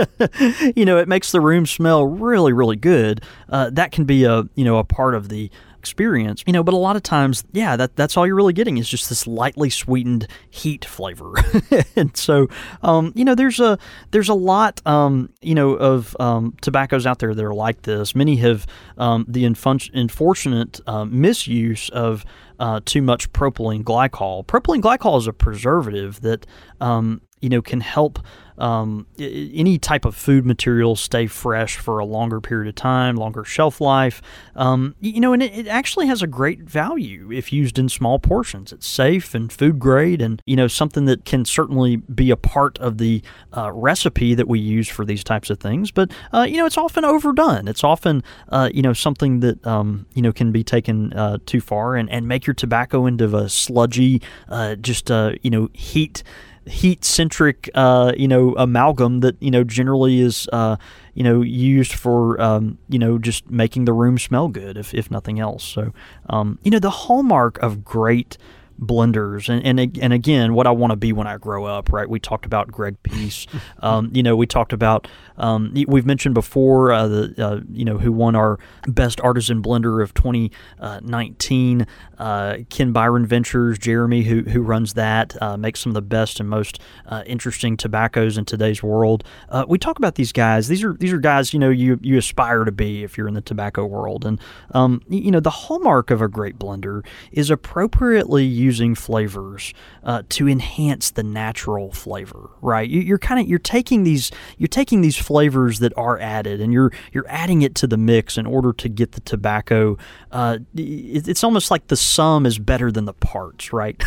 you 0.76 0.84
know 0.84 0.96
it 0.96 1.08
makes 1.08 1.32
the 1.32 1.40
room 1.40 1.66
smell 1.66 2.06
really 2.06 2.52
really 2.52 2.76
good 2.76 3.22
uh, 3.48 3.68
that 3.70 3.90
can 3.90 4.04
be 4.04 4.24
a 4.24 4.44
you 4.54 4.64
know 4.64 4.78
a 4.78 4.84
part 4.84 5.14
of 5.14 5.28
the 5.28 5.50
experience, 5.80 6.44
you 6.46 6.52
know, 6.52 6.62
but 6.62 6.74
a 6.74 6.76
lot 6.76 6.94
of 6.94 7.02
times, 7.02 7.42
yeah, 7.52 7.74
that 7.74 7.96
that's 7.96 8.16
all 8.16 8.26
you're 8.26 8.36
really 8.36 8.52
getting 8.52 8.76
is 8.76 8.86
just 8.86 9.08
this 9.08 9.26
lightly 9.26 9.70
sweetened 9.70 10.26
heat 10.50 10.84
flavor. 10.84 11.32
and 11.96 12.14
so, 12.14 12.48
um, 12.82 13.12
you 13.16 13.24
know, 13.24 13.34
there's 13.34 13.60
a 13.60 13.78
there's 14.10 14.28
a 14.28 14.34
lot, 14.34 14.86
um, 14.86 15.30
you 15.40 15.54
know, 15.54 15.70
of 15.70 16.14
um, 16.20 16.54
tobaccos 16.60 17.06
out 17.06 17.18
there 17.18 17.34
that 17.34 17.44
are 17.44 17.54
like 17.54 17.82
this. 17.82 18.14
Many 18.14 18.36
have 18.36 18.66
um, 18.98 19.24
the 19.26 19.44
infun- 19.44 19.90
unfortunate 19.94 20.80
uh, 20.86 21.06
misuse 21.06 21.88
of 21.88 22.26
uh, 22.58 22.80
too 22.84 23.00
much 23.00 23.32
propylene 23.32 23.82
glycol. 23.82 24.44
Propylene 24.44 24.82
glycol 24.82 25.16
is 25.18 25.26
a 25.26 25.32
preservative 25.32 26.20
that 26.20 26.44
um, 26.82 27.22
you 27.40 27.48
know 27.48 27.62
can 27.62 27.80
help 27.80 28.18
um, 28.60 29.06
any 29.18 29.78
type 29.78 30.04
of 30.04 30.14
food 30.14 30.44
material 30.44 30.94
stay 30.94 31.26
fresh 31.26 31.78
for 31.78 31.98
a 31.98 32.04
longer 32.04 32.40
period 32.40 32.68
of 32.68 32.74
time, 32.74 33.16
longer 33.16 33.44
shelf 33.44 33.80
life. 33.80 34.20
Um, 34.54 34.94
you 35.00 35.20
know, 35.20 35.32
and 35.32 35.42
it, 35.42 35.52
it, 35.56 35.66
actually 35.66 36.06
has 36.08 36.22
a 36.22 36.26
great 36.26 36.60
value 36.60 37.32
if 37.32 37.52
used 37.52 37.78
in 37.78 37.88
small 37.88 38.18
portions. 38.18 38.72
It's 38.72 38.86
safe 38.86 39.34
and 39.34 39.50
food 39.50 39.78
grade, 39.78 40.20
and 40.20 40.42
you 40.44 40.56
know 40.56 40.68
something 40.68 41.06
that 41.06 41.24
can 41.24 41.44
certainly 41.44 41.96
be 41.96 42.30
a 42.30 42.36
part 42.36 42.78
of 42.78 42.98
the 42.98 43.22
uh, 43.56 43.72
recipe 43.72 44.34
that 44.34 44.46
we 44.46 44.58
use 44.58 44.88
for 44.88 45.04
these 45.04 45.24
types 45.24 45.48
of 45.48 45.58
things. 45.58 45.90
But 45.90 46.12
uh, 46.32 46.46
you 46.48 46.58
know, 46.58 46.66
it's 46.66 46.78
often 46.78 47.04
overdone. 47.04 47.66
It's 47.66 47.82
often 47.82 48.22
uh, 48.50 48.68
you 48.74 48.82
know 48.82 48.92
something 48.92 49.40
that 49.40 49.66
um, 49.66 50.06
you 50.14 50.22
know 50.22 50.32
can 50.32 50.52
be 50.52 50.62
taken 50.62 51.12
uh, 51.14 51.38
too 51.46 51.60
far 51.60 51.96
and, 51.96 52.10
and 52.10 52.28
make 52.28 52.46
your 52.46 52.54
tobacco 52.54 53.06
into 53.06 53.34
a 53.36 53.48
sludgy, 53.48 54.20
uh, 54.48 54.74
just 54.74 55.10
uh, 55.10 55.32
you 55.42 55.50
know 55.50 55.70
heat 55.72 56.22
heat 56.66 57.04
centric 57.04 57.70
uh, 57.74 58.12
you 58.16 58.28
know 58.28 58.54
amalgam 58.56 59.20
that 59.20 59.36
you 59.40 59.50
know 59.50 59.64
generally 59.64 60.20
is 60.20 60.48
uh, 60.52 60.76
you 61.14 61.22
know 61.24 61.42
used 61.42 61.92
for 61.92 62.40
um, 62.40 62.78
you 62.88 62.98
know 62.98 63.18
just 63.18 63.50
making 63.50 63.84
the 63.84 63.92
room 63.92 64.18
smell 64.18 64.48
good 64.48 64.76
if, 64.76 64.94
if 64.94 65.10
nothing 65.10 65.40
else. 65.40 65.64
So 65.64 65.92
um, 66.28 66.58
you 66.62 66.70
know 66.70 66.78
the 66.78 66.90
hallmark 66.90 67.58
of 67.58 67.84
great 67.84 68.36
blenders 68.80 69.48
and, 69.48 69.64
and 69.66 69.98
and 69.98 70.12
again 70.12 70.54
what 70.54 70.66
I 70.66 70.70
want 70.70 70.90
to 70.90 70.96
be 70.96 71.12
when 71.12 71.26
I 71.26 71.36
grow 71.36 71.66
up 71.66 71.92
right? 71.92 72.08
We 72.08 72.18
talked 72.18 72.46
about 72.46 72.68
Greg 72.68 73.02
Pease. 73.02 73.46
Um, 73.82 74.10
you 74.12 74.22
know 74.22 74.36
we 74.36 74.46
talked 74.46 74.72
about 74.72 75.08
um, 75.38 75.72
we've 75.86 76.04
mentioned 76.04 76.34
before 76.34 76.92
uh, 76.92 77.08
the 77.08 77.34
uh, 77.38 77.60
you 77.70 77.84
know 77.84 77.98
who 77.98 78.12
won 78.12 78.36
our 78.36 78.58
best 78.86 79.20
artisan 79.22 79.62
blender 79.62 80.02
of 80.02 80.12
2019 80.14 81.86
uh, 82.18 82.52
Kenbyron 82.68 83.26
Ventures 83.26 83.78
Jeremy 83.78 84.22
who 84.22 84.42
who 84.42 84.60
runs 84.60 84.94
that 84.94 85.40
uh, 85.40 85.56
makes 85.56 85.80
some 85.80 85.90
of 85.90 85.94
the 85.94 86.02
best 86.02 86.40
and 86.40 86.48
most 86.48 86.80
uh, 87.06 87.22
interesting 87.26 87.76
tobaccos 87.76 88.36
in 88.36 88.44
today's 88.44 88.82
world. 88.82 89.24
Uh, 89.48 89.64
we 89.66 89.78
talk 89.78 89.98
about 89.98 90.16
these 90.16 90.32
guys. 90.32 90.68
These 90.68 90.84
are 90.84 90.94
these 90.94 91.12
are 91.12 91.18
guys 91.18 91.54
you 91.54 91.58
know 91.58 91.70
you 91.70 91.98
you 92.02 92.18
aspire 92.18 92.64
to 92.64 92.72
be 92.72 93.02
if 93.02 93.16
you're 93.16 93.28
in 93.28 93.34
the 93.34 93.40
tobacco 93.40 93.86
world. 93.86 94.24
And 94.24 94.40
um, 94.72 95.02
you 95.08 95.30
know 95.30 95.40
the 95.40 95.50
hallmark 95.50 96.10
of 96.10 96.20
a 96.20 96.28
great 96.28 96.58
blender 96.58 97.04
is 97.32 97.50
appropriately 97.50 98.44
used 98.44 98.69
using 98.70 98.94
flavors 98.94 99.74
uh, 100.04 100.22
to 100.28 100.48
enhance 100.48 101.10
the 101.10 101.24
natural 101.24 101.90
flavor, 101.90 102.50
right? 102.62 102.88
You, 102.88 103.14
are 103.14 103.18
kind 103.18 103.40
of 103.40 103.48
you're 103.48 103.58
taking 103.58 104.04
these 104.04 104.30
you're 104.58 104.68
taking 104.68 105.00
these 105.00 105.16
flavors 105.16 105.80
that 105.80 105.92
are 105.96 106.20
added 106.20 106.60
and 106.60 106.72
you're 106.72 106.92
you're 107.12 107.26
adding 107.28 107.62
it 107.62 107.74
to 107.74 107.88
the 107.88 107.96
mix 107.96 108.38
in 108.38 108.46
order 108.46 108.72
to 108.74 108.88
get 108.88 109.12
the 109.12 109.20
tobacco. 109.22 109.98
Uh, 110.30 110.58
it, 110.76 111.26
it's 111.26 111.42
almost 111.42 111.72
like 111.72 111.88
the 111.88 111.96
sum 111.96 112.46
is 112.46 112.60
better 112.60 112.92
than 112.92 113.06
the 113.06 113.12
parts, 113.12 113.72
right? 113.72 114.00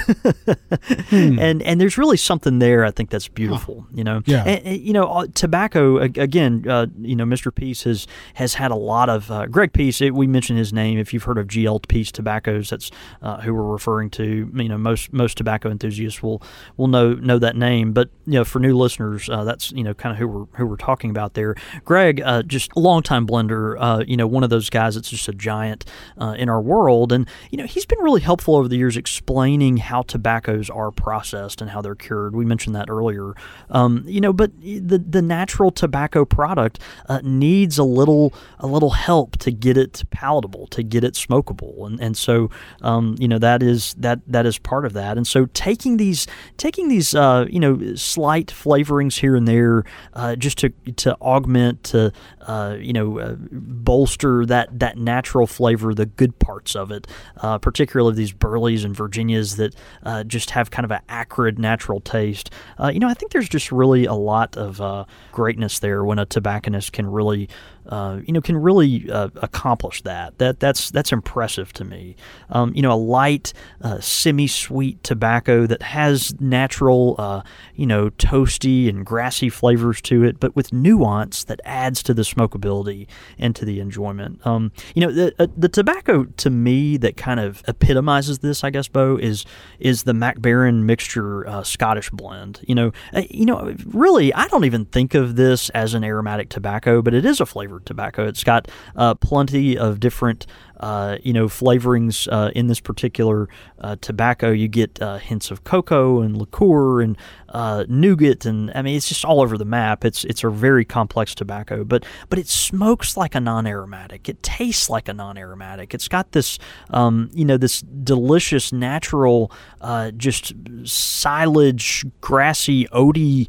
hmm. 1.10 1.38
And 1.40 1.62
and 1.62 1.82
there's 1.82 1.98
really 1.98 2.16
something 2.16 2.60
there. 2.60 2.86
I 2.86 2.92
think 2.92 3.10
that's 3.10 3.28
beautiful. 3.28 3.82
Huh. 3.82 3.96
You 3.96 4.04
know, 4.06 4.22
yeah. 4.26 4.44
And, 4.46 4.66
and, 4.66 4.82
you 4.82 4.94
know, 4.94 5.08
uh, 5.08 5.28
tobacco 5.34 5.98
again. 5.98 6.64
Uh, 6.70 6.88
you 7.02 7.18
know, 7.18 7.26
Mr. 7.26 7.54
Pease 7.54 7.84
has 7.84 8.08
has 8.36 8.54
had 8.54 8.72
a 8.72 8.76
lot 8.76 9.10
of 9.10 9.30
uh, 9.30 9.46
Greg 9.48 9.74
Pease. 9.74 10.00
It, 10.00 10.14
we 10.14 10.26
mentioned 10.26 10.58
his 10.58 10.72
name. 10.72 10.98
If 10.98 11.14
you've 11.14 11.24
heard 11.24 11.38
of 11.38 11.48
GL 11.48 11.86
Pease 11.90 12.14
Tobaccos, 12.14 12.70
that's 12.70 12.92
uh, 13.22 13.42
who 13.42 13.54
we're 13.54 13.74
referring 13.74 14.10
to 14.12 14.50
you 14.54 14.70
know 14.70 14.78
most 14.78 15.12
most 15.14 15.38
tobacco 15.38 15.70
enthusiasts 15.70 16.22
will 16.22 16.42
will 16.78 16.88
know 16.88 17.14
know 17.14 17.40
that 17.40 17.56
name. 17.56 17.94
But 17.94 18.10
you 18.26 18.34
know, 18.34 18.44
for 18.44 18.60
new 18.60 18.78
listeners, 18.78 19.30
uh, 19.30 19.44
that's 19.44 19.72
you 19.72 19.84
know 19.84 19.94
kind 19.94 20.14
of 20.14 20.20
who 20.20 20.28
we're 20.28 20.46
who 20.58 20.66
we're 20.66 20.78
talking 20.78 21.10
about 21.10 21.34
there. 21.34 21.56
Greg, 21.86 22.22
uh, 22.22 22.44
just 22.44 22.72
a 22.76 22.80
longtime 22.80 23.28
blender, 23.28 23.76
uh, 23.80 24.04
you 24.08 24.18
know, 24.18 24.28
one 24.28 24.44
of 24.44 24.50
those 24.50 24.70
guys 24.70 24.96
that's 24.96 25.10
just 25.10 25.28
a 25.28 25.34
giant 25.34 25.86
uh, 26.20 26.36
in 26.38 26.50
our 26.50 26.62
world, 26.62 27.12
and 27.12 27.28
you 27.52 27.58
know 27.58 27.66
he's 27.66 27.86
been 27.86 28.00
really 28.00 28.22
helpful 28.22 28.56
over 28.56 28.68
the 28.68 28.78
years 28.78 28.98
explaining 28.98 29.78
how 29.78 30.02
tobaccos 30.02 30.70
are 30.70 30.92
processed 30.92 31.62
and 31.62 31.72
how 31.72 31.82
they're 31.82 31.96
cured. 31.96 32.36
We 32.36 32.46
mentioned 32.46 32.76
that 32.76 32.90
earlier, 32.90 33.34
um, 33.70 34.04
you 34.06 34.22
know, 34.22 34.34
but 34.34 34.52
the 34.62 34.98
the 34.98 35.22
natural 35.22 35.72
tobacco 35.72 36.26
product 36.26 36.80
uh, 37.08 37.22
needs 37.24 37.78
a 37.78 37.84
little 37.84 38.34
a 38.60 38.68
little 38.68 38.92
help 38.92 39.38
to 39.38 39.52
get 39.52 39.78
it 39.78 40.04
palatable, 40.12 40.68
to 40.68 40.84
get 40.84 41.04
it 41.04 41.14
smokable, 41.14 41.86
and 41.86 42.00
and 42.00 42.18
so 42.18 42.50
um, 42.82 43.16
you 43.20 43.28
know 43.28 43.40
that 43.40 43.64
is 43.64 43.94
that 43.96 44.20
that 44.28 44.43
that 44.44 44.50
is 44.50 44.58
part 44.58 44.86
of 44.86 44.94
that. 44.94 45.18
And 45.18 45.26
so 45.26 45.48
taking 45.54 45.98
these 45.98 46.28
taking 46.58 46.88
these 46.90 47.16
uh, 47.16 47.46
you 47.50 47.60
know 47.60 47.96
slight 47.96 48.48
flavorings 48.48 49.20
here 49.20 49.36
and 49.36 49.48
there 49.48 49.84
uh, 50.14 50.36
just 50.36 50.58
to 50.60 50.70
to 50.98 51.16
augment 51.22 51.84
to 51.86 52.12
uh, 52.48 52.78
you 52.80 52.94
know 52.94 53.20
uh, 53.20 53.36
bolster 53.52 54.46
that 54.46 54.80
that 54.80 54.98
natural 54.98 55.48
flavor, 55.48 55.94
the 55.94 56.06
good 56.06 56.38
parts 56.40 56.76
of 56.76 56.92
it, 56.92 57.08
uh, 57.38 57.58
particularly 57.58 58.16
these 58.16 58.32
burleys 58.32 58.84
and 58.84 58.96
Virginias 58.96 59.56
that 59.58 59.76
uh, 60.04 60.24
just 60.24 60.52
have 60.52 60.72
kind 60.72 60.86
of 60.86 60.92
an 60.92 61.02
acrid 61.10 61.60
natural 61.60 62.00
taste. 62.00 62.50
you 62.92 63.00
know, 63.00 63.08
I 63.08 63.14
think 63.14 63.32
there's 63.32 63.50
just 63.50 63.72
really 63.72 64.06
a 64.06 64.14
lot 64.14 64.58
of 64.58 65.08
greatness 65.32 65.80
there 65.80 66.04
when 66.04 66.20
a 66.20 66.26
tobacconist 66.26 66.94
can 66.94 67.08
really 67.08 67.50
uh, 67.88 68.22
you 68.26 68.34
know, 68.34 68.42
can 68.42 68.58
really 68.58 69.10
uh, 69.10 69.30
accomplish 69.36 70.02
that. 70.04 70.38
That 70.38 70.60
that's 70.60 70.90
that's 70.92 71.12
impressive 71.12 71.74
to 71.74 71.84
me. 71.84 72.16
Um, 72.50 72.74
you 72.74 72.82
know, 72.82 72.94
a 72.94 72.96
light, 72.96 73.54
uh, 73.82 74.00
semi-sweet 74.00 75.04
tobacco 75.04 75.68
that 75.68 75.82
has 75.82 76.40
natural, 76.40 77.16
uh, 77.18 77.42
you 77.76 77.86
know, 77.86 78.10
toasty 78.12 78.88
and 78.88 79.06
grassy 79.06 79.50
flavors 79.50 80.02
to 80.04 80.24
it, 80.24 80.40
but 80.40 80.56
with 80.56 80.72
nuance 80.72 81.44
that 81.46 81.60
adds 81.66 82.02
to 82.04 82.14
the 82.14 82.24
smokability 82.34 83.08
into 83.38 83.66
the 83.66 83.80
enjoyment. 83.80 84.46
Um, 84.46 84.72
you 84.96 85.02
know, 85.02 85.12
the 85.12 85.34
uh, 85.40 85.48
the 85.58 85.70
tobacco 85.70 86.26
to 86.26 86.50
me 86.50 86.98
that 86.98 87.18
kind 87.18 87.40
of 87.40 87.64
epitomizes 87.68 88.40
this, 88.40 88.64
I 88.64 88.70
guess, 88.70 88.88
Bo, 88.88 89.18
is 89.18 89.46
is 89.80 90.04
the 90.04 90.14
Mac 90.14 90.40
Baren 90.40 90.84
mixture 90.84 91.46
Scottish 91.64 92.10
blend. 92.10 92.62
You 92.68 92.76
know, 92.76 92.92
you 93.30 93.46
know, 93.46 93.76
really, 93.86 94.34
I 94.34 94.48
don't 94.48 94.66
even 94.66 94.86
think 94.86 95.14
of 95.14 95.36
this 95.36 95.70
as 95.70 95.94
an 95.94 96.04
aromatic 96.04 96.50
tobacco, 96.50 97.02
but 97.02 97.14
it 97.14 97.26
is 97.26 97.40
a 97.40 97.46
flavored 97.46 97.86
tobacco. 97.86 98.28
It's 98.28 98.44
got 98.44 98.70
uh, 98.96 99.16
plenty 99.16 99.78
of 99.78 100.00
different 100.00 100.46
uh, 100.80 101.18
you 101.24 101.34
know, 101.34 101.46
flavorings 101.46 102.28
uh, 102.32 102.52
in 102.56 102.68
this 102.68 102.80
particular 102.80 103.48
uh, 103.80 103.96
tobacco. 104.02 104.52
You 104.52 104.68
get 104.68 105.02
uh, 105.02 105.18
hints 105.18 105.52
of 105.52 105.64
cocoa 105.64 106.22
and 106.22 106.36
liqueur 106.36 107.02
and 107.02 107.18
uh, 107.50 107.86
nougat, 107.88 108.46
and 108.46 108.72
I 108.74 108.82
mean, 108.82 108.98
it's 108.98 109.08
just 109.08 109.24
all 109.24 109.42
over 109.42 109.58
the 109.58 109.66
map. 109.66 110.04
It's 110.04 110.24
it's 110.24 110.44
a 110.44 110.50
very 110.50 110.84
complex 110.84 111.36
tobacco, 111.36 111.84
but 111.84 112.06
but 112.30 112.40
it 112.40 112.48
smokes 112.48 113.16
like 113.16 113.36
a 113.36 113.40
non-aromatic. 113.40 114.28
It 114.28 114.42
tastes 114.42 114.90
like 114.90 115.08
a 115.08 115.14
non-aromatic. 115.14 115.94
It's 115.94 116.08
got 116.08 116.32
this, 116.32 116.58
um, 116.90 117.30
you 117.34 117.46
know, 117.46 117.58
this 117.58 117.82
delicious 117.82 118.74
natural, 118.74 119.52
uh, 119.82 120.12
just 120.12 120.54
silage, 120.84 122.06
grassy, 122.22 122.86
oaty 122.88 123.48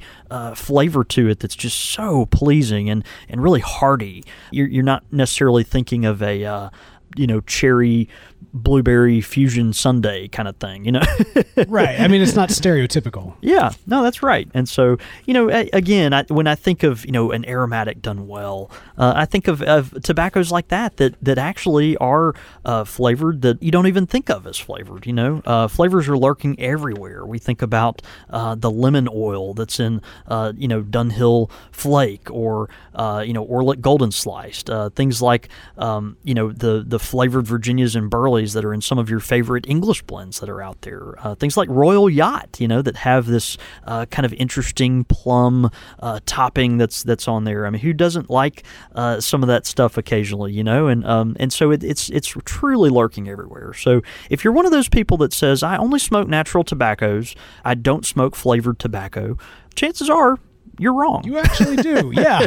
flavor 0.57 1.05
to 1.05 1.29
it 1.29 1.39
that's 1.39 1.55
just 1.55 1.81
so 1.81 2.27
pleasing 2.27 2.91
and 2.91 3.05
and 3.29 3.43
really 3.43 3.61
hearty. 3.61 4.25
You're, 4.51 4.67
you're 4.67 4.83
not 4.83 5.05
necessarily 5.13 5.63
thinking 5.63 6.05
of 6.05 6.23
a 6.23 6.71
you 7.17 7.27
know 7.27 7.41
cherry 7.43 8.09
blueberry 8.55 9.21
fusion 9.21 9.73
sundae 9.73 10.29
kind 10.29 10.47
of 10.47 10.57
thing, 10.57 10.85
you 10.85 10.93
know? 10.93 11.03
right. 11.67 11.99
I 12.01 12.07
mean, 12.07 12.23
it's 12.23 12.37
not 12.37 12.51
stereotypical. 12.51 13.35
Yeah, 13.41 13.73
no, 13.87 14.05
that's 14.05 14.23
right. 14.23 14.49
And 14.55 14.69
so, 14.69 14.97
you 15.27 15.35
know, 15.35 15.49
again, 15.49 16.13
I, 16.13 16.23
when 16.29 16.47
I 16.47 16.55
think 16.55 16.85
of, 16.85 17.05
you 17.05 17.11
know, 17.11 17.33
an 17.33 17.45
aromatic 17.47 18.01
done 18.01 18.29
well, 18.29 18.71
uh, 18.97 19.13
I 19.17 19.25
think 19.25 19.49
of, 19.49 19.61
of, 19.63 19.91
tobaccos 20.05 20.53
like 20.53 20.69
that, 20.69 20.99
that, 20.99 21.17
that 21.21 21.37
actually 21.37 21.97
are 21.97 22.35
uh, 22.65 22.85
flavored 22.85 23.43
that 23.43 23.61
you 23.61 23.73
don't 23.73 23.89
even 23.89 24.07
think 24.07 24.31
of 24.31 24.47
as 24.47 24.57
flavored, 24.57 25.05
you 25.05 25.13
know? 25.13 25.43
Uh, 25.45 25.67
flavors 25.67 26.09
are 26.09 26.17
lurking 26.17 26.59
everywhere. 26.61 27.27
We 27.27 27.41
think 27.41 27.61
about 27.61 28.03
uh, 28.31 28.55
the 28.55 28.71
lemon 28.71 29.09
oil 29.13 29.55
that's 29.55 29.81
in, 29.81 30.01
uh, 30.29 30.53
you 30.57 30.69
know, 30.69 30.83
Dunhill 30.83 31.51
Flake 31.73 32.31
or, 32.31 32.71
uh, 32.95 33.25
you 33.27 33.33
know, 33.33 33.45
Orlik 33.45 33.81
Golden 33.81 34.13
Sliced, 34.13 34.71
things 34.95 35.21
like, 35.21 35.49
um, 35.77 36.17
you 36.23 36.35
know, 36.35 36.53
the, 36.53 36.85
the 36.87 37.01
flavored 37.01 37.47
Virginias 37.49 37.97
and 37.97 38.09
Burley 38.09 38.44
that 38.53 38.65
are 38.65 38.75
in 38.75 38.81
some 38.81 38.99
of 38.99 39.09
your 39.09 39.21
favorite 39.21 39.65
English 39.69 40.03
blends 40.03 40.41
that 40.41 40.49
are 40.49 40.63
out 40.63 40.83
there. 40.83 41.15
Uh, 41.19 41.35
things 41.35 41.57
like 41.57 41.69
Royal 41.71 42.11
Yacht, 42.11 42.61
you 42.61 42.69
know, 42.69 42.83
that 42.83 42.97
have 42.97 43.27
this 43.27 43.57
uh, 43.85 44.07
kind 44.07 44.27
of 44.27 44.33
interesting 44.35 45.05
plum 45.05 45.71
uh, 46.01 46.21
topping 46.27 46.77
that's 46.77 47.03
that's 47.03 47.27
on 47.27 47.45
there. 47.45 47.67
I 47.67 47.71
mean, 47.71 47.81
who 47.81 47.93
doesn't 47.93 48.31
like 48.31 48.65
uh, 48.95 49.21
some 49.21 49.43
of 49.43 49.49
that 49.49 49.67
stuff 49.67 49.97
occasionally, 49.97 50.53
you 50.53 50.63
know? 50.63 50.89
And 50.89 51.05
um, 51.07 51.37
and 51.41 51.53
so 51.53 51.71
it, 51.71 51.83
it's 51.83 52.11
it's 52.11 52.35
truly 52.45 52.91
lurking 52.91 53.29
everywhere. 53.29 53.73
So 53.73 54.03
if 54.31 54.45
you're 54.45 54.53
one 54.53 54.67
of 54.67 54.73
those 54.73 54.89
people 54.89 55.17
that 55.19 55.33
says 55.33 55.63
I 55.63 55.77
only 55.77 55.99
smoke 55.99 56.29
natural 56.29 56.65
tobaccos, 56.65 57.35
I 57.65 57.75
don't 57.75 58.05
smoke 58.05 58.37
flavored 58.37 58.79
tobacco, 58.79 59.39
chances 59.75 60.11
are 60.11 60.39
you're 60.79 60.93
wrong. 60.93 61.23
You 61.25 61.39
actually 61.39 61.77
do, 61.77 62.11
yeah. 62.15 62.47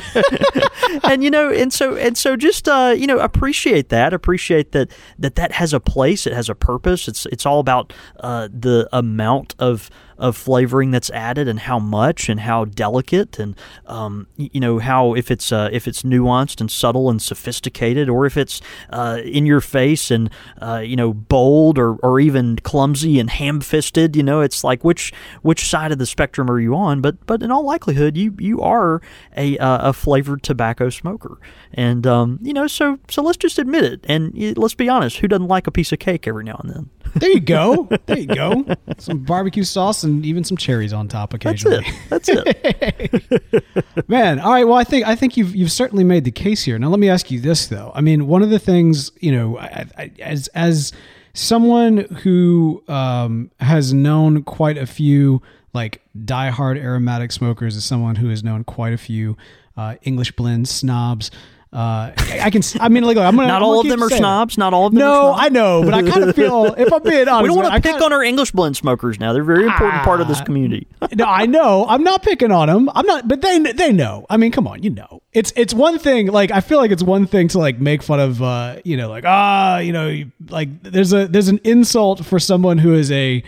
and 1.04 1.24
you 1.24 1.30
know, 1.30 1.52
and 1.52 1.72
so 1.72 1.96
and 1.96 2.18
so, 2.18 2.36
just 2.36 2.68
uh, 2.68 2.94
you 2.98 3.08
know, 3.08 3.20
appreciate 3.20 3.90
that. 3.90 4.14
Appreciate 4.14 4.72
that 4.72 4.92
that 5.20 5.36
that 5.36 5.52
has 5.54 5.74
a 5.74 5.80
place. 5.80 6.28
It 6.28 6.34
has 6.34 6.50
a 6.50 6.56
purpose. 6.56 7.08
It's 7.08 7.26
it's 7.28 7.46
all 7.46 7.60
about 7.60 7.94
uh, 8.20 8.48
the 8.52 8.88
amount 8.92 9.56
of 9.60 9.90
of 10.18 10.36
flavoring 10.36 10.92
that's 10.92 11.10
added 11.12 11.48
and 11.48 11.62
how 11.62 11.80
much 11.80 12.30
and 12.30 12.42
how 12.42 12.66
delicate 12.66 13.40
and 13.40 13.56
um, 13.86 14.28
you 14.36 14.60
know 14.60 14.80
how 14.80 15.14
if 15.14 15.30
it's 15.32 15.52
uh, 15.52 15.70
if 15.72 15.88
it's 15.88 16.04
nuanced 16.04 16.60
and 16.60 16.72
subtle 16.72 17.10
and 17.10 17.22
sophisticated 17.22 18.10
or 18.10 18.26
if 18.26 18.38
it's 18.38 18.62
uh, 18.92 19.20
in 19.24 19.46
your 19.46 19.62
face 19.62 20.12
and 20.12 20.30
uh, 20.62 20.82
you 20.84 20.96
know 20.96 21.14
bold 21.14 21.78
or, 21.78 21.96
or 21.98 22.20
even 22.20 22.56
clumsy 22.58 23.20
and 23.20 23.30
ham-fisted 23.30 24.16
you 24.16 24.24
know 24.24 24.42
it's 24.42 24.64
like 24.64 24.84
which 24.84 25.14
which 25.42 25.68
side 25.68 25.92
of 25.92 25.98
the 25.98 26.06
spectrum 26.06 26.50
are 26.50 26.60
you 26.60 26.76
on? 26.76 27.02
But 27.02 27.26
but 27.26 27.44
in 27.44 27.52
all 27.52 27.64
likelihood 27.64 28.18
you 28.18 28.36
you 28.40 28.62
are 28.62 29.02
a, 29.36 29.58
uh, 29.58 29.90
a 29.90 29.94
flavored 29.94 30.44
tobacco 30.44 30.90
smoker. 30.90 31.38
And 31.74 32.08
um, 32.08 32.40
you 32.42 32.54
know 32.54 32.68
so 32.68 33.00
so 33.10 33.22
let's 33.22 33.38
just 33.38 33.60
admit 33.60 33.84
it. 33.84 34.06
And 34.08 34.58
let's 34.58 34.76
be 34.76 34.90
honest 34.90 35.18
who 35.18 35.28
doesn't 35.28 35.48
like 35.48 35.68
a 35.68 35.72
piece 35.72 35.92
of 35.92 36.00
cake 36.00 36.28
every 36.28 36.44
now 36.44 36.60
and 36.64 36.74
then 36.74 36.90
there 37.16 37.32
you 37.32 37.40
go. 37.40 37.88
There 38.06 38.18
you 38.18 38.28
go. 38.28 38.66
Some 38.98 39.20
barbecue 39.20 39.64
sauce 39.64 40.04
and 40.04 40.26
even 40.26 40.44
some 40.44 40.58
cherries 40.58 40.94
on 40.94 41.08
top 41.08 41.34
occasionally. 41.34 41.86
That's 42.10 42.30
it. 42.30 42.64
That's 42.64 43.28
it. 43.52 44.08
Man, 44.08 44.40
all 44.40 44.52
right. 44.52 44.66
Well, 44.66 44.78
I 44.78 44.84
think 44.84 45.08
I 45.08 45.16
think 45.16 45.38
you've 45.38 45.56
you've 45.56 45.72
certainly 45.72 46.04
made 46.04 46.24
the 46.24 46.32
case 46.32 46.64
here. 46.64 46.78
Now, 46.80 46.90
let 46.90 47.00
me 47.00 47.10
ask 47.10 47.32
you 47.32 47.40
this 47.40 47.68
though. 47.68 47.92
I 47.96 48.02
mean, 48.02 48.28
one 48.28 48.42
of 48.44 48.50
the 48.50 48.60
things 48.60 49.12
you 49.20 49.32
know, 49.32 49.58
I, 49.58 49.86
I, 49.98 50.12
as 50.20 50.48
as 50.50 50.94
someone 51.34 51.98
who 52.24 52.84
um, 52.88 53.52
has 53.60 53.94
known 53.94 54.44
quite 54.44 54.78
a 54.78 54.88
few 54.88 55.42
like 55.74 56.02
diehard 56.18 56.78
aromatic 56.78 57.32
smokers, 57.32 57.76
as 57.76 57.86
someone 57.86 58.16
who 58.16 58.30
has 58.30 58.44
known 58.44 58.64
quite 58.64 58.94
a 58.94 58.98
few 58.98 59.38
uh, 59.76 59.96
English 60.02 60.32
blend 60.34 60.68
snobs. 60.68 61.30
Uh, 61.78 62.12
I 62.42 62.50
can. 62.50 62.64
I 62.80 62.90
mean, 62.90 63.04
like, 63.04 63.18
I'm 63.18 63.36
gonna. 63.36 63.48
Not 63.48 63.58
I'm 63.58 63.64
all 63.64 63.84
gonna 63.84 63.94
of 63.94 64.00
them 64.00 64.04
are 64.04 64.10
saying. 64.10 64.22
snobs. 64.22 64.58
Not 64.58 64.74
all 64.74 64.88
of 64.88 64.94
them. 64.94 65.00
No, 65.00 65.34
are 65.34 65.36
I 65.38 65.50
know, 65.50 65.84
but 65.84 65.94
I 65.94 66.02
kind 66.02 66.24
of 66.24 66.36
feel 66.36 66.74
if 66.74 66.92
I'm 66.92 67.04
being 67.04 67.28
honest, 67.28 67.44
we 67.44 67.48
don't 67.50 67.58
want 67.58 67.68
to 67.76 67.82
pick 67.82 67.92
kinda, 67.92 68.04
on 68.06 68.14
our 68.14 68.24
English 68.24 68.50
blend 68.52 68.76
smokers 68.76 69.20
now. 69.20 69.32
They're 69.32 69.44
a 69.44 69.46
very 69.46 69.66
important 69.66 70.02
part 70.02 70.20
of 70.20 70.28
this 70.28 70.40
Ah. 70.42 70.44
community. 70.46 70.88
no, 71.14 71.26
I 71.26 71.46
know. 71.46 71.86
I'm 71.88 72.04
not 72.04 72.24
picking 72.24 72.52
on 72.52 72.68
them. 72.68 72.90
I'm 72.96 73.06
not, 73.06 73.28
but 73.28 73.42
they 73.42 73.60
they 73.60 73.92
know. 73.94 74.26
I 74.28 74.38
mean, 74.38 74.52
come 74.52 74.68
on, 74.68 74.82
you 74.82 74.90
know. 74.90 75.22
It's 75.34 75.54
it's 75.56 75.72
one 75.74 76.00
thing. 76.00 76.28
Like 76.28 76.50
I 76.50 76.62
feel 76.62 76.80
like 76.80 76.90
it's 76.90 77.04
one 77.04 77.28
thing 77.28 77.48
to 77.50 77.60
like 77.60 77.80
make 77.80 78.02
fun 78.02 78.20
of. 78.20 78.42
uh 78.42 78.78
You 78.84 78.98
know, 78.98 79.10
like 79.10 79.26
ah, 79.28 79.78
you 79.78 79.94
know, 79.94 80.24
like 80.50 80.82
there's 80.82 81.14
a 81.14 81.28
there's 81.28 81.48
an 81.48 81.60
insult 81.64 82.26
for 82.26 82.40
someone 82.40 82.80
who 82.80 82.96
is 82.96 83.12
a 83.12 83.44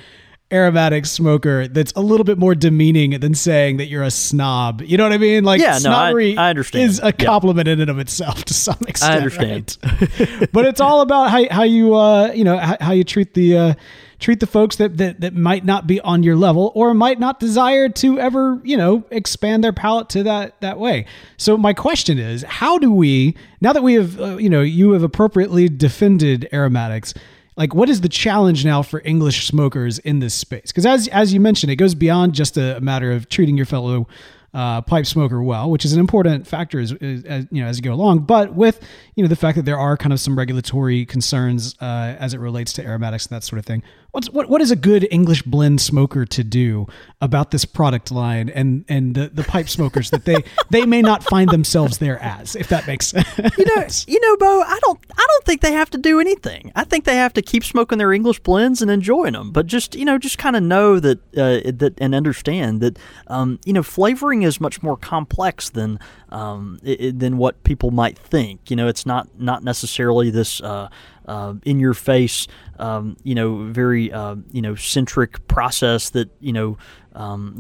aromatic 0.51 1.05
smoker 1.05 1.67
that's 1.67 1.91
a 1.95 1.99
little 2.01 2.23
bit 2.23 2.37
more 2.39 2.55
demeaning 2.55 3.11
than 3.19 3.35
saying 3.35 3.77
that 3.77 3.85
you're 3.85 4.01
a 4.03 4.09
snob. 4.11 4.81
You 4.81 4.97
know 4.97 5.03
what 5.03 5.13
I 5.13 5.17
mean? 5.19 5.43
Like 5.43 5.61
Yeah, 5.61 5.67
no, 5.69 5.73
I- 5.73 5.79
snobbery 5.79 6.37
I 6.37 6.49
understand. 6.49 6.89
is 6.89 6.99
a 6.99 7.05
Yeah. 7.05 7.11
compliment 7.11 7.67
in 7.67 7.79
and 7.79 7.89
of 7.89 7.99
itself 7.99 8.45
to 8.45 8.53
some 8.53 8.77
extent. 8.87 9.11
I 9.13 9.17
understand. 9.17 9.77
right? 9.83 10.49
but 10.51 10.65
it's 10.65 10.81
all 10.81 11.01
about 11.01 11.29
how 11.29 11.47
how 11.51 11.63
you 11.63 11.95
uh 11.95 12.31
you 12.33 12.43
know 12.43 12.57
how, 12.57 12.77
how 12.81 12.91
you 12.93 13.03
treat 13.03 13.35
the 13.35 13.57
uh 13.57 13.73
treat 14.19 14.39
the 14.41 14.47
folks 14.47 14.75
that, 14.77 14.97
that 14.97 15.21
that 15.21 15.33
might 15.35 15.63
not 15.63 15.85
be 15.87 16.01
on 16.01 16.23
your 16.23 16.35
level 16.35 16.71
or 16.75 16.93
might 16.93 17.19
not 17.19 17.39
desire 17.39 17.87
to 17.87 18.19
ever 18.19 18.59
you 18.63 18.75
know 18.75 19.03
expand 19.11 19.63
their 19.63 19.71
palate 19.71 20.09
to 20.09 20.23
that 20.23 20.59
that 20.61 20.77
way 20.79 21.05
so 21.37 21.55
my 21.57 21.73
question 21.73 22.17
is 22.19 22.43
how 22.43 22.77
do 22.79 22.91
we 22.91 23.33
now 23.61 23.71
that 23.71 23.83
we 23.83 23.93
have 23.93 24.19
uh, 24.19 24.35
you 24.37 24.49
know 24.49 24.61
you 24.61 24.91
have 24.91 25.03
appropriately 25.03 25.69
defended 25.69 26.49
aromatics 26.51 27.13
like 27.59 27.75
what 27.75 27.89
is 27.89 28.01
the 28.01 28.09
challenge 28.09 28.65
now 28.65 28.81
for 28.81 29.01
english 29.05 29.45
smokers 29.45 29.99
in 29.99 30.17
this 30.17 30.33
space 30.33 30.71
because 30.71 30.85
as 30.85 31.07
as 31.09 31.31
you 31.33 31.39
mentioned 31.39 31.71
it 31.71 31.75
goes 31.75 31.93
beyond 31.93 32.33
just 32.33 32.57
a, 32.57 32.79
matter 32.81 33.11
of 33.11 33.29
treating 33.29 33.55
your 33.55 33.67
fellow 33.67 34.07
uh, 34.53 34.81
pipe 34.81 35.05
smoker 35.05 35.41
well, 35.43 35.69
which 35.69 35.85
is 35.85 35.93
an 35.93 35.99
important 35.99 36.47
factor 36.47 36.79
as, 36.79 36.91
as 36.91 37.45
you 37.51 37.61
know 37.61 37.67
as 37.67 37.77
you 37.77 37.83
go 37.83 37.93
along. 37.93 38.19
But 38.19 38.55
with 38.55 38.81
you 39.15 39.23
know 39.23 39.27
the 39.27 39.35
fact 39.35 39.55
that 39.57 39.65
there 39.65 39.77
are 39.77 39.95
kind 39.97 40.11
of 40.11 40.19
some 40.19 40.37
regulatory 40.37 41.05
concerns 41.05 41.75
uh, 41.81 42.15
as 42.19 42.33
it 42.33 42.39
relates 42.39 42.73
to 42.73 42.83
aromatics 42.83 43.27
and 43.27 43.35
that 43.35 43.43
sort 43.43 43.59
of 43.59 43.65
thing. 43.65 43.83
What's 44.11 44.29
what 44.31 44.49
what 44.49 44.59
is 44.61 44.71
a 44.71 44.75
good 44.75 45.07
English 45.11 45.43
blend 45.43 45.81
smoker 45.81 46.25
to 46.25 46.43
do 46.43 46.87
about 47.21 47.51
this 47.51 47.63
product 47.65 48.11
line 48.11 48.49
and 48.49 48.83
and 48.89 49.13
the, 49.13 49.29
the 49.29 49.43
pipe 49.43 49.69
smokers 49.69 50.09
that 50.09 50.25
they 50.25 50.43
they 50.71 50.85
may 50.85 51.01
not 51.01 51.23
find 51.23 51.49
themselves 51.49 51.99
there 51.99 52.17
as, 52.19 52.55
if 52.55 52.69
that 52.69 52.87
makes 52.87 53.07
sense. 53.07 53.27
You 53.57 53.65
know, 53.65 53.85
you 54.07 54.19
know, 54.21 54.37
Bo. 54.37 54.61
I 54.61 54.79
don't. 54.81 54.99
I 55.15 55.25
don't 55.29 55.45
think 55.45 55.61
they 55.61 55.73
have 55.73 55.89
to 55.91 55.97
do 55.99 56.19
anything. 56.19 56.71
I 56.75 56.85
think 56.85 57.05
they 57.05 57.17
have 57.17 57.33
to 57.33 57.41
keep 57.43 57.63
smoking 57.63 57.97
their 57.99 58.11
English 58.11 58.39
blends 58.39 58.81
and 58.81 58.89
enjoying 58.89 59.33
them. 59.33 59.51
But 59.51 59.67
just 59.67 59.93
you 59.95 60.05
know, 60.05 60.17
just 60.17 60.37
kind 60.39 60.55
of 60.55 60.63
know 60.63 60.99
that 60.99 61.19
uh, 61.37 61.69
that 61.71 61.93
and 61.99 62.15
understand 62.15 62.81
that 62.81 62.97
um, 63.27 63.59
you 63.65 63.73
know, 63.73 63.83
flavoring 63.83 64.41
is 64.41 64.59
much 64.59 64.81
more 64.81 64.97
complex 64.97 65.69
than 65.69 65.99
um, 66.29 66.79
i 66.85 66.97
i- 66.99 67.11
than 67.15 67.37
what 67.37 67.63
people 67.63 67.91
might 67.91 68.17
think. 68.17 68.71
You 68.71 68.75
know, 68.75 68.87
it's 68.87 69.05
not 69.05 69.27
not 69.39 69.63
necessarily 69.63 70.31
this. 70.31 70.61
Uh, 70.61 70.89
uh, 71.29 71.53
in 71.63 71.79
your 71.79 71.93
face, 71.93 72.47
um, 72.79 73.15
you 73.23 73.35
know, 73.35 73.71
very 73.71 74.11
uh, 74.11 74.35
you 74.51 74.61
know 74.61 74.75
centric 74.75 75.47
process 75.47 76.09
that 76.09 76.29
you 76.39 76.51
know 76.51 76.77
um, 77.13 77.55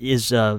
is 0.00 0.32
uh, 0.32 0.58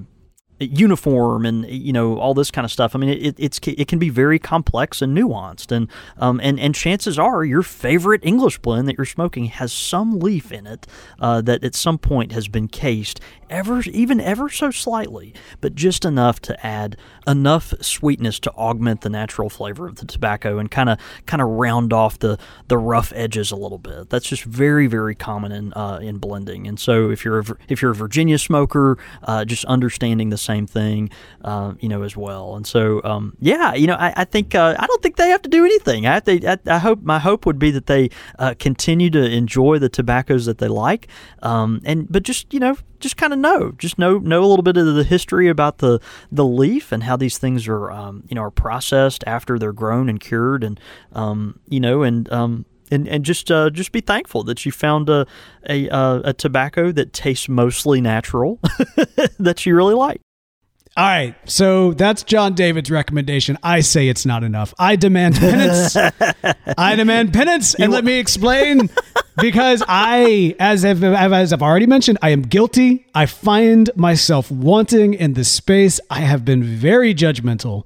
uniform 0.59 1.45
and 1.45 1.69
you 1.69 1.91
know 1.91 2.17
all 2.17 2.33
this 2.33 2.51
kind 2.51 2.63
of 2.63 2.71
stuff. 2.71 2.95
I 2.95 2.99
mean, 2.99 3.09
it, 3.09 3.35
it's 3.37 3.59
it 3.63 3.87
can 3.87 3.99
be 3.99 4.09
very 4.09 4.39
complex 4.39 5.01
and 5.01 5.17
nuanced, 5.17 5.71
and 5.71 5.89
um, 6.17 6.39
and 6.41 6.59
and 6.59 6.73
chances 6.73 7.19
are 7.19 7.43
your 7.43 7.63
favorite 7.63 8.21
English 8.23 8.59
blend 8.59 8.87
that 8.87 8.97
you're 8.97 9.05
smoking 9.05 9.45
has 9.45 9.73
some 9.73 10.19
leaf 10.19 10.51
in 10.51 10.65
it 10.65 10.87
uh, 11.19 11.41
that 11.41 11.63
at 11.63 11.75
some 11.75 11.97
point 11.97 12.31
has 12.31 12.47
been 12.47 12.67
cased 12.67 13.19
ever 13.49 13.81
even 13.81 14.19
ever 14.21 14.49
so 14.49 14.71
slightly, 14.71 15.33
but 15.59 15.75
just 15.75 16.05
enough 16.05 16.39
to 16.41 16.65
add 16.65 16.97
enough 17.27 17.73
sweetness 17.81 18.39
to 18.39 18.51
augment 18.51 19.01
the 19.01 19.09
natural 19.09 19.49
flavor 19.49 19.87
of 19.87 19.95
the 19.95 20.05
tobacco 20.05 20.57
and 20.57 20.69
kind 20.69 20.89
of 20.89 20.99
kind 21.25 21.41
of 21.41 21.47
round 21.49 21.93
off 21.93 22.19
the 22.19 22.37
the 22.67 22.77
rough 22.77 23.11
edges 23.15 23.51
a 23.51 23.55
little 23.55 23.77
bit. 23.77 24.09
That's 24.09 24.27
just 24.27 24.43
very 24.43 24.87
very 24.87 25.15
common 25.15 25.51
in 25.51 25.73
uh, 25.73 25.99
in 26.01 26.17
blending. 26.17 26.67
And 26.67 26.79
so 26.79 27.09
if 27.09 27.25
you're 27.25 27.39
a, 27.39 27.45
if 27.69 27.81
you're 27.81 27.91
a 27.91 27.95
Virginia 27.95 28.37
smoker, 28.37 28.97
uh, 29.23 29.45
just 29.45 29.65
understanding 29.65 30.29
the 30.29 30.37
same 30.37 30.67
thing, 30.67 31.09
uh, 31.43 31.73
you 31.79 31.89
know, 31.89 32.03
as 32.03 32.15
well. 32.15 32.55
And 32.55 32.65
so 32.65 33.01
um, 33.03 33.35
yeah, 33.39 33.73
you 33.73 33.87
know, 33.87 33.95
I, 33.95 34.13
I 34.17 34.23
think 34.25 34.55
uh, 34.55 34.75
I 34.77 34.85
don't 34.85 35.01
think 35.01 35.15
they 35.15 35.29
have 35.29 35.41
to 35.43 35.49
do 35.49 35.65
anything. 35.65 36.07
I, 36.07 36.21
I, 36.27 36.57
I 36.67 36.77
hope 36.79 37.01
my 37.03 37.19
hope 37.19 37.45
would 37.45 37.59
be 37.59 37.71
that 37.71 37.87
they 37.87 38.09
uh, 38.39 38.53
continue 38.59 39.09
to 39.11 39.23
enjoy 39.23 39.79
the 39.79 39.89
tobaccos 39.89 40.45
that 40.45 40.59
they 40.59 40.67
like, 40.67 41.07
um, 41.41 41.81
and 41.85 42.11
but 42.11 42.23
just 42.23 42.53
you 42.53 42.59
know 42.59 42.77
just 43.05 43.17
kind 43.17 43.33
of 43.33 43.37
know, 43.37 43.71
just 43.77 43.99
know 43.99 44.17
know 44.17 44.43
a 44.43 44.47
little 44.47 44.63
bit 44.63 44.77
of 44.77 44.95
the 44.95 45.03
history 45.03 45.47
about 45.47 45.77
the 45.77 45.99
the 46.31 46.43
leaf 46.43 46.91
and 46.91 47.03
how 47.03 47.15
these 47.15 47.37
things 47.37 47.67
are 47.67 47.91
um, 47.91 48.23
you 48.27 48.33
know 48.33 48.41
are 48.41 48.49
processed 48.49 49.23
after 49.27 49.59
they're 49.59 49.71
grown 49.71 50.09
and 50.09 50.19
cured, 50.19 50.63
and 50.63 50.79
um, 51.13 51.59
you 51.69 51.79
know 51.79 52.01
and 52.01 52.31
um, 52.33 52.65
and 52.89 53.07
and 53.07 53.23
just 53.23 53.51
uh, 53.51 53.69
just 53.69 53.91
be 53.91 54.01
thankful 54.01 54.43
that 54.45 54.65
you 54.65 54.71
found 54.71 55.07
a 55.07 55.27
a, 55.69 55.87
uh, 55.89 56.21
a 56.25 56.33
tobacco 56.33 56.91
that 56.91 57.13
tastes 57.13 57.47
mostly 57.47 58.01
natural 58.01 58.59
that 59.37 59.67
you 59.67 59.75
really 59.75 59.93
like. 59.93 60.24
All 60.97 61.05
right, 61.05 61.35
so 61.43 61.91
that's 61.91 62.23
John 62.23 62.53
David's 62.53 62.89
recommendation. 62.89 63.57
I 63.61 63.81
say 63.81 64.07
it's 64.07 64.25
not 64.25 64.45
enough. 64.45 64.73
I 64.79 64.95
demand 64.95 65.35
penance. 65.35 65.97
I 66.77 66.95
demand 66.95 67.33
penance, 67.33 67.75
and 67.75 67.91
let 67.91 68.05
me 68.05 68.13
explain. 68.13 68.89
Because 69.37 69.83
I, 69.89 70.55
as 70.57 70.85
I've, 70.85 71.03
as 71.03 71.51
I've 71.51 71.61
already 71.61 71.85
mentioned, 71.85 72.17
I 72.21 72.29
am 72.29 72.43
guilty. 72.43 73.05
I 73.13 73.25
find 73.25 73.89
myself 73.97 74.49
wanting 74.49 75.13
in 75.15 75.33
this 75.33 75.51
space. 75.51 75.99
I 76.09 76.21
have 76.21 76.45
been 76.45 76.63
very 76.63 77.13
judgmental 77.13 77.85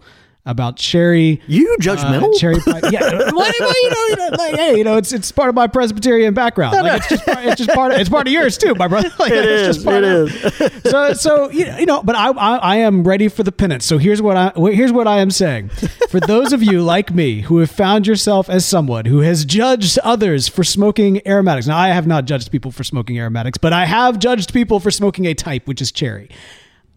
about 0.49 0.75
cherry. 0.77 1.41
You 1.47 1.73
uh, 1.79 1.81
judgmental? 1.81 2.37
cherry 2.39 2.59
pie. 2.59 2.81
Yeah, 2.91 2.99
well, 3.31 3.33
well, 3.33 3.51
you 3.83 3.89
know, 3.89 4.05
you 4.09 4.15
know, 4.15 4.29
like, 4.37 4.55
hey, 4.55 4.77
you 4.77 4.83
know, 4.83 4.97
it's 4.97 5.13
it's 5.13 5.31
part 5.31 5.49
of 5.49 5.55
my 5.55 5.67
Presbyterian 5.67 6.33
background. 6.33 6.75
Like, 6.75 7.01
it's 7.01 7.09
just 7.09 7.25
part, 7.25 7.45
it's 7.45 7.55
just 7.57 7.69
part 7.71 7.91
of 7.93 7.99
it's 7.99 8.09
part 8.09 8.27
of 8.27 8.33
yours 8.33 8.57
too, 8.57 8.73
my 8.75 8.87
brother. 8.87 9.09
Like, 9.19 9.31
It 9.31 9.45
it's 9.45 9.61
is, 9.69 9.75
just 9.75 9.85
part 9.85 10.03
it 10.03 10.03
of- 10.03 10.61
is. 10.61 10.83
so 10.91 11.13
so 11.13 11.49
you 11.51 11.65
know, 11.65 11.77
you 11.77 11.85
know 11.85 12.03
but 12.03 12.15
I, 12.15 12.29
I 12.31 12.55
I 12.57 12.75
am 12.77 13.03
ready 13.03 13.27
for 13.27 13.43
the 13.43 13.51
penance. 13.51 13.85
So 13.85 13.97
here's 13.97 14.21
what 14.21 14.35
I 14.37 14.51
here's 14.71 14.91
what 14.91 15.07
I 15.07 15.19
am 15.19 15.31
saying. 15.31 15.69
For 16.09 16.19
those 16.19 16.51
of 16.53 16.63
you 16.63 16.81
like 16.81 17.13
me 17.13 17.41
who 17.41 17.59
have 17.59 17.69
found 17.71 18.07
yourself 18.07 18.49
as 18.49 18.65
someone 18.65 19.05
who 19.05 19.19
has 19.19 19.45
judged 19.45 19.99
others 19.99 20.47
for 20.47 20.63
smoking 20.63 21.21
aromatics. 21.27 21.67
Now 21.67 21.77
I 21.77 21.89
have 21.89 22.07
not 22.07 22.25
judged 22.25 22.51
people 22.51 22.71
for 22.71 22.83
smoking 22.83 23.17
aromatics, 23.19 23.57
but 23.57 23.73
I 23.73 23.85
have 23.85 24.19
judged 24.19 24.53
people 24.53 24.79
for 24.79 24.89
smoking 24.91 25.25
a 25.25 25.33
type 25.33 25.67
which 25.67 25.81
is 25.81 25.91
cherry. 25.91 26.29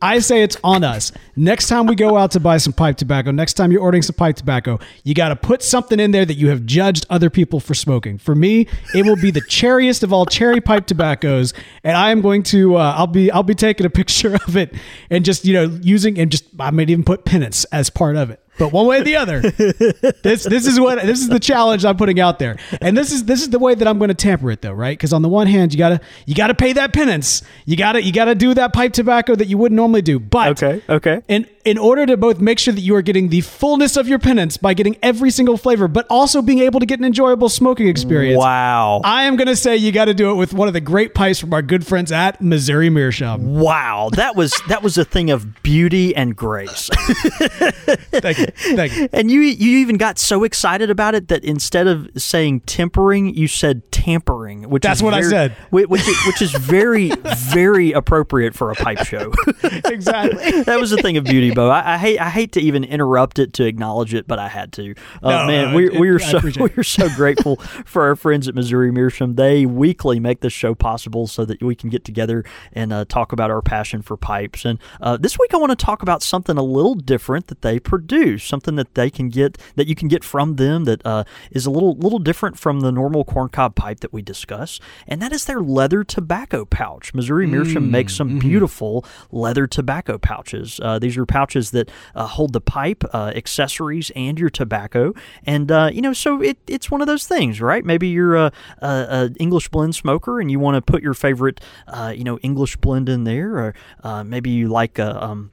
I 0.03 0.19
say 0.19 0.43
it's 0.43 0.57
on 0.65 0.83
us. 0.83 1.13
Next 1.37 1.69
time 1.69 1.87
we 1.87 1.95
go 1.95 2.17
out 2.17 2.33
to 2.33 2.41
buy 2.41 2.57
some 2.57 2.73
pipe 2.73 2.97
tobacco, 2.97 3.31
next 3.31 3.55
time 3.55 3.71
you're 3.71 3.81
ordering 3.81 4.03
some 4.03 4.17
pipe 4.17 4.35
tobacco, 4.35 4.81
you 5.05 5.15
got 5.15 5.29
to 5.29 5.37
put 5.37 5.63
something 5.63 6.01
in 6.01 6.11
there 6.11 6.25
that 6.25 6.35
you 6.35 6.49
have 6.49 6.67
judged 6.67 7.07
other 7.09 7.31
people 7.31 7.61
for 7.61 7.73
smoking. 7.73 8.19
For 8.19 8.35
me, 8.35 8.67
it 8.95 9.07
will 9.07 9.17
be 9.17 9.31
the 9.31 9.41
cherriest 9.43 10.03
of 10.03 10.13
all 10.13 10.27
cherry 10.27 10.61
pipe 10.61 10.87
tobaccos, 10.87 11.55
and 11.85 11.97
I 11.97 12.11
am 12.11 12.21
going 12.21 12.43
to 12.45 12.77
uh, 12.77 12.95
I'll 12.97 13.07
be 13.07 13.31
I'll 13.31 13.45
be 13.45 13.55
taking 13.55 13.87
a 13.87 13.91
picture 13.91 14.35
of 14.47 14.57
it 14.57 14.75
and 15.09 15.25
just 15.25 15.45
you 15.45 15.55
know 15.55 15.79
using 15.83 16.19
and 16.19 16.33
just 16.33 16.47
I 16.59 16.73
might 16.73 16.91
even 16.91 17.05
put 17.05 17.25
penance 17.25 17.65
as 17.67 17.89
part 17.89 18.17
of 18.17 18.31
it. 18.31 18.42
But 18.59 18.73
one 18.73 18.87
way 18.87 19.01
or 19.01 19.05
the 19.05 19.17
other. 19.17 19.41
this 19.41 20.45
this 20.45 20.67
is 20.67 20.79
what 20.79 21.03
this 21.03 21.21
is 21.21 21.29
the 21.29 21.41
challenge 21.41 21.85
I'm 21.85 21.97
putting 21.97 22.21
out 22.21 22.39
there, 22.39 22.57
and 22.81 22.97
this 22.97 23.13
is 23.13 23.25
this 23.25 23.43
is 23.43 23.51
the 23.51 23.59
way 23.59 23.75
that 23.75 23.87
I'm 23.89 23.99
going 23.99 24.09
to 24.09 24.15
tamper 24.15 24.51
it 24.51 24.63
though, 24.63 24.73
right? 24.73 24.97
Because 24.97 25.13
on 25.13 25.23
the 25.23 25.29
one 25.29 25.47
hand, 25.47 25.73
you 25.73 25.79
gotta 25.79 26.01
you 26.27 26.35
gotta 26.35 26.55
pay 26.55 26.73
that 26.75 26.93
penance, 26.93 27.43
you 27.65 27.77
gotta 27.77 28.03
you 28.03 28.13
gotta 28.13 28.35
do 28.35 28.55
that 28.55 28.73
pipe 28.73 28.93
tobacco 28.93 29.35
that 29.35 29.47
you 29.49 29.59
wouldn't 29.59 29.77
normally 29.77 30.03
do, 30.03 30.19
but 30.21 30.63
Okay, 30.63 30.83
okay. 30.89 31.23
in 31.29 31.47
in 31.65 31.79
order 31.79 32.05
to 32.07 32.17
both 32.17 32.41
make 32.41 32.59
sure 32.59 32.75
that 32.75 32.81
you 32.81 32.95
are 32.97 33.03
getting 33.03 33.29
the 33.29 33.41
fullness 33.41 33.97
of 33.97 34.09
your 34.09 34.19
penance 34.19 34.57
by 34.57 34.75
getting 34.75 34.97
every 35.01 35.31
single 35.31 35.57
flavor, 35.57 35.87
but 35.87 36.05
also 36.11 36.43
being 36.43 36.59
able 36.59 36.81
to 36.81 36.87
get 36.87 36.99
an 36.99 37.05
enjoyable 37.05 37.49
smoking 37.49 37.87
experience. 37.87 38.37
Wow. 38.37 39.01
I 39.05 39.25
am 39.25 39.37
going 39.37 39.47
to 39.47 39.55
say 39.55 39.77
you 39.77 39.93
got 39.93 40.07
to 40.07 40.15
do 40.15 40.33
it 40.33 40.35
with 40.35 40.53
one 40.53 40.67
of 40.67 40.75
the 40.75 40.81
great 40.81 41.15
pipes 41.15 41.39
from 41.39 41.55
our 41.55 41.63
good 41.63 41.87
friends 41.87 42.11
at 42.11 42.43
Missouri 42.43 42.91
Meerschaum. 42.91 43.61
Wow, 43.61 44.11
that 44.15 44.35
was 44.35 44.61
that 44.69 44.83
was 44.83 44.99
a 44.99 45.05
thing 45.05 45.31
of 45.31 45.63
beauty 45.63 46.17
and 46.17 46.35
grace. 46.35 46.91
Thank 46.97 47.87
you. 48.11 48.21
Thank 48.21 48.39
you. 48.41 48.42
And 49.13 49.31
you 49.31 49.41
you 49.41 49.79
even 49.79 49.97
got 49.97 50.19
so 50.19 50.45
excited 50.45 50.91
about 50.91 51.15
it 51.15 51.29
that 51.29 51.45
instead 51.45 51.87
of 51.87 52.09
saying 52.17 52.61
tempering, 52.61 53.35
you 53.35 53.49
said 53.49 53.91
tampering, 53.93 54.69
which 54.71 54.83
That's 54.83 54.99
is 55.01 55.03
what 55.03 55.15
I 55.15 55.21
very- 55.21 55.31
said. 55.31 55.53
Which 55.71 55.89
which 55.91 56.43
is 56.43 56.53
very 56.53 57.11
very 57.53 57.93
appropriate 57.93 58.55
for 58.55 58.71
a 58.71 58.75
pipe 58.75 59.05
show. 59.05 59.33
Exactly. 59.85 60.63
that 60.63 60.79
was 60.81 60.93
a 60.93 60.97
thing 60.97 61.17
of 61.17 61.25
beauty, 61.25 61.51
Bo. 61.53 61.69
I, 61.69 61.95
I 61.95 61.99
hate 61.99 62.19
I 62.21 62.31
hate 62.31 62.53
to 62.53 62.61
even 62.61 62.85
interrupt 62.85 63.39
it 63.39 63.53
to 63.55 63.65
acknowledge 63.65 64.15
it, 64.15 64.27
but 64.27 64.39
I 64.39 64.49
had 64.49 64.73
to. 64.75 64.95
Uh, 65.23 65.31
No, 65.31 65.47
man, 65.47 65.75
we 65.75 65.87
it- 65.89 65.99
we 66.01 66.09
are 66.09 66.19
so 66.19 66.39
we 66.41 66.71
are 66.77 66.83
so 66.83 67.09
grateful 67.11 67.57
for 67.85 68.03
our 68.03 68.17
friends 68.17 68.49
at 68.49 68.55
Missouri 68.55 68.91
Meerschaum. 68.93 69.35
They 69.35 69.67
weekly 69.67 70.19
make 70.21 70.41
this 70.41 70.53
show 70.53 70.75
possible 70.75 71.27
so 71.27 71.45
that 71.45 71.63
we 71.63 71.75
can 71.75 71.91
get 71.91 72.05
together 72.05 72.45
and 72.73 72.93
uh, 72.93 73.05
talk 73.07 73.33
about 73.33 73.51
our 73.51 73.63
passion 73.63 74.03
for 74.03 74.17
pipes. 74.17 74.65
And 74.65 74.79
uh, 75.01 75.17
this 75.17 75.39
week, 75.39 75.53
I 75.55 75.57
want 75.59 75.71
to 75.71 75.85
talk 75.85 76.03
about 76.03 76.23
something 76.23 76.57
a 76.57 76.63
little 76.63 76.95
different 76.95 77.47
that 77.49 77.63
they 77.63 77.79
produce, 77.79 78.32
something 78.39 78.77
that 78.77 78.95
they 78.95 79.11
can 79.11 79.29
get 79.29 79.59
that 79.77 79.87
you 79.87 79.95
can 79.95 80.09
get 80.09 80.25
from 80.25 80.57
them 80.57 80.85
that 80.85 81.05
uh, 81.05 81.25
is 81.51 81.67
a 81.67 81.71
little 81.71 81.95
little 81.97 82.19
different 82.19 82.59
from 82.59 82.81
the 82.81 82.93
normal 82.93 83.25
corncob 83.25 83.75
pipe 83.75 84.01
that 84.01 84.13
we 84.13 84.23
discuss, 84.23 84.81
and 85.07 85.21
that 85.23 85.33
is 85.33 85.45
their 85.45 85.61
leather 85.61 86.05
tobacco 86.05 86.65
pouch. 86.65 87.15
Missouri 87.15 87.47
Meerschaum 87.47 87.91
makes 87.91 88.15
some 88.15 88.39
beautiful 88.39 89.05
leather 89.31 89.67
tobacco 89.67 90.19
pouches. 90.19 90.81
Uh, 90.83 90.99
these 90.99 91.17
are 91.17 91.27
pouches 91.27 91.71
that 91.71 91.91
uh, 92.15 92.27
hold 92.27 92.53
the 92.53 92.61
pipe, 92.61 93.05
uh, 93.13 93.33
accessories, 93.35 94.11
and 94.17 94.39
your 94.39 94.51
tobacco. 94.51 95.15
And 95.45 95.71
uh, 95.71 95.91
you 95.93 96.03
know, 96.03 96.13
so 96.13 96.43
it, 96.43 96.59
it's 96.67 96.91
one 96.91 97.01
of 97.01 97.07
those 97.07 97.27
things, 97.27 97.61
right? 97.61 97.85
Maybe 97.85 98.09
you're 98.09 98.37
a, 98.37 98.53
a, 98.81 98.89
a 98.89 99.31
English 99.39 99.69
blend 99.69 99.95
smoker 99.95 100.41
and 100.41 100.51
you 100.51 100.59
want 100.59 100.75
to 100.75 100.83
put 100.83 101.03
your 101.03 101.15
favorite, 101.15 101.61
uh, 101.87 102.13
you 102.15 102.25
know, 102.25 102.39
English 102.39 102.77
blend 102.77 103.09
in 103.09 103.25
there, 103.25 103.57
or 103.59 103.75
uh, 104.03 104.25
maybe 104.25 104.51
you 104.51 104.69
like 104.69 104.99
a 104.99 105.23
um, 105.23 105.52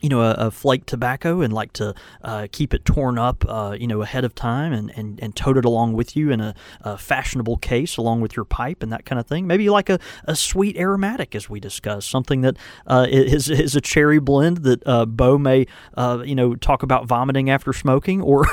you 0.00 0.08
know, 0.08 0.22
a, 0.22 0.32
a 0.32 0.50
flake 0.50 0.86
tobacco 0.86 1.40
and 1.40 1.52
like 1.52 1.72
to 1.74 1.94
uh, 2.22 2.46
keep 2.52 2.74
it 2.74 2.84
torn 2.84 3.18
up, 3.18 3.44
uh, 3.48 3.76
you 3.78 3.86
know, 3.86 4.02
ahead 4.02 4.24
of 4.24 4.34
time 4.34 4.72
and, 4.72 4.90
and, 4.96 5.20
and 5.20 5.36
tote 5.36 5.56
it 5.56 5.64
along 5.64 5.92
with 5.92 6.16
you 6.16 6.30
in 6.30 6.40
a, 6.40 6.54
a 6.82 6.96
fashionable 6.96 7.56
case 7.58 7.96
along 7.96 8.20
with 8.20 8.36
your 8.36 8.44
pipe 8.44 8.82
and 8.82 8.92
that 8.92 9.04
kind 9.04 9.18
of 9.18 9.26
thing. 9.26 9.46
Maybe 9.46 9.64
you 9.64 9.72
like 9.72 9.88
a, 9.88 9.98
a 10.24 10.36
sweet 10.36 10.76
aromatic, 10.76 11.34
as 11.34 11.48
we 11.48 11.60
discussed, 11.60 12.08
something 12.10 12.40
that 12.42 12.56
uh, 12.86 13.06
is, 13.08 13.48
is 13.48 13.76
a 13.76 13.80
cherry 13.80 14.18
blend 14.18 14.58
that 14.58 14.82
uh, 14.86 15.06
Bo 15.06 15.38
may, 15.38 15.66
uh, 15.96 16.22
you 16.24 16.34
know, 16.34 16.54
talk 16.54 16.82
about 16.82 17.06
vomiting 17.06 17.50
after 17.50 17.72
smoking 17.72 18.20
or 18.20 18.46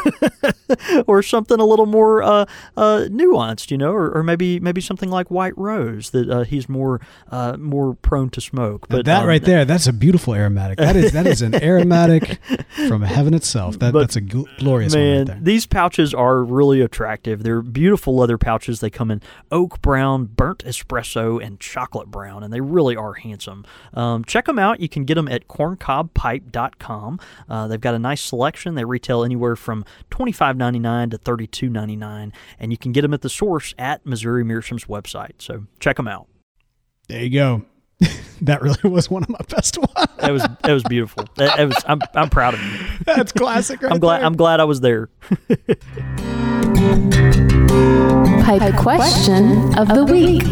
or 1.07 1.21
something 1.21 1.59
a 1.59 1.65
little 1.65 1.85
more 1.85 2.23
uh, 2.23 2.45
uh, 2.75 3.05
nuanced, 3.09 3.71
you 3.71 3.77
know, 3.77 3.91
or, 3.91 4.11
or 4.11 4.23
maybe 4.23 4.59
maybe 4.59 4.81
something 4.81 5.09
like 5.09 5.31
white 5.31 5.57
rose 5.57 6.11
that 6.11 6.29
uh, 6.29 6.43
he's 6.43 6.67
more 6.67 7.01
uh, 7.31 7.57
more 7.57 7.95
prone 7.95 8.29
to 8.31 8.41
smoke. 8.41 8.87
But 8.89 9.05
that 9.05 9.21
um, 9.21 9.27
right 9.27 9.43
there, 9.43 9.65
that's 9.65 9.87
a 9.87 9.93
beautiful 9.93 10.33
aromatic. 10.33 10.77
That 10.77 10.95
is 10.95 11.11
that 11.13 11.27
is 11.27 11.36
an 11.41 11.55
aromatic 11.55 12.39
from 12.87 13.01
heaven 13.01 13.33
itself. 13.33 13.79
That, 13.79 13.93
But, 13.93 13.99
that's 13.99 14.15
a 14.15 14.21
gl- 14.21 14.45
glorious 14.57 14.93
one 14.93 15.01
Man, 15.03 15.17
right 15.19 15.27
there. 15.27 15.39
these 15.41 15.65
pouches 15.65 16.13
are 16.13 16.43
really 16.43 16.81
attractive. 16.81 17.43
They're 17.43 17.61
beautiful 17.61 18.15
leather 18.15 18.37
pouches. 18.37 18.79
They 18.79 18.89
come 18.89 19.11
in 19.11 19.21
oak 19.51 19.81
brown, 19.81 20.25
burnt 20.25 20.63
espresso, 20.65 21.43
and 21.43 21.59
chocolate 21.59 22.07
brown, 22.09 22.43
and 22.43 22.53
they 22.53 22.61
really 22.61 22.95
are 22.95 23.13
handsome. 23.13 23.65
Um, 23.93 24.23
check 24.25 24.45
them 24.45 24.59
out. 24.59 24.79
You 24.79 24.89
can 24.89 25.05
get 25.05 25.15
them 25.15 25.27
at 25.27 25.47
corncobpipe.com. 25.47 27.19
Uh, 27.49 27.67
they've 27.67 27.81
got 27.81 27.95
a 27.95 27.99
nice 27.99 28.21
selection. 28.21 28.75
They 28.75 28.85
retail 28.85 29.23
anywhere 29.23 29.55
from 29.55 29.85
$25.99 30.11 31.11
to 31.11 31.17
$32.99, 31.17 32.31
and 32.59 32.71
you 32.71 32.77
can 32.77 32.91
get 32.91 33.01
them 33.01 33.13
at 33.13 33.21
the 33.21 33.29
source 33.29 33.73
at 33.77 34.05
Missouri 34.05 34.43
Meerschaum's 34.43 34.85
website. 34.85 35.33
So 35.39 35.65
check 35.79 35.97
them 35.97 36.07
out. 36.07 36.27
There 37.07 37.23
you 37.23 37.29
go. 37.29 37.63
that 38.41 38.61
really 38.61 38.89
was 38.89 39.09
one 39.09 39.23
of 39.23 39.29
my 39.29 39.39
best 39.49 39.77
ones. 39.95 40.09
That 40.17 40.31
was 40.31 40.41
that 40.63 40.71
was 40.71 40.83
beautiful. 40.83 41.25
That, 41.35 41.57
that 41.57 41.65
was, 41.67 41.83
I'm, 41.87 42.01
I'm 42.13 42.29
proud 42.29 42.53
of 42.53 42.61
you. 42.61 42.79
That's 43.05 43.31
classic. 43.31 43.81
Right 43.81 43.91
I'm 43.91 43.99
glad 43.99 44.19
there. 44.19 44.25
I'm 44.25 44.35
glad 44.35 44.59
I 44.59 44.65
was 44.65 44.81
there. 44.81 45.07
Pipe 48.43 48.75
question 48.75 49.77
of 49.77 49.87
the 49.89 50.05
week. 50.05 50.43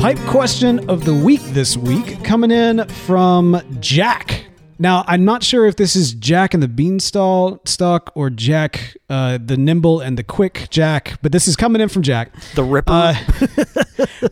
Pipe 0.00 0.18
question 0.28 0.88
of 0.88 1.04
the 1.04 1.14
week 1.14 1.42
this 1.46 1.76
week 1.76 2.22
coming 2.22 2.52
in 2.52 2.86
from 2.88 3.60
Jack. 3.80 4.45
Now, 4.78 5.04
I'm 5.06 5.24
not 5.24 5.42
sure 5.42 5.66
if 5.66 5.76
this 5.76 5.96
is 5.96 6.12
Jack 6.12 6.52
and 6.52 6.62
the 6.62 6.68
Beanstalk 6.68 7.66
stalk 7.66 8.12
or 8.14 8.30
Jack 8.30 8.96
uh, 9.08 9.38
the 9.42 9.56
Nimble 9.56 10.00
and 10.00 10.18
the 10.18 10.22
Quick 10.22 10.68
Jack, 10.70 11.18
but 11.22 11.32
this 11.32 11.48
is 11.48 11.56
coming 11.56 11.80
in 11.80 11.88
from 11.88 12.02
Jack. 12.02 12.32
The 12.54 12.64
Ripper. 12.64 12.92
Uh, 12.92 13.14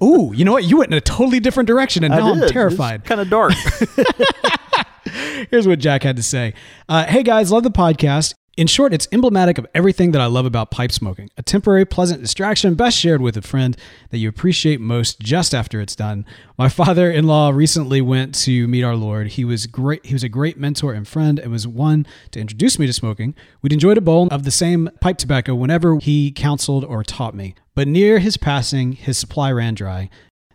ooh, 0.04 0.32
you 0.34 0.44
know 0.44 0.52
what? 0.52 0.64
You 0.64 0.78
went 0.78 0.92
in 0.92 0.98
a 0.98 1.00
totally 1.00 1.40
different 1.40 1.66
direction, 1.66 2.04
and 2.04 2.12
now 2.12 2.32
I'm 2.32 2.48
terrified. 2.48 3.04
Kind 3.04 3.20
of 3.20 3.30
dark. 3.30 3.54
Here's 5.50 5.66
what 5.66 5.78
Jack 5.78 6.02
had 6.02 6.16
to 6.16 6.22
say. 6.22 6.54
Uh, 6.88 7.04
hey 7.04 7.22
guys, 7.22 7.50
love 7.50 7.62
the 7.62 7.70
podcast. 7.70 8.34
In 8.56 8.68
short, 8.68 8.94
it's 8.94 9.08
emblematic 9.10 9.58
of 9.58 9.66
everything 9.74 10.12
that 10.12 10.20
I 10.20 10.26
love 10.26 10.46
about 10.46 10.70
pipe 10.70 10.92
smoking. 10.92 11.28
A 11.36 11.42
temporary, 11.42 11.84
pleasant 11.84 12.22
distraction 12.22 12.76
best 12.76 12.96
shared 12.96 13.20
with 13.20 13.36
a 13.36 13.42
friend 13.42 13.76
that 14.10 14.18
you 14.18 14.28
appreciate 14.28 14.80
most 14.80 15.18
just 15.18 15.52
after 15.52 15.80
it's 15.80 15.96
done. 15.96 16.24
My 16.56 16.68
father-in-law 16.68 17.50
recently 17.50 18.00
went 18.00 18.32
to 18.42 18.68
meet 18.68 18.84
our 18.84 18.94
Lord. 18.94 19.32
He 19.32 19.44
was 19.44 19.66
great. 19.66 20.06
He 20.06 20.12
was 20.12 20.22
a 20.22 20.28
great 20.28 20.56
mentor 20.56 20.92
and 20.92 21.06
friend, 21.06 21.40
and 21.40 21.50
was 21.50 21.66
one 21.66 22.06
to 22.30 22.40
introduce 22.40 22.78
me 22.78 22.86
to 22.86 22.92
smoking. 22.92 23.34
We'd 23.60 23.72
enjoyed 23.72 23.98
a 23.98 24.00
bowl 24.00 24.28
of 24.30 24.44
the 24.44 24.52
same 24.52 24.88
pipe 25.00 25.18
tobacco 25.18 25.56
whenever 25.56 25.98
he 25.98 26.30
counseled 26.30 26.84
or 26.84 27.02
taught 27.02 27.34
me. 27.34 27.56
But 27.74 27.88
near 27.88 28.20
his 28.20 28.36
passing, 28.36 28.92
his 28.92 29.18
supply 29.18 29.50
ran 29.50 29.74
dry. 29.74 30.10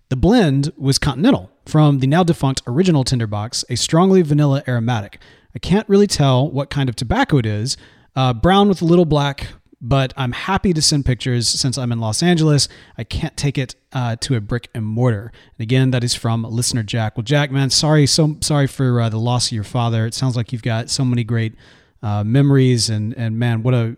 The 0.08 0.16
blend 0.16 0.72
was 0.78 1.00
Continental 1.00 1.52
from 1.66 2.00
the 2.00 2.08
now 2.08 2.24
defunct 2.24 2.62
original 2.66 3.04
Tinderbox, 3.04 3.66
a 3.70 3.76
strongly 3.76 4.22
vanilla 4.22 4.64
aromatic. 4.68 5.20
I 5.56 5.60
can't 5.60 5.88
really 5.90 6.08
tell 6.08 6.50
what 6.50 6.70
kind 6.70 6.90
of 6.90 6.96
tobacco 6.96 7.38
it 7.38 7.46
is, 7.46 7.78
uh, 8.16 8.34
brown 8.34 8.70
with 8.70 8.82
a 8.82 8.86
little 8.86 9.06
black, 9.06 9.48
but 9.82 10.14
I'm 10.18 10.34
happy 10.34 10.74
to 10.74 10.82
send 10.82 11.06
pictures 11.06 11.48
since 11.48 11.78
I'm 11.78 11.92
in 11.92 12.00
Los 12.00 12.22
Angeles. 12.22 12.68
I 12.98 13.04
can't 13.04 13.36
take 13.38 13.58
it 13.58 13.76
uh, 13.94 14.18
to 14.18 14.36
a 14.36 14.42
brick 14.42 14.70
and 14.74 14.86
mortar. 14.86 15.32
And 15.58 15.64
again, 15.64 15.92
that 15.92 16.04
is 16.04 16.14
from 16.14 16.44
listener 16.44 16.84
Jack. 16.84 17.16
Well, 17.18 17.24
Jack, 17.24 17.52
man, 17.52 17.70
sorry, 17.70 18.06
so 18.06 18.38
sorry 18.42 18.68
for 18.68 19.02
uh, 19.02 19.10
the 19.10 19.20
loss 19.20 19.48
of 19.48 19.54
your 19.54 19.64
father. 19.64 20.06
It 20.06 20.14
sounds 20.14 20.36
like 20.36 20.52
you've 20.52 20.64
got 20.64 20.90
so 20.90 21.06
many 21.06 21.24
great 21.24 21.56
uh, 22.04 22.24
memories, 22.24 22.90
and 22.90 23.14
and 23.18 23.40
man, 23.40 23.64
what 23.64 23.74
a 23.74 23.96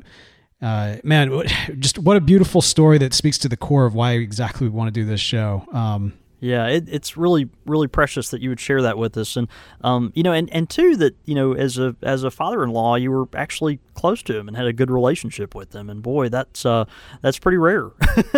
uh, 0.62 0.98
man, 1.04 1.44
just 1.80 1.98
what 2.00 2.16
a 2.18 2.22
beautiful 2.22 2.62
story 2.62 2.98
that 3.00 3.14
speaks 3.14 3.38
to 3.40 3.50
the 3.50 3.58
core 3.58 3.86
of 3.86 3.96
why 3.96 4.14
exactly 4.14 4.68
we 4.68 4.76
want 4.76 4.94
to 4.94 5.00
do 5.00 5.06
this 5.06 5.22
show. 5.22 5.66
Um, 5.72 6.14
Yeah, 6.42 6.66
it, 6.66 6.90
it's 6.90 7.16
really 7.16 7.50
really 7.68 7.88
precious 7.88 8.32
that 8.32 8.42
you 8.42 8.50
would 8.50 8.60
share 8.60 8.82
that 8.82 8.98
with 8.98 9.16
us, 9.16 9.38
and 9.38 9.48
um, 9.82 10.12
you 10.16 10.24
know, 10.24 10.34
and, 10.34 10.50
and 10.50 10.68
two 10.68 10.96
that 10.98 11.16
you 11.24 11.36
know, 11.36 11.54
as 11.54 11.78
a 11.78 11.96
as 12.02 12.24
a 12.24 12.32
father 12.32 12.64
in 12.64 12.72
law, 12.72 12.96
you 12.96 13.12
were 13.12 13.30
actually 13.36 13.80
close 13.94 14.24
to 14.24 14.36
him 14.36 14.48
and 14.48 14.58
had 14.58 14.66
a 14.66 14.74
good 14.74 14.90
relationship 14.90 15.54
with 15.54 15.76
him, 15.76 15.88
and 15.88 16.02
boy, 16.02 16.30
that's 16.30 16.66
uh, 16.66 16.86
that's 17.22 17.38
pretty 17.38 17.60
rare, 17.60 17.92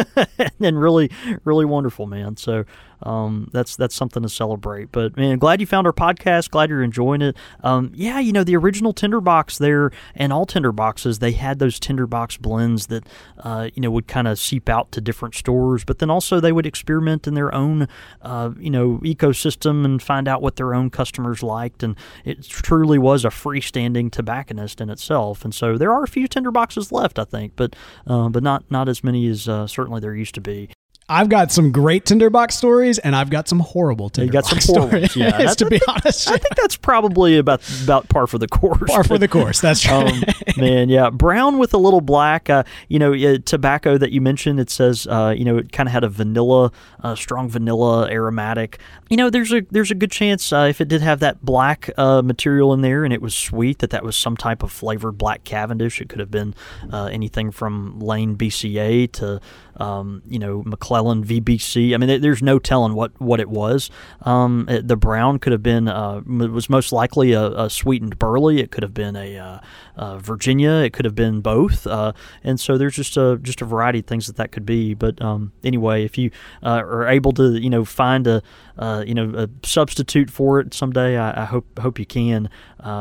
and 0.60 0.82
really 0.82 1.10
really 1.46 1.64
wonderful, 1.64 2.06
man. 2.06 2.36
So 2.36 2.66
um, 3.04 3.50
that's 3.52 3.76
that's 3.76 3.96
something 3.96 4.24
to 4.24 4.30
celebrate. 4.30 4.92
But 4.92 5.16
man, 5.18 5.38
glad 5.38 5.60
you 5.60 5.68
found 5.68 5.86
our 5.88 5.94
podcast. 5.94 6.50
Glad 6.50 6.70
you're 6.70 6.84
enjoying 6.84 7.22
it. 7.22 7.38
Um, 7.62 7.92
yeah, 7.94 8.20
you 8.20 8.32
know, 8.32 8.44
the 8.44 8.56
original 8.56 8.94
Tinderbox 8.94 9.58
there, 9.58 9.92
and 10.16 10.34
all 10.34 10.46
Tinderboxes, 10.46 11.20
they 11.20 11.34
had 11.34 11.60
those 11.60 11.80
Tinderbox 11.80 12.38
blends 12.38 12.88
that 12.88 13.08
uh, 13.40 13.70
you 13.74 13.82
know 13.82 13.92
would 13.92 14.08
kind 14.08 14.28
of 14.28 14.40
seep 14.40 14.70
out 14.70 14.92
to 14.94 15.02
different 15.02 15.36
stores, 15.36 15.84
but 15.84 16.00
then 16.00 16.10
also 16.10 16.40
they 16.40 16.52
would 16.52 16.66
experiment 16.66 17.28
in 17.28 17.34
their 17.34 17.54
own 17.54 17.88
uh, 18.22 18.52
you 18.58 18.70
know 18.70 19.00
ecosystem 19.04 19.86
and 19.86 20.02
find 20.02 20.28
out 20.28 20.42
what 20.42 20.56
their 20.56 20.74
own 20.74 20.90
customers 20.90 21.44
liked, 21.44 21.84
and 21.84 21.96
it 22.26 22.44
truly 22.44 22.98
was 22.98 23.26
a 23.26 23.30
freestanding 23.30 24.12
tobacconist 24.12 24.80
in 24.80 24.90
itself. 24.90 25.44
And 25.44 25.54
so 25.54 25.78
there 25.78 25.92
are 25.92 26.04
a 26.04 26.08
few 26.08 26.28
Tinderboxes 26.28 26.92
left, 26.92 27.20
I 27.20 27.26
think, 27.26 27.54
but 27.56 27.76
uh, 28.08 28.30
but 28.30 28.44
not 28.44 28.70
not 28.72 28.88
as 28.88 29.04
many 29.04 29.28
as 29.28 29.48
uh, 29.48 29.68
certainly 29.68 30.00
there 30.00 30.16
used 30.16 30.36
to 30.36 30.42
be. 30.42 30.70
I've 31.10 31.28
got 31.30 31.52
some 31.52 31.72
great 31.72 32.06
tinderbox 32.06 32.56
stories, 32.56 32.98
and 32.98 33.16
I've 33.16 33.30
got 33.30 33.48
some 33.48 33.60
horrible 33.60 34.06
You 34.06 34.10
tinderbox 34.28 34.34
got 34.34 34.46
some 34.46 34.60
stories. 34.60 35.16
Yeah, 35.16 35.32
that's- 35.32 35.56
to 35.58 35.66
be 35.66 35.82
honest, 35.88 36.30
I 36.30 36.38
think 36.38 36.56
that's 36.56 36.78
probably 36.78 37.38
about 37.38 37.62
about 37.84 38.08
par 38.10 38.26
for 38.28 38.38
the 38.38 38.48
course. 38.48 38.90
par 38.90 39.04
for 39.04 39.18
the 39.18 39.28
course. 39.28 39.60
That's 39.60 39.82
true. 39.82 39.94
um, 39.96 40.24
man, 40.58 40.90
yeah, 40.90 41.10
brown 41.10 41.58
with 41.60 41.74
a 41.74 41.78
little 41.78 42.02
black. 42.02 42.50
Uh, 42.50 42.64
you 42.88 43.00
know, 43.00 43.14
uh, 43.14 43.38
tobacco 43.46 43.98
that 43.98 44.12
you 44.12 44.22
mentioned. 44.22 44.60
It 44.60 44.70
says, 44.70 45.06
uh, 45.08 45.34
you 45.38 45.44
know, 45.46 45.58
it 45.58 45.72
kind 45.72 45.88
of 45.90 45.94
had 45.94 46.04
a 46.04 46.10
vanilla, 46.10 46.72
uh, 47.04 47.16
strong 47.16 47.50
vanilla 47.50 48.10
aromatic. 48.10 48.80
You 49.10 49.18
know, 49.18 49.30
there's 49.30 49.52
a 49.52 49.62
there's 49.72 49.92
a 49.92 49.96
good 49.96 50.12
chance 50.12 50.52
uh, 50.54 50.68
if 50.70 50.80
it 50.82 50.88
did 50.88 51.02
have 51.02 51.20
that 51.20 51.44
black 51.44 51.90
uh, 51.98 52.22
material 52.22 52.74
in 52.74 52.82
there 52.82 53.04
and 53.04 53.14
it 53.14 53.22
was 53.22 53.36
sweet 53.36 53.80
that 53.80 53.90
that 53.90 54.04
was 54.04 54.16
some 54.16 54.38
type 54.38 54.64
of 54.64 54.72
flavored 54.72 55.18
black 55.18 55.44
Cavendish. 55.44 56.00
It 56.02 56.10
could 56.10 56.20
have 56.20 56.32
been 56.32 56.56
uh, 56.92 57.06
anything 57.06 57.52
from 57.52 58.00
Lane 58.00 58.36
BCA 58.38 59.12
to 59.14 59.42
um, 59.78 60.22
you 60.28 60.40
know 60.40 60.64
McClelland 60.64 61.26
VBC. 61.26 61.94
I 61.94 61.98
mean, 61.98 62.22
there's 62.22 62.42
no 62.44 62.60
telling 62.60 62.94
what 62.94 63.20
what 63.20 63.40
it 63.40 63.50
was. 63.50 63.90
Um, 64.22 64.68
it- 64.70 64.88
the 64.88 64.98
brown 64.98 65.40
could 65.40 65.52
have 65.52 65.64
been 65.64 65.88
uh, 65.88 66.22
was 66.26 66.70
most 66.70 66.92
likely 66.92 67.32
a, 67.34 67.44
a 67.48 67.70
sweetened 67.70 68.20
burley. 68.20 68.60
It 68.60 68.70
could 68.70 68.84
have 68.84 68.94
been 68.94 69.16
a 69.16 69.60
uh, 69.96 70.18
Virginia. 70.20 70.72
It 70.72 70.94
could 70.94 71.06
have 71.06 71.16
been 71.16 71.42
both. 71.42 71.88
Uh, 71.88 72.14
and 72.44 72.60
so 72.60 72.78
there's 72.78 72.96
just 72.96 73.18
a 73.18 73.40
just 73.42 73.62
a 73.62 73.66
variety 73.66 74.00
of 74.00 74.06
things 74.06 74.28
that 74.28 74.36
that 74.36 74.52
could 74.52 74.66
be. 74.66 74.94
But 74.94 75.22
um, 75.22 75.52
anyway, 75.64 76.04
if 76.04 76.18
you 76.18 76.32
uh, 76.62 76.82
are 76.84 77.08
able 77.08 77.32
to 77.34 77.54
you 77.54 77.70
know 77.70 77.86
find 77.86 78.28
a 78.28 78.42
uh, 78.78 79.04
you 79.08 79.14
know 79.14 79.34
a 79.36 79.50
substitute 79.66 80.30
for 80.30 80.60
it 80.60 80.74
someday, 80.74 81.18
I, 81.18 81.44
I 81.44 81.46
hope 81.46 81.80
hope 81.80 82.00
you 82.00 82.06
can 82.06 82.50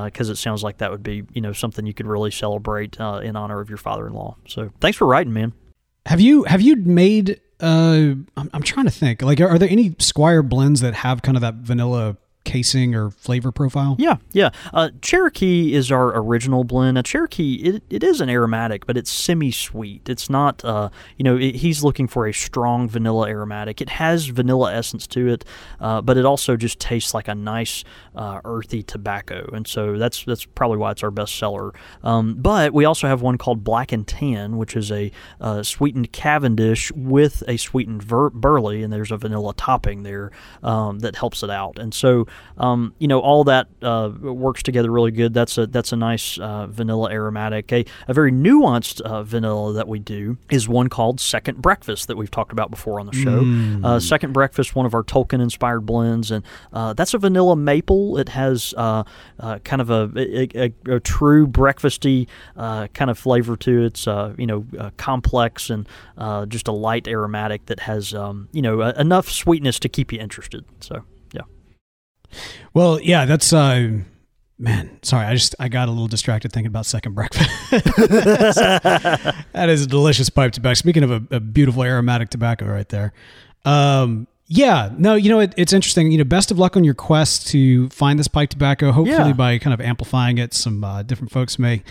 because 0.04 0.28
it 0.28 0.36
sounds 0.36 0.62
like 0.62 0.78
that 0.78 0.90
would 0.90 1.02
be 1.02 1.24
you 1.32 1.40
know 1.40 1.52
something 1.52 1.86
you 1.86 1.94
could 1.94 2.06
really 2.06 2.30
celebrate 2.30 2.96
in 2.98 3.36
honor 3.36 3.60
of 3.60 3.68
your 3.68 3.78
father-in-law. 3.78 4.36
So 4.46 4.70
thanks 4.80 4.96
for 4.96 5.06
writing, 5.06 5.32
man. 5.32 5.52
Have 6.06 6.20
you 6.20 6.44
have 6.44 6.60
you 6.60 6.76
made? 6.76 7.40
Uh, 7.60 8.16
I'm, 8.36 8.50
I'm 8.52 8.62
trying 8.62 8.86
to 8.86 8.92
think. 8.92 9.22
Like, 9.22 9.40
are, 9.40 9.48
are 9.48 9.58
there 9.58 9.68
any 9.68 9.94
Squire 9.98 10.42
blends 10.42 10.80
that 10.80 10.94
have 10.94 11.22
kind 11.22 11.36
of 11.36 11.42
that 11.42 11.54
vanilla 11.56 12.16
casing 12.44 12.94
or 12.94 13.10
flavor 13.10 13.52
profile? 13.52 13.96
Yeah, 13.98 14.16
yeah. 14.32 14.50
Uh, 14.72 14.90
Cherokee 15.00 15.74
is 15.74 15.90
our 15.90 16.16
original 16.16 16.64
blend. 16.64 16.94
Now, 16.94 17.02
Cherokee, 17.02 17.54
it, 17.54 17.82
it 17.90 18.02
is 18.02 18.20
an 18.20 18.28
aromatic, 18.28 18.86
but 18.86 18.96
it's 18.96 19.10
semi-sweet. 19.10 20.08
It's 20.08 20.28
not, 20.28 20.64
uh, 20.64 20.90
you 21.16 21.24
know, 21.24 21.36
it, 21.36 21.56
he's 21.56 21.82
looking 21.84 22.08
for 22.08 22.26
a 22.26 22.32
strong 22.32 22.88
vanilla 22.88 23.28
aromatic. 23.28 23.80
It 23.80 23.90
has 23.90 24.26
vanilla 24.26 24.74
essence 24.74 25.06
to 25.08 25.28
it, 25.28 25.44
uh, 25.80 26.00
but 26.00 26.16
it 26.16 26.24
also 26.24 26.56
just 26.56 26.78
tastes 26.78 27.14
like 27.14 27.28
a 27.28 27.34
nice 27.34 27.84
uh, 28.14 28.40
earthy 28.44 28.82
tobacco, 28.82 29.48
and 29.52 29.66
so 29.66 29.98
that's 29.98 30.24
that's 30.24 30.44
probably 30.44 30.78
why 30.78 30.90
it's 30.90 31.02
our 31.02 31.10
best 31.10 31.36
seller. 31.36 31.72
Um, 32.02 32.34
but 32.34 32.72
we 32.72 32.84
also 32.84 33.06
have 33.06 33.22
one 33.22 33.38
called 33.38 33.64
Black 33.64 33.92
and 33.92 34.06
Tan, 34.06 34.56
which 34.56 34.76
is 34.76 34.90
a 34.90 35.10
uh, 35.40 35.62
sweetened 35.62 36.12
Cavendish 36.12 36.92
with 36.92 37.42
a 37.48 37.56
sweetened 37.56 38.02
ver- 38.02 38.30
burley, 38.30 38.82
and 38.82 38.92
there's 38.92 39.10
a 39.10 39.16
vanilla 39.16 39.54
topping 39.54 40.02
there 40.02 40.30
um, 40.62 41.00
that 41.00 41.16
helps 41.16 41.42
it 41.42 41.50
out. 41.50 41.78
And 41.78 41.94
so, 41.94 42.26
um, 42.58 42.94
you 42.98 43.08
know, 43.08 43.20
all 43.20 43.44
that 43.44 43.68
uh, 43.82 44.10
works 44.20 44.62
together 44.62 44.90
really 44.90 45.10
good. 45.10 45.32
That's 45.34 45.56
a 45.58 45.66
that's 45.66 45.92
a 45.92 45.96
nice 45.96 46.38
uh, 46.38 46.66
vanilla 46.66 47.10
aromatic. 47.10 47.72
A, 47.72 47.84
a 48.08 48.14
very 48.14 48.32
nuanced 48.32 49.00
uh, 49.00 49.22
vanilla 49.22 49.72
that 49.74 49.88
we 49.88 49.98
do 49.98 50.36
is 50.50 50.68
one 50.68 50.88
called 50.88 51.20
Second 51.20 51.62
Breakfast 51.62 52.08
that 52.08 52.16
we've 52.16 52.30
talked 52.30 52.52
about 52.52 52.70
before 52.70 53.00
on 53.00 53.06
the 53.06 53.12
show. 53.12 53.42
Uh, 53.86 53.98
Second 54.00 54.32
Breakfast, 54.32 54.74
one 54.74 54.86
of 54.86 54.94
our 54.94 55.02
Tolkien 55.02 55.40
inspired 55.40 55.80
blends, 55.80 56.30
and 56.30 56.44
uh, 56.72 56.92
that's 56.92 57.14
a 57.14 57.18
vanilla 57.18 57.56
maple. 57.56 58.18
It 58.18 58.28
has 58.30 58.74
uh, 58.76 59.04
uh, 59.40 59.58
kind 59.60 59.80
of 59.80 59.90
a, 59.90 60.10
a, 60.16 60.66
a, 60.66 60.96
a 60.96 61.00
true 61.00 61.46
breakfasty 61.46 62.28
uh, 62.56 62.88
kind 62.88 63.10
of 63.10 63.18
flavor 63.18 63.56
to 63.56 63.82
it. 63.82 63.86
It's 63.92 64.08
uh, 64.08 64.34
you 64.38 64.46
know 64.46 64.66
uh, 64.78 64.90
complex 64.96 65.70
and 65.70 65.88
uh, 66.16 66.46
just 66.46 66.68
a 66.68 66.72
light 66.72 67.06
aromatic 67.08 67.66
that 67.66 67.80
has 67.80 68.14
um, 68.14 68.48
you 68.52 68.62
know 68.62 68.80
uh, 68.80 68.92
enough 68.98 69.30
sweetness 69.30 69.78
to 69.80 69.88
keep 69.88 70.12
you 70.12 70.18
interested. 70.18 70.64
So. 70.80 71.04
Well, 72.74 73.00
yeah, 73.00 73.24
that's 73.24 73.52
uh 73.52 73.98
man, 74.58 74.98
sorry, 75.02 75.26
I 75.26 75.34
just 75.34 75.54
I 75.58 75.68
got 75.68 75.88
a 75.88 75.90
little 75.90 76.06
distracted 76.08 76.52
thinking 76.52 76.68
about 76.68 76.86
second 76.86 77.14
breakfast. 77.14 77.50
that 79.52 79.66
is 79.68 79.82
a 79.84 79.86
delicious 79.86 80.30
pipe 80.30 80.52
tobacco. 80.52 80.74
Speaking 80.74 81.02
of 81.02 81.10
a, 81.10 81.36
a 81.36 81.40
beautiful 81.40 81.82
aromatic 81.84 82.30
tobacco 82.30 82.66
right 82.66 82.88
there. 82.88 83.12
Um 83.64 84.26
yeah, 84.54 84.90
no, 84.98 85.14
you 85.14 85.30
know 85.30 85.40
it, 85.40 85.54
it's 85.56 85.72
interesting. 85.72 86.12
You 86.12 86.18
know, 86.18 86.24
best 86.24 86.50
of 86.50 86.58
luck 86.58 86.76
on 86.76 86.84
your 86.84 86.92
quest 86.94 87.46
to 87.48 87.88
find 87.88 88.18
this 88.18 88.28
pipe 88.28 88.50
tobacco. 88.50 88.92
Hopefully, 88.92 89.28
Yeah. 89.28 89.32
by 89.32 89.56
kind 89.56 89.72
of 89.72 89.80
amplifying 89.80 90.36
it, 90.36 90.52
some 90.52 90.84
uh, 90.84 91.02
different 91.04 91.30
folks 91.32 91.58
may 91.58 91.82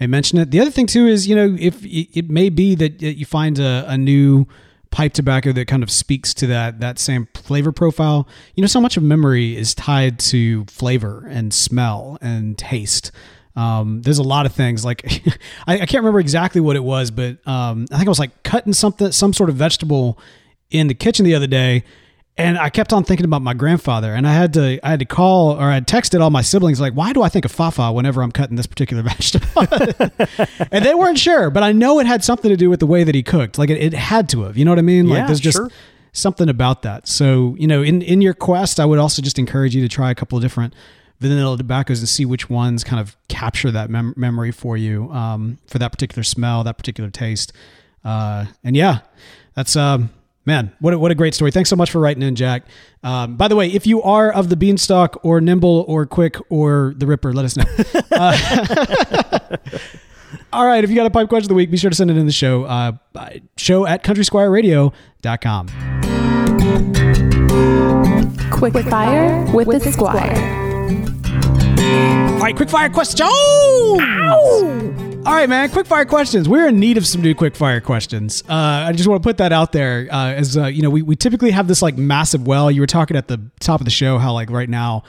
may 0.00 0.08
mention 0.08 0.38
it. 0.38 0.50
The 0.50 0.58
other 0.58 0.70
thing 0.72 0.86
too 0.88 1.06
is, 1.06 1.28
you 1.28 1.36
know, 1.36 1.56
if 1.60 1.84
it, 1.84 2.08
it 2.18 2.28
may 2.30 2.48
be 2.48 2.74
that 2.74 3.00
you 3.02 3.24
find 3.24 3.60
a, 3.60 3.84
a 3.88 3.96
new 3.96 4.48
pipe 4.90 5.12
tobacco 5.12 5.52
that 5.52 5.66
kind 5.66 5.82
of 5.82 5.90
speaks 5.90 6.32
to 6.34 6.46
that 6.46 6.80
that 6.80 6.98
same 6.98 7.28
flavor 7.34 7.72
profile. 7.72 8.28
You 8.54 8.62
know, 8.62 8.66
so 8.66 8.80
much 8.80 8.96
of 8.96 9.02
memory 9.02 9.56
is 9.56 9.74
tied 9.74 10.18
to 10.20 10.64
flavor 10.66 11.26
and 11.30 11.52
smell 11.52 12.18
and 12.20 12.56
taste. 12.56 13.12
Um, 13.56 14.02
there's 14.02 14.18
a 14.18 14.22
lot 14.22 14.46
of 14.46 14.52
things 14.52 14.84
like 14.84 15.04
I, 15.66 15.74
I 15.74 15.78
can't 15.78 16.02
remember 16.02 16.20
exactly 16.20 16.60
what 16.60 16.76
it 16.76 16.84
was, 16.84 17.10
but 17.10 17.46
um, 17.46 17.86
I 17.90 17.96
think 17.96 18.08
I 18.08 18.10
was 18.10 18.18
like 18.18 18.42
cutting 18.44 18.72
something, 18.72 19.10
some 19.12 19.32
sort 19.32 19.50
of 19.50 19.56
vegetable 19.56 20.18
in 20.70 20.86
the 20.86 20.94
kitchen 20.94 21.24
the 21.24 21.34
other 21.34 21.46
day, 21.46 21.84
and 22.38 22.56
I 22.56 22.70
kept 22.70 22.92
on 22.92 23.02
thinking 23.04 23.24
about 23.24 23.42
my 23.42 23.52
grandfather, 23.52 24.14
and 24.14 24.26
I 24.26 24.32
had 24.32 24.54
to 24.54 24.78
I 24.86 24.90
had 24.90 25.00
to 25.00 25.04
call 25.04 25.50
or 25.50 25.64
I 25.64 25.74
had 25.74 25.86
texted 25.86 26.20
all 26.20 26.30
my 26.30 26.40
siblings 26.42 26.80
like, 26.80 26.94
why 26.94 27.12
do 27.12 27.20
I 27.22 27.28
think 27.28 27.44
of 27.44 27.50
Fafa 27.52 27.92
whenever 27.92 28.22
I'm 28.22 28.32
cutting 28.32 28.56
this 28.56 28.66
particular 28.66 29.02
vegetable? 29.12 29.66
and 30.70 30.84
they 30.84 30.94
weren't 30.94 31.18
sure, 31.18 31.50
but 31.50 31.62
I 31.62 31.72
know 31.72 31.98
it 31.98 32.06
had 32.06 32.22
something 32.24 32.48
to 32.48 32.56
do 32.56 32.70
with 32.70 32.80
the 32.80 32.86
way 32.86 33.04
that 33.04 33.14
he 33.14 33.22
cooked. 33.22 33.58
Like 33.58 33.70
it, 33.70 33.82
it 33.82 33.92
had 33.92 34.28
to 34.30 34.42
have. 34.44 34.56
You 34.56 34.64
know 34.64 34.70
what 34.70 34.78
I 34.78 34.82
mean? 34.82 35.08
Like 35.08 35.18
Yeah, 35.18 35.26
there's 35.26 35.40
just 35.40 35.58
sure. 35.58 35.70
something 36.12 36.48
about 36.48 36.82
that. 36.82 37.08
So 37.08 37.56
you 37.58 37.66
know, 37.66 37.82
in 37.82 38.02
in 38.02 38.22
your 38.22 38.34
quest, 38.34 38.78
I 38.78 38.84
would 38.84 38.98
also 39.00 39.20
just 39.20 39.38
encourage 39.38 39.74
you 39.74 39.82
to 39.82 39.88
try 39.88 40.10
a 40.10 40.14
couple 40.14 40.38
of 40.38 40.42
different 40.42 40.74
vanilla 41.20 41.56
tobaccos 41.56 41.98
and 41.98 42.08
see 42.08 42.24
which 42.24 42.48
ones 42.48 42.84
kind 42.84 43.00
of 43.00 43.16
capture 43.26 43.72
that 43.72 43.90
mem- 43.90 44.14
memory 44.16 44.52
for 44.52 44.76
you 44.76 45.10
um, 45.10 45.58
for 45.66 45.78
that 45.80 45.90
particular 45.90 46.22
smell, 46.22 46.62
that 46.62 46.78
particular 46.78 47.10
taste. 47.10 47.52
Uh, 48.04 48.46
and 48.62 48.76
yeah, 48.76 49.00
that's 49.54 49.74
um, 49.74 50.10
man, 50.48 50.72
what 50.80 50.94
a, 50.94 50.98
what 50.98 51.12
a 51.12 51.14
great 51.14 51.34
story. 51.34 51.52
Thanks 51.52 51.70
so 51.70 51.76
much 51.76 51.90
for 51.92 52.00
writing 52.00 52.22
in, 52.22 52.34
Jack. 52.34 52.64
Um, 53.04 53.36
by 53.36 53.46
the 53.46 53.54
way, 53.54 53.68
if 53.68 53.86
you 53.86 54.02
are 54.02 54.32
of 54.32 54.48
the 54.48 54.56
Beanstalk 54.56 55.22
or 55.22 55.40
Nimble 55.40 55.84
or 55.86 56.06
Quick 56.06 56.38
or 56.48 56.94
the 56.96 57.06
Ripper, 57.06 57.32
let 57.32 57.44
us 57.44 57.56
know. 57.56 57.64
Uh, 58.10 59.56
all 60.52 60.66
right, 60.66 60.82
if 60.82 60.90
you 60.90 60.96
got 60.96 61.06
a 61.06 61.10
pipe 61.10 61.28
question 61.28 61.44
of 61.44 61.48
the 61.50 61.54
week, 61.54 61.70
be 61.70 61.76
sure 61.76 61.90
to 61.90 61.94
send 61.94 62.10
it 62.10 62.16
in 62.16 62.26
the 62.26 62.32
show. 62.32 62.64
Uh, 62.64 62.92
show 63.56 63.86
at 63.86 64.02
countrysquireradio.com. 64.02 65.68
Quick 68.50 68.74
fire 68.86 69.46
with 69.52 69.68
the 69.68 69.92
squire. 69.92 70.34
All 72.32 72.40
right, 72.40 72.56
quick 72.56 72.70
fire 72.70 72.88
questions. 72.88 73.30
All 75.28 75.34
right, 75.34 75.46
man. 75.46 75.68
Quick 75.68 75.86
fire 75.86 76.06
questions. 76.06 76.48
We're 76.48 76.68
in 76.68 76.80
need 76.80 76.96
of 76.96 77.06
some 77.06 77.20
new 77.20 77.34
quick 77.34 77.54
fire 77.54 77.82
questions. 77.82 78.42
Uh, 78.48 78.54
I 78.88 78.92
just 78.92 79.06
want 79.06 79.22
to 79.22 79.28
put 79.28 79.36
that 79.36 79.52
out 79.52 79.72
there. 79.72 80.08
Uh, 80.10 80.32
as 80.32 80.56
uh, 80.56 80.64
you 80.68 80.80
know, 80.80 80.88
we, 80.88 81.02
we 81.02 81.16
typically 81.16 81.50
have 81.50 81.68
this 81.68 81.82
like 81.82 81.98
massive 81.98 82.46
well. 82.46 82.70
You 82.70 82.80
were 82.80 82.86
talking 82.86 83.14
at 83.14 83.28
the 83.28 83.38
top 83.60 83.82
of 83.82 83.84
the 83.84 83.90
show 83.90 84.16
how 84.16 84.32
like 84.32 84.48
right 84.48 84.70
now 84.70 85.02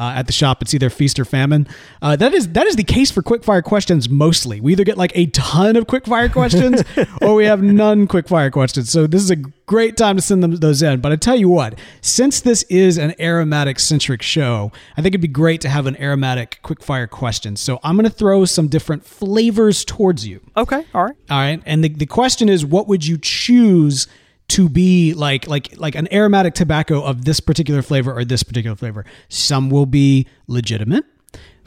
uh, 0.00 0.14
at 0.16 0.26
the 0.26 0.32
shop 0.32 0.62
it's 0.62 0.72
either 0.72 0.88
feast 0.88 1.20
or 1.20 1.26
famine. 1.26 1.68
Uh, 2.00 2.16
that 2.16 2.32
is 2.32 2.48
that 2.48 2.66
is 2.66 2.76
the 2.76 2.84
case 2.84 3.10
for 3.10 3.22
quick 3.22 3.44
fire 3.44 3.60
questions 3.60 4.08
mostly. 4.08 4.60
We 4.60 4.72
either 4.72 4.84
get 4.84 4.96
like 4.96 5.12
a 5.14 5.26
ton 5.26 5.76
of 5.76 5.86
quick 5.86 6.06
fire 6.06 6.28
questions 6.40 6.82
or 7.20 7.34
we 7.34 7.44
have 7.44 7.62
none 7.62 8.06
quick 8.06 8.26
fire 8.26 8.50
questions. 8.50 8.90
So 8.90 9.06
this 9.06 9.22
is 9.22 9.30
a 9.30 9.36
great 9.36 9.96
time 9.96 10.16
to 10.16 10.22
send 10.22 10.42
them 10.42 10.56
those 10.56 10.82
in. 10.82 11.00
But 11.00 11.12
I 11.12 11.16
tell 11.16 11.36
you 11.36 11.50
what, 11.50 11.78
since 12.00 12.40
this 12.40 12.62
is 12.64 12.96
an 12.96 13.14
aromatic 13.20 13.78
centric 13.78 14.22
show, 14.22 14.72
I 14.96 15.02
think 15.02 15.12
it'd 15.12 15.20
be 15.20 15.28
great 15.28 15.60
to 15.60 15.68
have 15.68 15.86
an 15.86 16.00
aromatic 16.00 16.58
quick 16.62 16.82
fire 16.82 17.06
question. 17.06 17.54
So 17.56 17.78
I'm 17.84 17.96
going 17.96 18.08
to 18.08 18.14
throw 18.14 18.46
some 18.46 18.68
different 18.68 19.04
flavors 19.04 19.84
towards 19.84 20.26
you. 20.26 20.40
Okay. 20.56 20.84
All 20.94 21.04
right. 21.04 21.16
All 21.30 21.38
right. 21.38 21.62
And 21.66 21.84
the, 21.84 21.90
the 21.90 22.06
question 22.06 22.48
is, 22.48 22.64
what 22.64 22.88
would 22.88 23.06
you 23.06 23.18
choose 23.18 24.08
to 24.50 24.68
be 24.68 25.14
like 25.14 25.46
like 25.48 25.76
like 25.78 25.94
an 25.94 26.12
aromatic 26.12 26.54
tobacco 26.54 27.02
of 27.02 27.24
this 27.24 27.40
particular 27.40 27.82
flavor 27.82 28.12
or 28.12 28.24
this 28.24 28.42
particular 28.42 28.76
flavor? 28.76 29.04
Some 29.28 29.70
will 29.70 29.86
be 29.86 30.26
legitimate. 30.46 31.04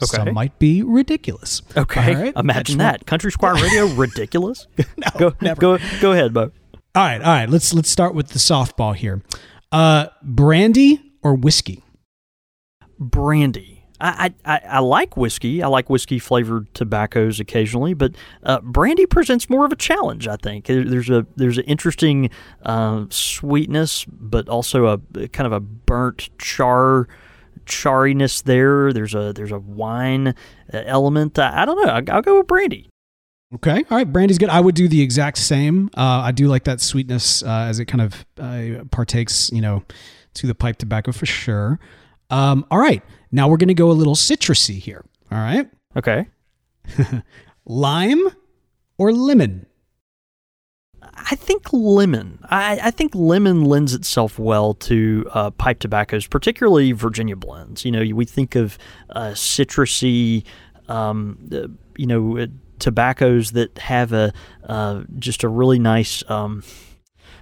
Okay. 0.02 0.16
Some 0.16 0.34
might 0.34 0.58
be 0.58 0.82
ridiculous. 0.82 1.62
Okay. 1.76 2.14
Right? 2.14 2.32
Imagine 2.36 2.78
want- 2.78 3.00
that. 3.00 3.06
Country 3.06 3.30
Squire 3.32 3.54
Radio, 3.54 3.86
ridiculous. 3.94 4.66
No, 4.96 5.06
go, 5.18 5.34
never. 5.40 5.60
go, 5.60 5.78
go 6.00 6.12
ahead, 6.12 6.32
Bo. 6.34 6.50
All 6.96 7.02
right, 7.02 7.20
all 7.20 7.32
right. 7.32 7.48
Let's 7.50 7.74
let's 7.74 7.90
start 7.90 8.14
with 8.14 8.28
the 8.28 8.38
softball 8.38 8.94
here. 8.94 9.22
Uh, 9.72 10.06
brandy 10.22 11.00
or 11.22 11.34
whiskey? 11.34 11.82
Brandy. 12.98 13.73
I, 14.04 14.34
I, 14.44 14.60
I- 14.68 14.78
like 14.80 15.16
whiskey. 15.16 15.62
I 15.62 15.66
like 15.68 15.88
whiskey 15.88 16.18
flavored 16.18 16.72
tobaccos 16.74 17.40
occasionally, 17.40 17.94
but 17.94 18.14
uh, 18.42 18.60
brandy 18.60 19.06
presents 19.06 19.48
more 19.48 19.64
of 19.64 19.72
a 19.72 19.76
challenge. 19.76 20.28
I 20.28 20.36
think 20.36 20.66
there's 20.66 21.10
a 21.10 21.26
there's 21.36 21.58
an 21.58 21.64
interesting 21.64 22.30
uh, 22.64 23.06
sweetness, 23.10 24.04
but 24.06 24.48
also 24.48 24.86
a 24.86 25.28
kind 25.28 25.46
of 25.46 25.52
a 25.52 25.60
burnt 25.60 26.28
char 26.38 27.08
chariness 27.66 28.42
there. 28.42 28.92
There's 28.92 29.14
a 29.14 29.32
there's 29.32 29.52
a 29.52 29.58
wine 29.58 30.28
uh, 30.28 30.32
element. 30.84 31.38
I, 31.38 31.62
I 31.62 31.64
don't 31.64 31.84
know. 31.84 31.90
I, 31.92 32.02
I'll 32.14 32.22
go 32.22 32.38
with 32.38 32.46
brandy. 32.46 32.88
Okay. 33.54 33.84
All 33.90 33.96
right. 33.98 34.10
Brandy's 34.12 34.38
good. 34.38 34.48
I 34.48 34.60
would 34.60 34.74
do 34.74 34.88
the 34.88 35.00
exact 35.00 35.38
same. 35.38 35.88
Uh, 35.96 36.00
I 36.24 36.32
do 36.32 36.48
like 36.48 36.64
that 36.64 36.80
sweetness 36.80 37.42
uh, 37.44 37.66
as 37.68 37.78
it 37.78 37.84
kind 37.84 38.00
of 38.00 38.26
uh, 38.38 38.84
partakes, 38.90 39.48
you 39.52 39.60
know, 39.60 39.84
to 40.34 40.46
the 40.48 40.54
pipe 40.54 40.76
tobacco 40.76 41.12
for 41.12 41.26
sure. 41.26 41.78
Um, 42.30 42.66
all 42.70 42.78
right. 42.78 43.02
Now 43.34 43.48
we're 43.48 43.56
going 43.56 43.66
to 43.66 43.74
go 43.74 43.90
a 43.90 43.92
little 43.92 44.14
citrusy 44.14 44.78
here. 44.78 45.04
All 45.32 45.38
right. 45.38 45.68
Okay. 45.96 46.28
Lime 47.66 48.28
or 48.96 49.12
lemon? 49.12 49.66
I 51.02 51.34
think 51.34 51.72
lemon. 51.72 52.38
I, 52.44 52.78
I 52.80 52.90
think 52.92 53.12
lemon 53.12 53.64
lends 53.64 53.92
itself 53.92 54.38
well 54.38 54.74
to 54.74 55.26
uh, 55.32 55.50
pipe 55.50 55.80
tobaccos, 55.80 56.28
particularly 56.28 56.92
Virginia 56.92 57.34
blends. 57.34 57.84
You 57.84 57.90
know, 57.90 58.04
we 58.14 58.24
think 58.24 58.54
of 58.54 58.78
uh, 59.10 59.30
citrusy, 59.30 60.44
um, 60.86 61.48
uh, 61.52 61.66
you 61.96 62.06
know, 62.06 62.38
uh, 62.38 62.46
tobaccos 62.78 63.50
that 63.50 63.76
have 63.78 64.12
a 64.12 64.32
uh, 64.68 65.02
just 65.18 65.42
a 65.42 65.48
really 65.48 65.80
nice. 65.80 66.22
Um, 66.30 66.62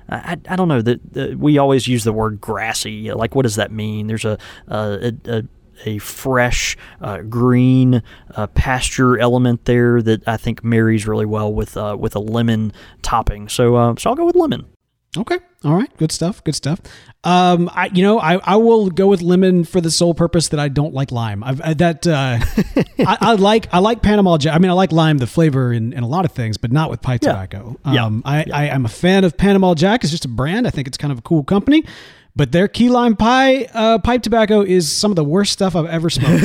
I, 0.09 0.38
I 0.49 0.57
don't 0.57 0.68
know 0.68 0.80
that 0.80 1.36
we 1.38 1.59
always 1.59 1.86
use 1.86 2.05
the 2.05 2.14
word 2.14 2.40
grassy. 2.40 3.12
Like, 3.12 3.34
what 3.34 3.43
does 3.43 3.57
that 3.57 3.70
mean? 3.70 4.07
There's 4.07 4.24
a, 4.24 4.38
a, 4.68 5.12
a 5.26 5.45
a 5.85 5.99
fresh 5.99 6.76
uh, 7.01 7.18
green 7.22 8.03
uh, 8.35 8.47
pasture 8.49 9.18
element 9.18 9.64
there 9.64 10.03
that 10.03 10.26
I 10.28 10.37
think 10.37 10.62
marries 10.64 11.07
really 11.07 11.26
well 11.26 11.53
with 11.53 11.76
uh, 11.76 11.97
with 11.99 12.14
a 12.16 12.20
lemon 12.20 12.72
topping. 13.03 13.49
So 13.49 13.76
uh, 13.76 13.95
so 13.99 14.11
I'll 14.11 14.16
go 14.16 14.26
with 14.26 14.37
lemon. 14.37 14.66
Okay. 15.14 15.39
All 15.62 15.74
right. 15.74 15.95
Good 15.99 16.11
stuff. 16.11 16.43
Good 16.43 16.55
stuff. 16.55 16.80
Um, 17.22 17.70
I, 17.74 17.91
you 17.93 18.03
know, 18.03 18.18
I, 18.18 18.37
I 18.37 18.57
will 18.57 18.89
go 18.89 19.09
with 19.09 19.20
lemon 19.20 19.64
for 19.64 19.78
the 19.78 19.91
sole 19.91 20.14
purpose 20.14 20.49
that 20.49 20.59
I 20.59 20.68
don't 20.68 20.95
like 20.95 21.12
lime. 21.12 21.45
I've 21.45 21.61
I, 21.61 21.74
that, 21.74 22.07
uh, 22.07 22.39
I, 22.99 23.18
I, 23.20 23.35
like, 23.35 23.68
I 23.74 23.80
like 23.80 24.01
Panama 24.01 24.39
Jack. 24.39 24.55
I 24.55 24.59
mean, 24.59 24.70
I 24.70 24.72
like 24.74 24.91
lime, 24.91 25.18
the 25.18 25.26
flavor 25.26 25.70
in, 25.70 25.93
in 25.93 26.03
a 26.03 26.09
lot 26.09 26.24
of 26.24 26.33
things, 26.33 26.57
but 26.57 26.72
not 26.72 26.89
with 26.89 27.03
pipe 27.03 27.20
Yeah. 27.22 27.33
tobacco. 27.33 27.78
Yeah. 27.85 28.07
Um, 28.07 28.22
I, 28.24 28.45
Yeah. 28.45 28.57
I, 28.57 28.70
I'm 28.70 28.87
a 28.87 28.89
fan 28.89 29.24
of 29.24 29.37
Panama 29.37 29.74
Jack. 29.74 30.03
It's 30.03 30.11
just 30.11 30.24
a 30.24 30.28
brand. 30.28 30.66
I 30.66 30.70
think 30.70 30.89
it's 30.89 30.97
kind 30.97 31.12
of 31.12 31.18
a 31.18 31.22
cool 31.22 31.45
company. 31.45 31.85
But 32.35 32.51
their 32.51 32.66
key 32.66 32.89
lime 32.89 33.14
pie 33.14 33.64
uh, 33.74 33.99
pipe 33.99 34.22
tobacco 34.22 34.62
is 34.62 34.91
some 34.91 35.11
of 35.12 35.16
the 35.16 35.24
worst 35.24 35.53
stuff 35.53 35.76
I've 35.76 35.85
ever 35.87 36.09
smoked. 36.09 36.43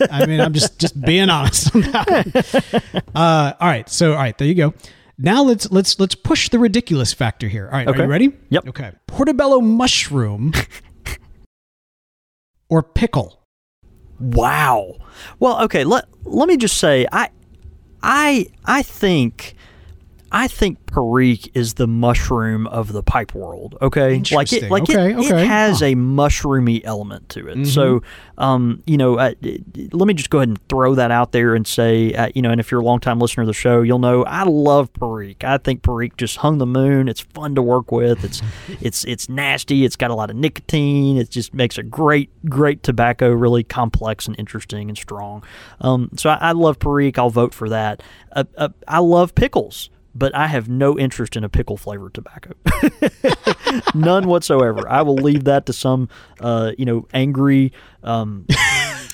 I 0.10 0.24
mean, 0.26 0.40
I'm 0.40 0.54
just 0.54 0.78
just 0.78 0.98
being 1.02 1.28
honest 1.28 1.74
on 1.74 1.82
that. 1.82 2.08
one. 2.08 3.02
Uh, 3.14 3.52
all 3.60 3.68
right, 3.68 3.88
so 3.90 4.12
all 4.12 4.18
right, 4.18 4.36
there 4.38 4.48
you 4.48 4.54
go. 4.54 4.72
Now 5.18 5.42
let's 5.42 5.70
let's 5.70 5.98
let's 6.00 6.14
push 6.14 6.48
the 6.48 6.58
ridiculous 6.58 7.12
factor 7.12 7.48
here. 7.48 7.66
All 7.66 7.72
right, 7.72 7.86
are 7.86 7.90
Okay. 7.90 8.02
you 8.04 8.08
ready? 8.08 8.32
Yep. 8.50 8.68
Okay. 8.68 8.92
Portobello 9.06 9.60
mushroom 9.60 10.52
or 12.70 12.82
pickle. 12.82 13.42
Wow. 14.20 14.94
Well, 15.40 15.62
okay. 15.64 15.84
Let 15.84 16.06
let 16.24 16.48
me 16.48 16.56
just 16.56 16.78
say, 16.78 17.06
I 17.12 17.30
I 18.02 18.46
I 18.64 18.82
think 18.82 19.54
I 20.30 20.46
think 20.48 20.84
Perique 20.86 21.50
is 21.54 21.74
the 21.74 21.86
mushroom 21.86 22.66
of 22.66 22.92
the 22.92 23.02
pipe 23.02 23.34
world. 23.34 23.76
Okay, 23.80 24.22
like 24.32 24.52
it 24.52 24.70
like 24.70 24.82
Okay, 24.84 25.12
it, 25.12 25.16
okay. 25.16 25.42
it 25.42 25.46
has 25.46 25.80
Huh. 25.80 25.86
a 25.86 25.94
mushroomy 25.94 26.82
element 26.84 27.28
to 27.30 27.46
it. 27.48 27.66
So, 27.66 28.02
um, 28.36 28.82
you 28.86 28.96
know, 28.96 29.18
uh, 29.18 29.32
let 29.92 30.06
me 30.06 30.14
just 30.14 30.30
go 30.30 30.38
ahead 30.38 30.48
and 30.48 30.68
throw 30.68 30.94
that 30.96 31.10
out 31.10 31.32
there 31.32 31.54
and 31.54 31.66
say, 31.66 32.12
uh, 32.14 32.28
you 32.34 32.42
know, 32.42 32.50
and 32.50 32.60
if 32.60 32.70
you're 32.70 32.80
a 32.80 32.84
longtime 32.84 33.18
listener 33.20 33.42
of 33.42 33.46
the 33.46 33.52
show, 33.54 33.80
you'll 33.82 33.98
know 33.98 34.24
I 34.24 34.42
love 34.44 34.92
Perique. 34.92 35.44
I 35.44 35.58
think 35.58 35.82
Perique 35.82 36.16
just 36.16 36.36
hung 36.38 36.58
the 36.58 36.66
moon. 36.66 37.08
It's 37.08 37.20
fun 37.20 37.54
to 37.54 37.62
work 37.62 37.90
with. 37.90 38.24
It's 38.24 38.42
it's 38.80 39.04
it's 39.04 39.28
nasty. 39.28 39.84
It's 39.84 39.96
got 39.96 40.10
a 40.10 40.14
lot 40.14 40.30
of 40.30 40.36
nicotine. 40.36 41.16
It 41.16 41.30
just 41.30 41.54
makes 41.54 41.78
a 41.78 41.82
great 41.82 42.30
great 42.48 42.82
tobacco, 42.82 43.30
really 43.30 43.64
complex 43.64 44.26
and 44.26 44.38
interesting 44.38 44.88
and 44.90 44.98
strong. 44.98 45.42
Um, 45.80 46.10
so 46.16 46.30
I, 46.30 46.38
I 46.48 46.52
love 46.52 46.78
Perique. 46.78 47.18
I'll 47.18 47.30
vote 47.30 47.54
for 47.54 47.68
that. 47.70 48.02
Uh, 48.32 48.44
uh, 48.56 48.68
I 48.86 48.98
love 48.98 49.34
pickles. 49.34 49.90
But 50.18 50.34
I 50.34 50.48
have 50.48 50.68
no 50.68 50.98
interest 50.98 51.36
in 51.36 51.44
a 51.44 51.48
pickle 51.48 51.76
flavored 51.76 52.14
tobacco, 52.14 52.54
none 53.94 54.26
whatsoever. 54.26 54.88
I 54.88 55.02
will 55.02 55.14
leave 55.14 55.44
that 55.44 55.66
to 55.66 55.72
some, 55.72 56.08
uh, 56.40 56.72
you 56.76 56.84
know, 56.84 57.06
angry, 57.14 57.72
um, 58.02 58.46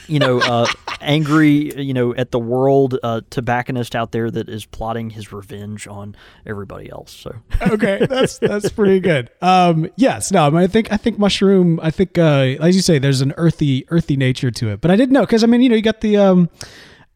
you 0.06 0.18
know, 0.18 0.40
uh, 0.40 0.66
angry, 1.04 1.80
you 1.80 1.94
know, 1.94 2.14
at 2.14 2.30
the 2.30 2.38
world 2.38 2.98
uh, 3.02 3.20
tobacconist 3.30 3.94
out 3.94 4.12
there 4.12 4.30
that 4.30 4.48
is 4.48 4.64
plotting 4.64 5.10
his 5.10 5.32
revenge 5.32 5.86
on 5.86 6.16
everybody 6.46 6.90
else. 6.90 7.12
So 7.12 7.34
okay, 7.62 8.06
that's 8.06 8.38
that's 8.38 8.70
pretty 8.70 9.00
good. 9.00 9.30
Um, 9.40 9.90
yes, 9.96 10.32
no, 10.32 10.46
I, 10.46 10.50
mean, 10.50 10.60
I 10.60 10.66
think 10.66 10.92
I 10.92 10.96
think 10.96 11.18
mushroom. 11.18 11.78
I 11.82 11.90
think, 11.90 12.18
uh, 12.18 12.56
as 12.60 12.74
you 12.74 12.82
say, 12.82 12.98
there's 12.98 13.20
an 13.20 13.34
earthy 13.36 13.86
earthy 13.88 14.16
nature 14.16 14.50
to 14.50 14.70
it. 14.70 14.80
But 14.80 14.90
I 14.90 14.96
didn't 14.96 15.12
know 15.12 15.22
because 15.22 15.44
I 15.44 15.46
mean, 15.46 15.62
you 15.62 15.68
know, 15.68 15.76
you 15.76 15.82
got 15.82 16.00
the, 16.00 16.16
um, 16.16 16.50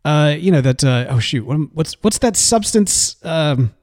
uh, 0.05 0.35
you 0.39 0.53
know, 0.53 0.61
that. 0.61 0.85
Uh, 0.85 1.07
oh 1.09 1.19
shoot, 1.19 1.47
what, 1.47 1.59
what's 1.73 1.97
what's 2.03 2.19
that 2.19 2.37
substance? 2.37 3.17
Um, 3.25 3.75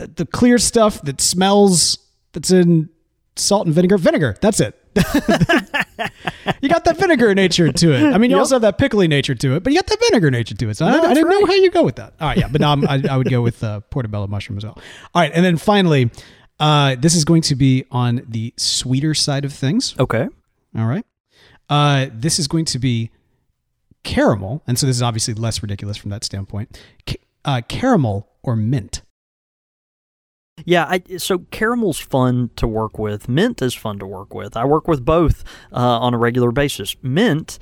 the, 0.00 0.06
the 0.08 0.26
clear 0.26 0.58
stuff 0.58 1.02
that 1.02 1.20
smells. 1.20 1.98
That's 2.32 2.50
in 2.50 2.88
salt 3.36 3.66
and 3.66 3.74
vinegar. 3.74 3.98
Vinegar. 3.98 4.36
That's 4.40 4.60
it. 4.60 4.76
you 6.60 6.68
got 6.68 6.84
that 6.84 6.96
vinegar 6.98 7.34
nature 7.34 7.72
to 7.72 7.92
it. 7.92 8.02
I 8.02 8.18
mean, 8.18 8.30
you 8.30 8.38
also 8.38 8.56
have 8.56 8.62
that 8.62 8.78
pickly 8.78 9.08
nature 9.08 9.34
to 9.34 9.54
it, 9.56 9.62
but 9.62 9.72
you 9.72 9.78
got 9.78 9.86
that 9.86 10.00
vinegar 10.08 10.30
nature 10.30 10.54
to 10.54 10.68
it. 10.68 10.76
So 10.76 10.86
I, 10.86 10.90
I 10.90 11.00
that's 11.00 11.14
didn't 11.14 11.30
know 11.30 11.46
how 11.46 11.52
you 11.54 11.70
go 11.70 11.84
with 11.84 11.96
that. 11.96 12.14
All 12.20 12.28
right, 12.28 12.38
yeah, 12.38 12.48
but 12.48 12.60
no, 12.60 12.68
I'm, 12.70 12.86
I, 12.88 13.02
I 13.10 13.16
would 13.16 13.28
go 13.30 13.42
with 13.42 13.62
uh, 13.62 13.80
portobello 13.80 14.26
mushroom 14.26 14.58
as 14.58 14.64
well. 14.64 14.78
All 15.14 15.22
right, 15.22 15.30
and 15.32 15.44
then 15.44 15.56
finally, 15.56 16.10
uh, 16.58 16.96
this 16.98 17.14
is 17.14 17.24
going 17.24 17.42
to 17.42 17.54
be 17.54 17.84
on 17.90 18.22
the 18.28 18.52
sweeter 18.56 19.14
side 19.14 19.44
of 19.44 19.52
things. 19.52 19.94
okay, 19.98 20.28
All 20.76 20.86
right, 20.86 21.06
uh, 21.68 22.06
this 22.12 22.38
is 22.38 22.48
going 22.48 22.64
to 22.66 22.78
be 22.78 23.10
caramel, 24.02 24.62
and 24.66 24.78
so 24.78 24.86
this 24.86 24.96
is 24.96 25.02
obviously 25.02 25.34
less 25.34 25.62
ridiculous 25.62 25.96
from 25.96 26.10
that 26.10 26.24
standpoint. 26.24 26.80
Ca- 27.08 27.20
uh, 27.44 27.60
caramel 27.68 28.28
or 28.42 28.56
mint. 28.56 29.02
Yeah, 30.64 30.86
I, 30.88 31.02
so 31.16 31.40
caramel's 31.50 31.98
fun 31.98 32.50
to 32.56 32.66
work 32.66 32.98
with. 32.98 33.28
Mint 33.28 33.62
is 33.62 33.74
fun 33.74 33.98
to 33.98 34.06
work 34.06 34.34
with. 34.34 34.56
I 34.56 34.64
work 34.64 34.88
with 34.88 35.04
both 35.04 35.44
uh, 35.72 35.76
on 35.76 36.14
a 36.14 36.18
regular 36.18 36.52
basis. 36.52 36.96
Mint 37.02 37.58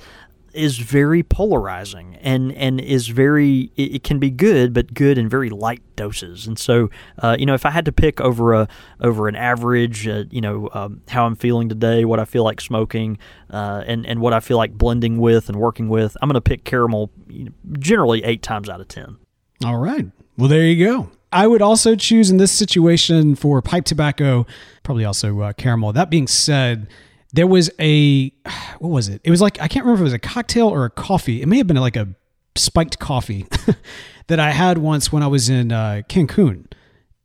is 0.54 0.78
very 0.78 1.22
polarizing 1.22 2.16
and 2.20 2.52
and 2.52 2.80
is 2.80 3.08
very 3.08 3.70
it, 3.76 3.96
it 3.96 4.02
can 4.02 4.18
be 4.18 4.30
good 4.30 4.72
but 4.72 4.94
good 4.94 5.18
in 5.18 5.28
very 5.28 5.50
light 5.50 5.82
doses 5.94 6.46
and 6.46 6.58
so 6.58 6.88
uh, 7.18 7.36
you 7.38 7.44
know 7.44 7.54
if 7.54 7.66
I 7.66 7.70
had 7.70 7.84
to 7.84 7.92
pick 7.92 8.20
over 8.20 8.54
a 8.54 8.68
over 9.00 9.28
an 9.28 9.36
average 9.36 10.08
uh, 10.08 10.24
you 10.30 10.40
know 10.40 10.68
um, 10.72 11.02
how 11.08 11.26
I'm 11.26 11.36
feeling 11.36 11.68
today 11.68 12.04
what 12.04 12.18
I 12.18 12.24
feel 12.24 12.44
like 12.44 12.60
smoking 12.60 13.18
uh, 13.50 13.84
and 13.86 14.06
and 14.06 14.20
what 14.20 14.32
I 14.32 14.40
feel 14.40 14.56
like 14.56 14.72
blending 14.72 15.18
with 15.18 15.48
and 15.48 15.58
working 15.58 15.88
with 15.88 16.16
I'm 16.22 16.28
gonna 16.28 16.40
pick 16.40 16.64
caramel 16.64 17.10
you 17.28 17.44
know, 17.44 17.52
generally 17.78 18.24
eight 18.24 18.42
times 18.42 18.68
out 18.68 18.80
of 18.80 18.88
ten 18.88 19.18
All 19.64 19.78
right. 19.78 20.06
Well, 20.36 20.48
there 20.48 20.64
you 20.64 20.84
go. 20.86 21.10
I 21.32 21.46
would 21.46 21.62
also 21.62 21.94
choose 21.94 22.30
in 22.30 22.38
this 22.38 22.52
situation 22.52 23.34
for 23.34 23.60
pipe 23.60 23.84
tobacco, 23.84 24.46
probably 24.82 25.04
also 25.04 25.40
uh, 25.40 25.52
caramel. 25.52 25.92
That 25.92 26.10
being 26.10 26.26
said, 26.26 26.88
there 27.32 27.46
was 27.46 27.70
a, 27.78 28.30
what 28.78 28.90
was 28.90 29.08
it? 29.08 29.20
It 29.24 29.30
was 29.30 29.40
like, 29.40 29.60
I 29.60 29.68
can't 29.68 29.84
remember 29.84 29.98
if 29.98 30.00
it 30.00 30.04
was 30.04 30.12
a 30.14 30.18
cocktail 30.18 30.68
or 30.68 30.84
a 30.84 30.90
coffee. 30.90 31.42
It 31.42 31.46
may 31.46 31.58
have 31.58 31.66
been 31.66 31.76
like 31.76 31.96
a 31.96 32.08
spiked 32.56 32.98
coffee 32.98 33.46
that 34.28 34.40
I 34.40 34.50
had 34.50 34.78
once 34.78 35.12
when 35.12 35.22
I 35.22 35.26
was 35.26 35.48
in 35.48 35.72
uh, 35.72 36.02
Cancun. 36.08 36.66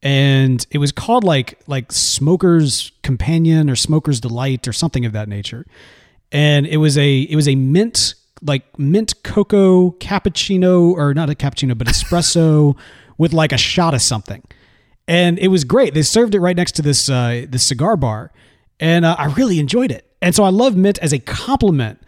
And 0.02 0.66
it 0.70 0.80
was 0.80 0.92
called 0.92 1.24
like 1.24 1.60
like 1.66 1.94
Smoker's 1.94 2.92
Companion 3.04 3.70
or 3.70 3.76
Smoker's 3.78 4.20
Delight 4.20 4.68
or 4.68 4.74
something 4.74 5.06
of 5.06 5.14
that 5.14 5.30
nature. 5.30 5.66
And 6.30 6.68
it 6.68 6.78
was 6.78 6.98
a 6.98 7.22
it 7.22 7.38
was 7.38 7.48
a 7.48 7.56
mint 7.56 8.16
like 8.42 8.78
mint 8.78 9.24
cocoa 9.24 9.92
cappuccino 9.92 10.92
or 10.92 11.14
not 11.14 11.30
a 11.30 11.36
cappuccino 11.36 11.78
but 11.78 11.88
espresso 11.88 12.78
with 13.24 13.32
like 13.32 13.54
a 13.54 13.58
shot 13.58 13.94
of 13.94 14.02
something 14.02 14.44
and 15.08 15.40
it 15.40 15.48
was 15.48 15.64
great 15.64 15.94
they 15.94 16.02
served 16.02 16.36
it 16.36 16.42
right 16.42 16.58
next 16.58 16.74
to 16.74 16.82
this 16.82 17.10
uh, 17.10 17.46
this 17.48 17.64
cigar 17.64 17.96
bar 17.96 18.32
and 18.82 19.06
uh, 19.06 19.16
i 19.18 19.26
really 19.34 19.60
enjoyed 19.60 19.92
it 19.92 20.06
and 20.22 20.36
so 20.36 20.44
i 20.44 20.50
love 20.50 20.76
mint 20.76 21.00
as 21.00 21.14
a 21.14 21.20
complement 21.20 22.02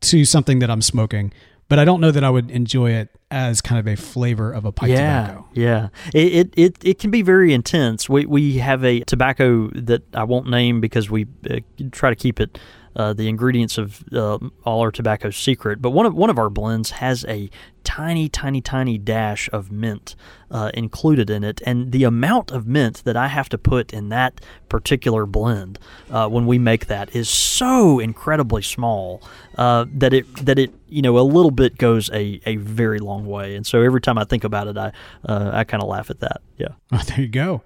to 0.00 0.24
something 0.24 0.60
that 0.60 0.70
i'm 0.70 0.80
smoking 0.80 1.32
but 1.68 1.80
i 1.80 1.84
don't 1.84 2.00
know 2.00 2.12
that 2.12 2.22
i 2.22 2.30
would 2.30 2.52
enjoy 2.52 2.92
it 2.92 3.08
as 3.30 3.60
kind 3.60 3.78
of 3.78 3.86
a 3.86 3.96
flavor 3.96 4.52
of 4.52 4.64
a 4.64 4.72
pipe 4.72 4.88
yeah, 4.88 5.22
tobacco 5.22 5.48
Yeah, 5.54 5.88
it, 6.12 6.32
it 6.32 6.54
it 6.56 6.76
it 6.84 6.98
can 6.98 7.10
be 7.10 7.22
very 7.22 7.54
intense. 7.54 8.08
We 8.08 8.26
we 8.26 8.58
have 8.58 8.84
a 8.84 9.00
tobacco 9.00 9.68
that 9.68 10.02
I 10.14 10.24
won't 10.24 10.48
name 10.48 10.80
because 10.80 11.10
we 11.10 11.26
uh, 11.48 11.60
try 11.92 12.10
to 12.10 12.16
keep 12.16 12.40
it. 12.40 12.58
Uh, 13.00 13.14
the 13.14 13.28
ingredients 13.28 13.78
of 13.78 14.04
uh, 14.12 14.38
all 14.66 14.82
our 14.82 14.90
tobacco 14.90 15.30
secret, 15.30 15.80
but 15.80 15.88
one 15.88 16.04
of 16.04 16.14
one 16.14 16.28
of 16.28 16.38
our 16.38 16.50
blends 16.50 16.90
has 16.90 17.24
a 17.24 17.48
tiny, 17.82 18.28
tiny, 18.28 18.60
tiny 18.60 18.98
dash 18.98 19.48
of 19.54 19.72
mint 19.72 20.14
uh, 20.50 20.70
included 20.74 21.30
in 21.30 21.42
it, 21.42 21.62
and 21.64 21.92
the 21.92 22.04
amount 22.04 22.50
of 22.50 22.66
mint 22.66 23.02
that 23.04 23.16
I 23.16 23.28
have 23.28 23.48
to 23.48 23.56
put 23.56 23.94
in 23.94 24.10
that 24.10 24.42
particular 24.68 25.24
blend 25.24 25.78
uh, 26.10 26.28
when 26.28 26.44
we 26.44 26.58
make 26.58 26.88
that 26.88 27.16
is 27.16 27.30
so 27.30 28.00
incredibly 28.00 28.60
small 28.60 29.22
uh, 29.56 29.86
that 29.94 30.12
it 30.12 30.26
that 30.44 30.58
it 30.58 30.70
you 30.86 31.00
know 31.00 31.18
a 31.18 31.24
little 31.24 31.52
bit 31.52 31.78
goes 31.78 32.10
a, 32.10 32.38
a 32.44 32.56
very 32.56 32.98
long 32.98 33.24
way, 33.24 33.56
and 33.56 33.66
so 33.66 33.80
every 33.80 34.02
time 34.02 34.18
I 34.18 34.24
think 34.24 34.44
about 34.44 34.68
it, 34.68 34.76
I 34.76 34.92
I 35.24 35.64
kind 35.64 35.82
of 35.82 35.88
laugh 35.88 36.10
at 36.10 36.20
that. 36.20 36.42
Yeah. 36.58 36.74
Oh, 36.92 37.02
there 37.06 37.22
you 37.22 37.28
go. 37.28 37.62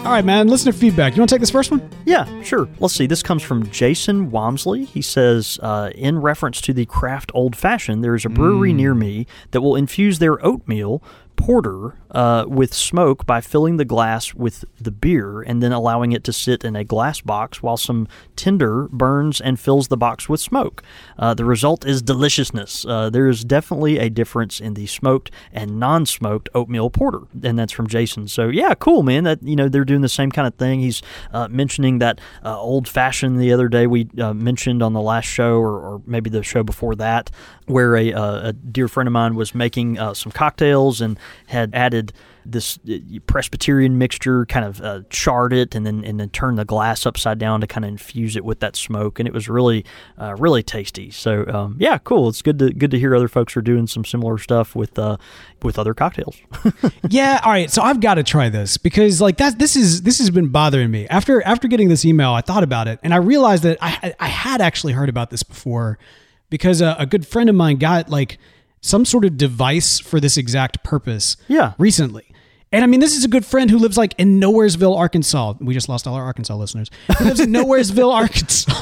All 0.07 0.12
right, 0.12 0.24
man. 0.24 0.46
Listener 0.46 0.70
feedback. 0.70 1.16
You 1.16 1.20
want 1.20 1.30
to 1.30 1.34
take 1.34 1.40
this 1.40 1.50
first 1.50 1.72
one? 1.72 1.90
Yeah, 2.04 2.40
sure. 2.44 2.68
Let's 2.78 2.94
see. 2.94 3.09
This 3.09 3.24
comes 3.24 3.42
from 3.42 3.68
Jason 3.70 4.30
Wamsley. 4.30 4.86
He 4.86 5.02
says, 5.02 5.59
uh, 5.64 5.90
in 5.96 6.20
reference 6.20 6.61
to 6.61 6.72
the 6.72 6.86
craft 6.86 7.32
old 7.34 7.57
fashioned, 7.57 8.04
there 8.04 8.14
is 8.14 8.24
a 8.24 8.28
brewery 8.28 8.72
near 8.72 8.94
me 8.94 9.26
that 9.50 9.62
will 9.62 9.74
infuse 9.74 10.20
their 10.20 10.42
oatmeal 10.46 11.02
porter 11.37 11.97
uh, 12.11 12.45
with 12.49 12.72
smoke 12.72 13.26
by 13.26 13.41
filling 13.41 13.76
the 13.76 13.84
glass 13.84 14.34
with 14.34 14.64
the 14.80 14.91
beer 14.91 15.43
and 15.43 15.62
then 15.62 15.70
allowing 15.70 16.12
it 16.12 16.24
to 16.24 16.32
sit 16.32 16.64
in 16.64 16.74
a 16.74 16.82
glass 16.82 17.20
box 17.20 17.62
while 17.62 17.76
some 17.76 18.09
tinder 18.34 18.89
burns 18.89 19.41
and 19.41 19.61
fills 19.61 19.89
the 19.89 19.97
box 19.97 20.28
with 20.28 20.41
smoke. 20.41 20.82
Uh, 21.18 21.34
the 21.34 21.45
result 21.45 21.84
is 21.87 22.03
deliciousness. 22.03 22.84
Uh, 22.87 23.11
there 23.11 23.28
is 23.28 23.45
definitely 23.45 23.99
a 23.99 24.09
difference 24.09 24.61
in 24.61 24.74
the 24.74 24.87
smoked 24.87 25.30
and 25.53 25.78
non-smoked 25.78 26.49
oatmeal 26.55 26.91
porter, 26.91 27.22
and 27.43 27.59
that's 27.59 27.72
from 27.72 27.87
Jason. 27.87 28.28
So 28.28 28.49
yeah, 28.49 28.74
cool, 28.74 29.03
man. 29.03 29.24
That 29.24 29.43
you 29.43 29.57
know 29.57 29.68
they're 29.68 29.84
doing 29.84 30.01
the 30.01 30.09
same 30.09 30.30
kind 30.30 30.49
of 30.49 30.55
thing. 30.55 30.80
He's 30.80 31.03
uh, 31.32 31.49
mentioning 31.49 31.99
that 31.99 32.20
uh, 32.45 32.59
old 32.59 32.89
fashioned 32.89 33.41
the 33.41 33.53
other 33.53 33.68
day 33.68 33.87
we 33.87 34.09
uh, 34.18 34.34
mentioned 34.34 34.82
on 34.82 34.95
the 34.95 35.03
last 35.03 35.26
show 35.26 35.59
or, 35.59 35.78
or 35.80 36.03
maybe 36.07 36.30
the 36.30 36.43
show 36.43 36.62
before 36.62 36.95
that, 36.97 37.30
where 37.66 37.95
a, 37.97 38.11
a 38.11 38.53
dear 38.53 38.89
friend 38.89 39.07
of 39.07 39.12
mine 39.12 39.34
was 39.34 39.55
making 39.55 39.97
some 40.14 40.32
cocktails 40.32 41.01
and 41.01 41.18
had 41.46 41.74
added 41.74 42.12
this 42.44 42.78
uh, 42.88 42.98
Presbyterian 43.26 43.98
mixture, 43.98 44.46
kind 44.46 44.64
of 44.64 44.80
uh, 44.80 45.00
charred 45.10 45.52
it, 45.52 45.74
and 45.74 45.84
then 45.84 46.04
and 46.04 46.20
then 46.20 46.30
turned 46.30 46.58
the 46.58 46.64
glass 46.64 47.06
upside 47.06 47.38
down 47.38 47.60
to 47.60 47.66
kind 47.66 47.84
of 47.84 47.90
infuse 47.90 48.36
it 48.36 48.44
with 48.44 48.60
that 48.60 48.76
smoke, 48.76 49.18
and 49.18 49.26
it 49.26 49.34
was 49.34 49.48
really 49.48 49.84
uh, 50.18 50.34
really 50.38 50.62
tasty. 50.62 51.10
So 51.10 51.46
um, 51.48 51.76
yeah, 51.78 51.98
cool. 51.98 52.28
It's 52.28 52.42
good 52.42 52.58
to 52.60 52.72
good 52.72 52.90
to 52.92 52.98
hear 52.98 53.14
other 53.14 53.28
folks 53.28 53.56
are 53.56 53.62
doing 53.62 53.86
some 53.86 54.04
similar 54.04 54.38
stuff 54.38 54.76
with 54.76 54.98
uh, 54.98 55.16
with 55.62 55.78
other 55.78 55.94
cocktails. 55.94 56.36
yeah 57.08 57.40
all 57.44 57.50
right 57.50 57.70
so 57.70 57.82
i've 57.82 58.00
got 58.00 58.14
to 58.14 58.22
try 58.22 58.48
this 58.48 58.76
because 58.76 59.20
like 59.20 59.36
that 59.38 59.58
this 59.58 59.76
is 59.76 60.02
this 60.02 60.18
has 60.18 60.30
been 60.30 60.48
bothering 60.48 60.90
me 60.90 61.06
after 61.08 61.42
after 61.42 61.68
getting 61.68 61.88
this 61.88 62.04
email 62.04 62.32
i 62.32 62.40
thought 62.40 62.62
about 62.62 62.88
it 62.88 62.98
and 63.02 63.12
i 63.14 63.16
realized 63.16 63.62
that 63.62 63.78
i 63.80 64.14
i 64.20 64.28
had 64.28 64.60
actually 64.60 64.92
heard 64.92 65.08
about 65.08 65.30
this 65.30 65.42
before 65.42 65.98
because 66.50 66.80
a, 66.80 66.96
a 66.98 67.06
good 67.06 67.26
friend 67.26 67.48
of 67.48 67.54
mine 67.54 67.76
got 67.76 68.08
like 68.08 68.38
some 68.87 69.05
sort 69.05 69.24
of 69.24 69.37
device 69.37 69.99
for 69.99 70.20
this 70.20 70.37
exact 70.37 70.82
purpose 70.84 71.37
Yeah. 71.49 71.72
recently 71.78 72.24
and 72.72 72.82
I 72.82 72.89
mean, 72.89 72.99
this 72.99 73.16
is 73.16 73.24
a 73.24 73.28
good 73.28 73.47
friend 73.47 73.70
who 73.70 73.78
lives 73.78 73.97
like 73.97 74.12
in 74.18 74.41
Nowheresville, 74.41 74.97
Arkansas. 74.97 75.55
We 75.61 75.72
just 75.72 75.89
lost 75.89 76.07
all 76.09 76.14
our 76.14 76.24
Arkansas 76.24 76.57
listeners. 76.57 76.91
He 77.16 77.24
lives 77.24 77.39
in 77.39 77.51
Nowheresville, 77.53 78.12
Arkansas. 78.12 78.72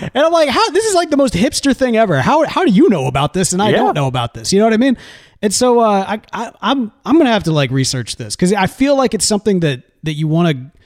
And 0.14 0.24
I'm 0.24 0.32
like, 0.32 0.48
how? 0.48 0.70
This 0.70 0.86
is 0.86 0.94
like 0.94 1.10
the 1.10 1.18
most 1.18 1.34
hipster 1.34 1.76
thing 1.76 1.96
ever. 1.98 2.20
How 2.22 2.44
how 2.46 2.64
do 2.64 2.70
you 2.72 2.88
know 2.88 3.06
about 3.06 3.34
this 3.34 3.52
and 3.52 3.60
I 3.62 3.68
Yeah. 3.70 3.76
don't 3.76 3.94
know 3.94 4.06
about 4.06 4.32
this? 4.32 4.52
You 4.54 4.58
know 4.58 4.64
what 4.64 4.72
I 4.72 4.78
mean? 4.78 4.96
And 5.42 5.52
so 5.52 5.80
uh, 5.80 6.04
I, 6.08 6.20
I 6.32 6.52
I'm 6.62 6.90
I'm 7.04 7.18
gonna 7.18 7.30
have 7.30 7.44
to 7.44 7.52
like 7.52 7.70
research 7.70 8.16
this 8.16 8.34
because 8.36 8.52
I 8.54 8.66
feel 8.66 8.96
like 8.96 9.12
it's 9.12 9.26
something 9.26 9.60
that 9.60 9.82
that 10.04 10.14
you 10.14 10.26
want 10.28 10.56
to, 10.56 10.80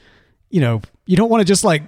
you 0.49 0.59
know, 0.61 0.81
you 1.05 1.15
don't 1.15 1.29
want 1.29 1.39
to 1.41 1.45
just 1.45 1.63
like 1.63 1.83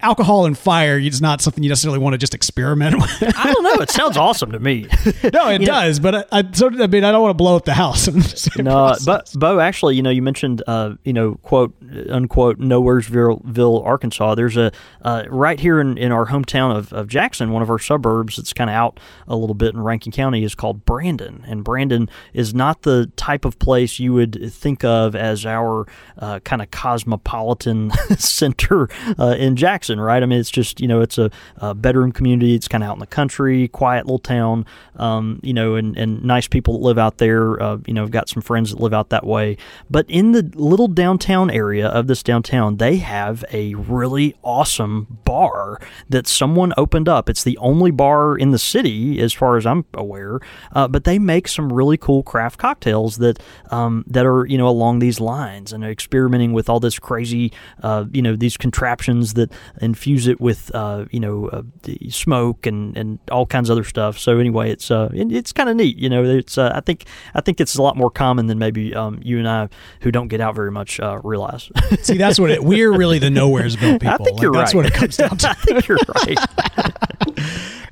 alcohol 0.00 0.46
and 0.46 0.56
fire. 0.56 0.98
It's 0.98 1.20
not 1.20 1.40
something 1.40 1.62
you 1.62 1.68
necessarily 1.68 1.98
want 1.98 2.14
to 2.14 2.18
just 2.18 2.34
experiment 2.34 2.96
with. 3.00 3.36
I 3.36 3.52
don't 3.52 3.62
know. 3.64 3.74
It 3.82 3.90
sounds 3.90 4.16
awesome 4.16 4.52
to 4.52 4.58
me. 4.58 4.82
no, 5.32 5.48
it 5.48 5.60
You 5.60 5.66
know- 5.66 5.72
does, 5.72 6.00
but 6.00 6.14
I, 6.14 6.24
I 6.32 6.40
of, 6.40 6.80
I 6.80 6.86
mean, 6.86 7.04
I 7.04 7.12
don't 7.12 7.22
want 7.22 7.30
to 7.30 7.34
blow 7.42 7.56
up 7.56 7.64
the 7.64 7.74
house. 7.74 8.08
No, 8.58 8.94
but 9.06 9.30
Bo, 9.34 9.60
actually, 9.60 9.96
you 9.96 10.02
know, 10.02 10.10
you 10.10 10.22
mentioned, 10.22 10.62
uh, 10.66 10.94
you 11.04 11.12
know, 11.12 11.34
quote 11.36 11.74
unquote, 12.08 12.58
Nowheresville, 12.58 13.84
Arkansas. 13.84 14.34
There's 14.34 14.56
a 14.56 14.72
uh, 15.02 15.24
right 15.28 15.58
here 15.60 15.80
in, 15.80 15.96
in 15.98 16.10
our 16.12 16.26
hometown 16.26 16.76
of, 16.76 16.92
of 16.92 17.08
Jackson, 17.08 17.50
one 17.52 17.62
of 17.62 17.70
our 17.70 17.78
suburbs. 17.78 18.38
It's 18.38 18.52
kind 18.52 18.68
of 18.70 18.74
out 18.74 19.00
a 19.26 19.36
little 19.36 19.54
bit 19.54 19.74
in 19.74 19.80
Rankin 19.80 20.12
County. 20.12 20.42
is 20.44 20.54
called 20.54 20.84
Brandon, 20.84 21.44
and 21.46 21.62
Brandon 21.64 22.08
is 22.32 22.52
not 22.54 22.82
the 22.82 23.10
type 23.16 23.44
of 23.44 23.58
place 23.58 23.98
you 23.98 24.12
would 24.14 24.52
think 24.52 24.84
of 24.84 25.14
as 25.14 25.46
our 25.46 25.86
uh, 26.18 26.40
kind 26.40 26.60
of 26.62 26.70
cosmopolitan 26.70 27.90
center 28.18 28.88
uh, 29.18 29.34
in 29.38 29.56
Jackson, 29.56 29.77
right? 29.86 30.22
I 30.22 30.26
mean, 30.26 30.38
it's 30.38 30.50
just 30.50 30.80
you 30.80 30.88
know, 30.88 31.00
it's 31.00 31.18
a, 31.18 31.30
a 31.56 31.74
bedroom 31.74 32.12
community. 32.12 32.54
It's 32.54 32.68
kind 32.68 32.82
of 32.82 32.90
out 32.90 32.94
in 32.94 33.00
the 33.00 33.06
country, 33.06 33.68
quiet 33.68 34.06
little 34.06 34.18
town, 34.18 34.66
um, 34.96 35.40
you 35.42 35.54
know, 35.54 35.74
and, 35.74 35.96
and 35.96 36.22
nice 36.24 36.48
people 36.48 36.74
that 36.74 36.84
live 36.84 36.98
out 36.98 37.18
there. 37.18 37.62
Uh, 37.62 37.78
you 37.86 37.94
know, 37.94 38.02
I've 38.02 38.10
got 38.10 38.28
some 38.28 38.42
friends 38.42 38.70
that 38.70 38.80
live 38.80 38.92
out 38.92 39.10
that 39.10 39.24
way. 39.24 39.56
But 39.90 40.06
in 40.08 40.32
the 40.32 40.50
little 40.54 40.88
downtown 40.88 41.50
area 41.50 41.88
of 41.88 42.06
this 42.06 42.22
downtown, 42.22 42.76
they 42.76 42.96
have 42.96 43.44
a 43.52 43.74
really 43.74 44.34
awesome 44.42 45.18
bar 45.24 45.80
that 46.08 46.26
someone 46.26 46.72
opened 46.76 47.08
up. 47.08 47.28
It's 47.28 47.44
the 47.44 47.58
only 47.58 47.90
bar 47.90 48.36
in 48.36 48.50
the 48.50 48.58
city, 48.58 49.20
as 49.20 49.32
far 49.32 49.56
as 49.56 49.66
I'm 49.66 49.84
aware. 49.94 50.40
Uh, 50.72 50.88
but 50.88 51.04
they 51.04 51.18
make 51.18 51.48
some 51.48 51.72
really 51.72 51.96
cool 51.96 52.22
craft 52.22 52.58
cocktails 52.58 53.18
that 53.18 53.40
um, 53.70 54.04
that 54.06 54.26
are 54.26 54.46
you 54.46 54.58
know 54.58 54.68
along 54.68 54.98
these 54.98 55.20
lines 55.20 55.72
and 55.72 55.84
experimenting 55.84 56.52
with 56.52 56.68
all 56.68 56.80
this 56.80 56.98
crazy 56.98 57.52
uh, 57.82 58.04
you 58.12 58.22
know 58.22 58.36
these 58.36 58.56
contraptions 58.56 59.34
that 59.34 59.52
infuse 59.80 60.26
it 60.26 60.40
with 60.40 60.70
uh, 60.74 61.04
you 61.10 61.20
know 61.20 61.48
uh, 61.48 61.62
the 61.82 62.10
smoke 62.10 62.66
and, 62.66 62.96
and 62.96 63.18
all 63.30 63.46
kinds 63.46 63.70
of 63.70 63.76
other 63.78 63.84
stuff. 63.84 64.18
So 64.18 64.38
anyway, 64.38 64.70
it's 64.70 64.90
uh 64.90 65.08
it- 65.14 65.32
it's 65.32 65.52
kind 65.52 65.68
of 65.68 65.76
neat. 65.76 65.96
You 65.98 66.08
know, 66.08 66.24
it's 66.24 66.58
uh, 66.58 66.72
I 66.74 66.80
think 66.80 67.04
I 67.34 67.40
think 67.40 67.60
it's 67.60 67.76
a 67.76 67.82
lot 67.82 67.96
more 67.96 68.10
common 68.10 68.46
than 68.46 68.58
maybe 68.58 68.94
um, 68.94 69.20
you 69.22 69.38
and 69.38 69.48
I 69.48 69.68
who 70.00 70.10
don't 70.10 70.28
get 70.28 70.40
out 70.40 70.54
very 70.54 70.70
much 70.70 70.98
uh, 71.00 71.20
realize. 71.24 71.70
See, 72.02 72.16
that's 72.16 72.38
what 72.40 72.50
it. 72.50 72.62
We're 72.64 72.92
really 72.96 73.18
the 73.18 73.28
Nowheresville 73.28 74.00
people. 74.00 74.08
I 74.08 74.16
think 74.18 74.30
Like, 74.32 74.42
you're 74.42 74.52
that's 74.52 74.74
right. 74.74 74.84
what 74.84 74.86
it 74.86 74.94
comes 74.94 75.16
down 75.16 75.36
to. 75.38 75.50
I 75.50 75.54
think 75.54 75.88
you're 75.88 75.98
right. 76.14 76.38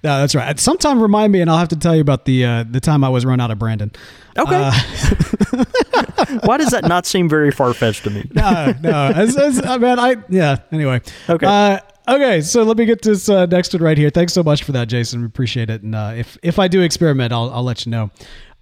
No, 0.05 0.19
that's 0.21 0.35
right. 0.35 0.59
Sometime 0.61 1.01
remind 1.03 1.33
me, 1.33 1.41
and 1.41 1.51
I'll 1.51 1.59
have 1.59 1.69
to 1.69 1.77
tell 1.77 1.95
you 1.95 2.01
about 2.01 2.25
the 2.27 2.45
uh, 2.45 2.65
the 2.69 2.81
time 2.81 3.03
I 3.03 3.09
was 3.09 3.25
run 3.25 3.41
out 3.41 3.51
of 3.51 3.59
Brandon. 3.59 3.91
Okay. 4.39 4.71
Why 6.45 6.57
does 6.59 6.71
that 6.71 6.85
not 6.85 7.07
seem 7.07 7.29
very 7.29 7.51
far 7.51 7.73
fetched 7.75 8.05
to 8.05 8.11
me? 8.11 8.29
No, 8.35 8.75
no, 8.83 9.07
as, 9.15 9.37
as, 9.37 9.61
uh, 9.61 9.79
man, 9.79 9.99
I 9.99 10.17
yeah. 10.29 10.59
Anyway, 10.71 11.01
Okay. 11.29 11.47
Uh, 11.47 11.79
okay, 12.09 12.41
so 12.43 12.63
let 12.65 12.77
me 12.77 12.85
get 12.85 13.03
this 13.03 13.29
uh, 13.29 13.47
next 13.47 13.73
one 13.73 13.83
right 13.83 13.97
here. 13.97 14.11
Thanks 14.11 14.33
so 14.33 14.43
much 14.43 14.63
for 14.65 14.73
that, 14.73 14.89
Jason. 14.89 15.21
We 15.21 15.27
appreciate 15.27 15.71
it. 15.71 15.83
And 15.83 15.95
uh, 15.95 16.13
if 16.17 16.37
if 16.43 16.59
I 16.59 16.69
do 16.69 16.83
experiment, 16.83 17.33
I'll 17.33 17.51
I'll 17.51 17.65
let 17.65 17.87
you 17.87 17.91
know. 17.93 18.11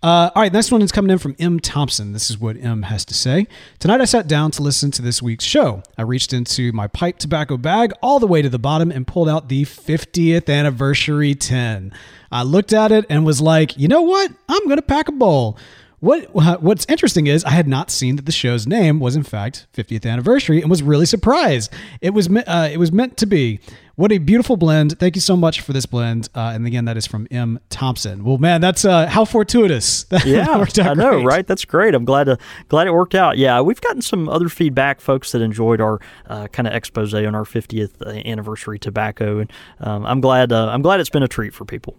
Uh, 0.02 0.30
all 0.34 0.42
right, 0.42 0.52
next 0.52 0.70
one 0.70 0.82
is 0.82 0.92
coming 0.92 1.10
in 1.10 1.16
from 1.16 1.34
M. 1.38 1.58
Thompson. 1.58 2.12
This 2.12 2.28
is 2.28 2.38
what 2.38 2.58
M 2.58 2.82
has 2.82 3.06
to 3.06 3.14
say. 3.14 3.46
Tonight 3.78 4.02
I 4.02 4.04
sat 4.04 4.28
down 4.28 4.50
to 4.50 4.62
listen 4.62 4.90
to 4.90 5.00
this 5.02 5.22
week's 5.22 5.46
show. 5.46 5.82
I 5.96 6.02
reached 6.02 6.34
into 6.34 6.72
my 6.72 6.88
pipe 6.88 7.16
tobacco 7.18 7.56
bag 7.56 7.90
all 8.02 8.18
the 8.18 8.26
way 8.26 8.42
to 8.42 8.50
the 8.50 8.58
bottom 8.58 8.90
and 8.90 9.06
pulled 9.06 9.30
out 9.30 9.48
the 9.48 9.64
50th 9.64 10.52
anniversary 10.52 11.34
tin. 11.34 11.90
I 12.30 12.42
looked 12.42 12.74
at 12.74 12.92
it 12.92 13.06
and 13.08 13.24
was 13.24 13.40
like, 13.40 13.78
you 13.78 13.88
know 13.88 14.02
what? 14.02 14.30
I'm 14.46 14.64
going 14.64 14.76
to 14.76 14.82
pack 14.82 15.08
a 15.08 15.12
bowl. 15.12 15.56
What 16.04 16.62
What's 16.62 16.84
interesting 16.86 17.26
is 17.26 17.44
I 17.44 17.50
had 17.50 17.66
not 17.66 17.90
seen 17.90 18.16
that 18.16 18.26
the 18.26 18.32
show's 18.32 18.66
name 18.66 19.00
was 19.00 19.16
in 19.16 19.22
fact 19.22 19.66
50th 19.74 20.04
anniversary 20.04 20.60
and 20.60 20.68
was 20.68 20.82
really 20.82 21.06
surprised. 21.06 21.72
It 22.02 22.10
was 22.10 22.28
uh, 22.28 22.68
it 22.70 22.76
was 22.76 22.92
meant 22.92 23.16
to 23.18 23.26
be. 23.26 23.58
What 23.96 24.10
a 24.10 24.18
beautiful 24.18 24.56
blend! 24.56 24.98
Thank 24.98 25.14
you 25.14 25.20
so 25.20 25.36
much 25.36 25.60
for 25.60 25.72
this 25.72 25.86
blend. 25.86 26.28
Uh, 26.34 26.50
and 26.52 26.66
again, 26.66 26.84
that 26.86 26.96
is 26.96 27.06
from 27.06 27.28
M 27.30 27.60
Thompson. 27.70 28.24
Well, 28.24 28.38
man, 28.38 28.60
that's 28.60 28.84
uh, 28.84 29.06
how 29.06 29.24
fortuitous. 29.24 30.02
That 30.10 30.26
Yeah, 30.26 30.58
worked 30.58 30.78
out 30.80 30.88
I 30.88 30.94
know, 30.94 31.10
great. 31.12 31.26
right? 31.26 31.46
That's 31.46 31.64
great. 31.64 31.94
I'm 31.94 32.04
glad 32.04 32.24
to 32.24 32.36
glad 32.68 32.86
it 32.88 32.92
worked 32.92 33.14
out. 33.14 33.38
Yeah, 33.38 33.60
we've 33.60 33.80
gotten 33.80 34.02
some 34.02 34.28
other 34.28 34.48
feedback, 34.48 35.00
folks 35.00 35.30
that 35.32 35.40
enjoyed 35.42 35.80
our 35.80 36.00
uh, 36.26 36.48
kind 36.48 36.66
of 36.66 36.74
expose 36.74 37.14
on 37.14 37.34
our 37.36 37.44
50th 37.44 38.26
anniversary 38.26 38.78
tobacco, 38.80 39.38
and 39.38 39.52
um, 39.80 40.04
I'm 40.04 40.20
glad 40.20 40.52
uh, 40.52 40.68
I'm 40.68 40.82
glad 40.82 40.98
it's 41.00 41.08
been 41.10 41.22
a 41.22 41.28
treat 41.28 41.54
for 41.54 41.64
people. 41.64 41.96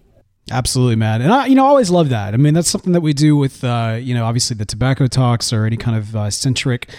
Absolutely, 0.52 0.96
man. 0.96 1.22
And 1.22 1.34
I, 1.34 1.48
you 1.48 1.56
know, 1.56 1.66
I 1.66 1.70
always 1.70 1.90
love 1.90 2.10
that. 2.10 2.34
I 2.36 2.38
mean, 2.38 2.54
that's 2.54 2.70
something 2.70 2.94
that 2.94 3.02
we 3.02 3.14
do 3.14 3.36
with, 3.36 3.64
uh, 3.64 3.98
you 4.00 4.14
know, 4.14 4.26
obviously 4.26 4.56
the 4.56 4.66
tobacco 4.66 5.08
talks 5.08 5.52
or 5.52 5.66
any 5.66 5.78
kind 5.78 5.98
of 5.98 6.16
uh, 6.16 6.30
centric 6.30 6.90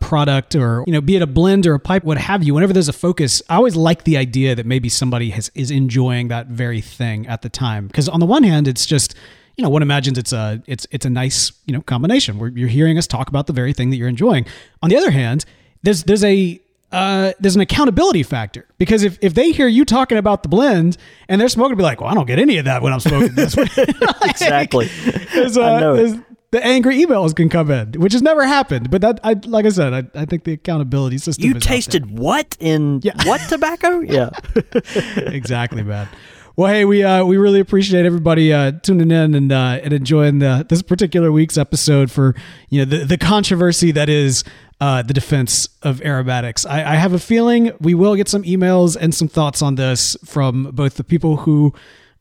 product 0.00 0.54
or, 0.54 0.84
you 0.86 0.92
know, 0.92 1.02
be 1.02 1.16
it 1.16 1.22
a 1.22 1.26
blend 1.26 1.66
or 1.66 1.74
a 1.74 1.78
pipe, 1.80 2.02
what 2.04 2.16
have 2.16 2.42
you. 2.42 2.54
Whenever 2.54 2.72
there's 2.72 2.88
a 2.88 2.94
focus, 2.94 3.42
I 3.50 3.56
always 3.56 3.76
like 3.76 4.04
the 4.04 4.16
idea 4.16 4.54
that 4.54 4.64
maybe 4.64 4.88
somebody 4.88 5.30
has, 5.30 5.50
is 5.54 5.70
enjoying 5.70 6.28
that 6.28 6.46
very 6.46 6.80
thing 6.80 7.26
at 7.26 7.42
the 7.42 7.50
time. 7.50 7.88
Because 7.88 8.08
on 8.08 8.20
the 8.20 8.26
one 8.26 8.42
hand, 8.42 8.66
it's 8.66 8.86
just, 8.86 9.14
you 9.56 9.62
know, 9.62 9.68
one 9.68 9.82
imagines 9.82 10.16
it's 10.16 10.32
a, 10.32 10.62
it's, 10.66 10.86
it's 10.90 11.04
a 11.04 11.10
nice, 11.10 11.52
you 11.66 11.74
know, 11.74 11.82
combination 11.82 12.38
where 12.38 12.48
you're 12.50 12.68
hearing 12.68 12.96
us 12.96 13.06
talk 13.06 13.28
about 13.28 13.46
the 13.46 13.52
very 13.52 13.74
thing 13.74 13.90
that 13.90 13.96
you're 13.96 14.08
enjoying. 14.08 14.46
On 14.82 14.88
the 14.88 14.96
other 14.96 15.10
hand, 15.10 15.44
there's, 15.82 16.04
there's 16.04 16.24
a, 16.24 16.58
uh, 16.92 17.32
there's 17.40 17.56
an 17.56 17.60
accountability 17.60 18.22
factor 18.22 18.66
because 18.78 19.02
if, 19.02 19.18
if 19.20 19.34
they 19.34 19.50
hear 19.52 19.66
you 19.66 19.84
talking 19.84 20.16
about 20.18 20.42
the 20.44 20.48
blend 20.48 20.96
and 21.28 21.40
they're 21.40 21.48
smoking, 21.48 21.76
be 21.76 21.82
like, 21.82 22.00
well, 22.00 22.10
I 22.10 22.14
don't 22.14 22.26
get 22.26 22.38
any 22.38 22.58
of 22.58 22.66
that 22.66 22.82
when 22.82 22.92
I'm 22.92 23.00
smoking 23.00 23.34
this. 23.34 23.56
Exactly. 24.24 24.86
There's, 25.34 25.56
uh, 25.56 25.64
I 25.64 25.80
know 25.80 25.96
there's- 25.96 26.18
the 26.50 26.64
angry 26.64 27.04
emails 27.04 27.34
can 27.34 27.48
come 27.48 27.68
in, 27.72 27.94
which 27.94 28.12
has 28.12 28.22
never 28.22 28.44
happened. 28.46 28.88
But 28.88 29.00
that, 29.00 29.18
I 29.24 29.32
like 29.44 29.66
I 29.66 29.70
said, 29.70 29.92
I, 29.92 30.20
I 30.20 30.24
think 30.24 30.44
the 30.44 30.52
accountability 30.52 31.18
system. 31.18 31.44
You 31.46 31.50
is 31.50 31.56
out 31.56 31.62
there. 31.64 31.76
tasted 31.76 32.16
what 32.16 32.56
in 32.60 33.00
Yeah. 33.02 33.14
what 33.26 33.40
tobacco? 33.48 33.98
Yeah. 34.06 34.30
exactly, 35.16 35.82
man. 35.82 36.08
Well, 36.56 36.72
hey, 36.72 36.84
we 36.84 37.02
uh, 37.02 37.24
we 37.24 37.36
really 37.36 37.58
appreciate 37.58 38.06
everybody 38.06 38.52
uh, 38.52 38.70
tuning 38.82 39.10
in 39.10 39.34
and 39.34 39.50
uh, 39.50 39.80
and 39.82 39.92
enjoying 39.92 40.38
the, 40.38 40.64
this 40.68 40.82
particular 40.82 41.32
week's 41.32 41.58
episode 41.58 42.10
for 42.12 42.36
you 42.68 42.84
know 42.84 42.98
the, 42.98 43.04
the 43.04 43.18
controversy 43.18 43.90
that 43.90 44.08
is 44.08 44.44
uh, 44.84 45.00
the 45.00 45.14
defense 45.14 45.66
of 45.82 46.02
aromatics. 46.02 46.66
I, 46.66 46.92
I 46.92 46.96
have 46.96 47.14
a 47.14 47.18
feeling 47.18 47.72
we 47.80 47.94
will 47.94 48.16
get 48.16 48.28
some 48.28 48.42
emails 48.42 48.98
and 49.00 49.14
some 49.14 49.28
thoughts 49.28 49.62
on 49.62 49.76
this 49.76 50.14
from 50.26 50.64
both 50.72 50.96
the 50.96 51.04
people 51.04 51.38
who 51.38 51.72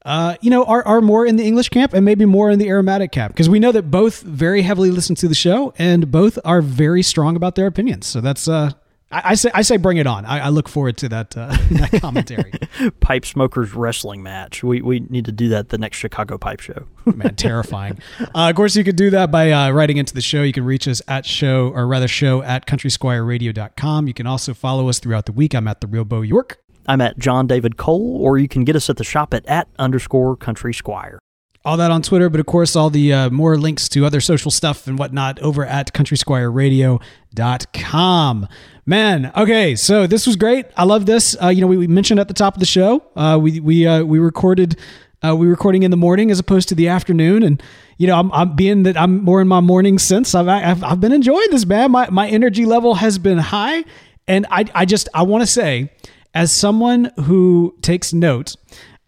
uh, 0.05 0.35
you 0.39 0.49
know, 0.49 0.63
are, 0.63 0.85
are 0.85 1.01
more 1.01 1.25
in 1.25 1.35
the 1.35 1.43
English 1.43 1.69
camp 1.69 1.93
and 1.93 2.05
maybe 2.05 2.23
more 2.25 2.49
in 2.49 2.59
the 2.59 2.69
aromatic 2.69 3.11
camp 3.11 3.33
because 3.33 3.49
we 3.49 3.59
know 3.59 3.73
that 3.73 3.91
both 3.91 4.21
very 4.21 4.61
heavily 4.61 4.91
listen 4.91 5.13
to 5.15 5.27
the 5.27 5.35
show 5.35 5.73
and 5.77 6.09
both 6.09 6.39
are 6.45 6.61
very 6.61 7.03
strong 7.03 7.35
about 7.35 7.55
their 7.55 7.67
opinions. 7.67 8.07
So 8.07 8.21
that's 8.21 8.47
uh, 8.47 8.71
I, 9.13 9.31
I 9.31 9.33
say 9.35 9.51
I 9.53 9.61
say 9.61 9.77
bring 9.77 9.97
it 9.97 10.07
on. 10.07 10.25
I, 10.25 10.45
I 10.45 10.49
look 10.49 10.67
forward 10.67 10.97
to 10.97 11.09
that 11.09 11.37
uh, 11.37 11.55
that 11.71 12.01
commentary. 12.01 12.51
Pipe 12.99 13.25
smokers 13.25 13.73
wrestling 13.73 14.23
match. 14.23 14.63
We 14.63 14.81
we 14.81 15.01
need 15.01 15.25
to 15.25 15.31
do 15.31 15.49
that 15.49 15.69
the 15.69 15.77
next 15.77 15.97
Chicago 15.97 16.37
Pipe 16.37 16.59
Show. 16.59 16.87
Man, 17.05 17.35
terrifying. 17.35 17.99
Uh, 18.19 18.49
of 18.49 18.55
course, 18.55 18.75
you 18.75 18.83
could 18.83 18.95
do 18.95 19.11
that 19.11 19.31
by 19.31 19.51
uh, 19.51 19.71
writing 19.71 19.97
into 19.97 20.15
the 20.15 20.21
show. 20.21 20.41
You 20.41 20.53
can 20.53 20.65
reach 20.65 20.87
us 20.87 21.01
at 21.07 21.25
show 21.25 21.69
or 21.69 21.85
rather 21.85 22.07
show 22.07 22.41
at 22.41 22.65
countrysquireradio.com. 22.65 24.07
You 24.07 24.13
can 24.13 24.25
also 24.25 24.53
follow 24.53 24.89
us 24.89 24.99
throughout 24.99 25.27
the 25.27 25.31
week. 25.31 25.53
I'm 25.53 25.67
at 25.67 25.81
the 25.81 25.87
Real 25.87 26.05
Bo 26.05 26.21
York. 26.21 26.59
I'm 26.87 26.99
at 26.99 27.17
John 27.17 27.47
David 27.47 27.77
Cole, 27.77 28.17
or 28.19 28.37
you 28.37 28.49
can 28.49 28.65
get 28.65 28.75
us 28.75 28.89
at 28.89 28.97
the 28.97 29.03
shop 29.03 29.33
at 29.33 29.45
at 29.45 29.67
underscore 29.77 30.35
country 30.35 30.73
squire. 30.73 31.19
All 31.65 31.77
that 31.77 31.91
on 31.91 32.01
Twitter, 32.01 32.29
but 32.29 32.41
of 32.41 32.45
course, 32.45 32.75
all 32.75 32.89
the 32.89 33.13
uh, 33.13 33.29
more 33.29 33.57
links 33.57 33.87
to 33.89 34.05
other 34.05 34.19
social 34.19 34.51
stuff 34.51 34.85
and 34.85 34.99
whatnot 34.99 35.39
over 35.39 35.65
at 35.65 35.93
countrysquireradio.com. 35.93 38.47
Man, 38.85 39.31
okay, 39.37 39.75
so 39.77 40.07
this 40.07 40.27
was 40.27 40.35
great. 40.35 40.65
I 40.75 40.83
love 40.83 41.05
this. 41.05 41.37
Uh, 41.41 41.47
you 41.47 41.61
know, 41.61 41.67
we, 41.67 41.77
we, 41.77 41.87
mentioned 41.87 42.19
at 42.19 42.27
the 42.27 42.33
top 42.33 42.55
of 42.55 42.59
the 42.59 42.65
show, 42.65 43.01
uh, 43.15 43.39
we 43.41 43.61
we 43.61 43.87
uh, 43.87 44.03
we 44.03 44.19
recorded. 44.19 44.77
Uh, 45.25 45.33
we 45.33 45.47
recording 45.47 45.83
in 45.83 45.91
the 45.91 45.95
morning 45.95 46.29
as 46.31 46.37
opposed 46.37 46.67
to 46.67 46.75
the 46.75 46.89
afternoon, 46.89 47.43
and 47.43 47.63
you 47.97 48.07
know, 48.07 48.19
I'm, 48.19 48.29
I'm 48.33 48.57
being 48.57 48.83
that 48.83 48.97
I'm 48.97 49.23
more 49.23 49.39
in 49.39 49.47
my 49.47 49.61
morning 49.61 49.97
sense. 49.97 50.35
I've, 50.35 50.49
I've 50.49 50.83
I've 50.83 50.99
been 50.99 51.13
enjoying 51.13 51.49
this, 51.49 51.65
man. 51.65 51.91
My 51.91 52.09
my 52.09 52.27
energy 52.27 52.65
level 52.65 52.95
has 52.95 53.17
been 53.17 53.37
high, 53.37 53.85
and 54.27 54.45
I 54.51 54.65
I 54.75 54.83
just 54.83 55.07
I 55.13 55.23
want 55.23 55.43
to 55.43 55.47
say 55.47 55.89
as 56.33 56.51
someone 56.51 57.09
who 57.21 57.77
takes 57.81 58.11
note 58.11 58.57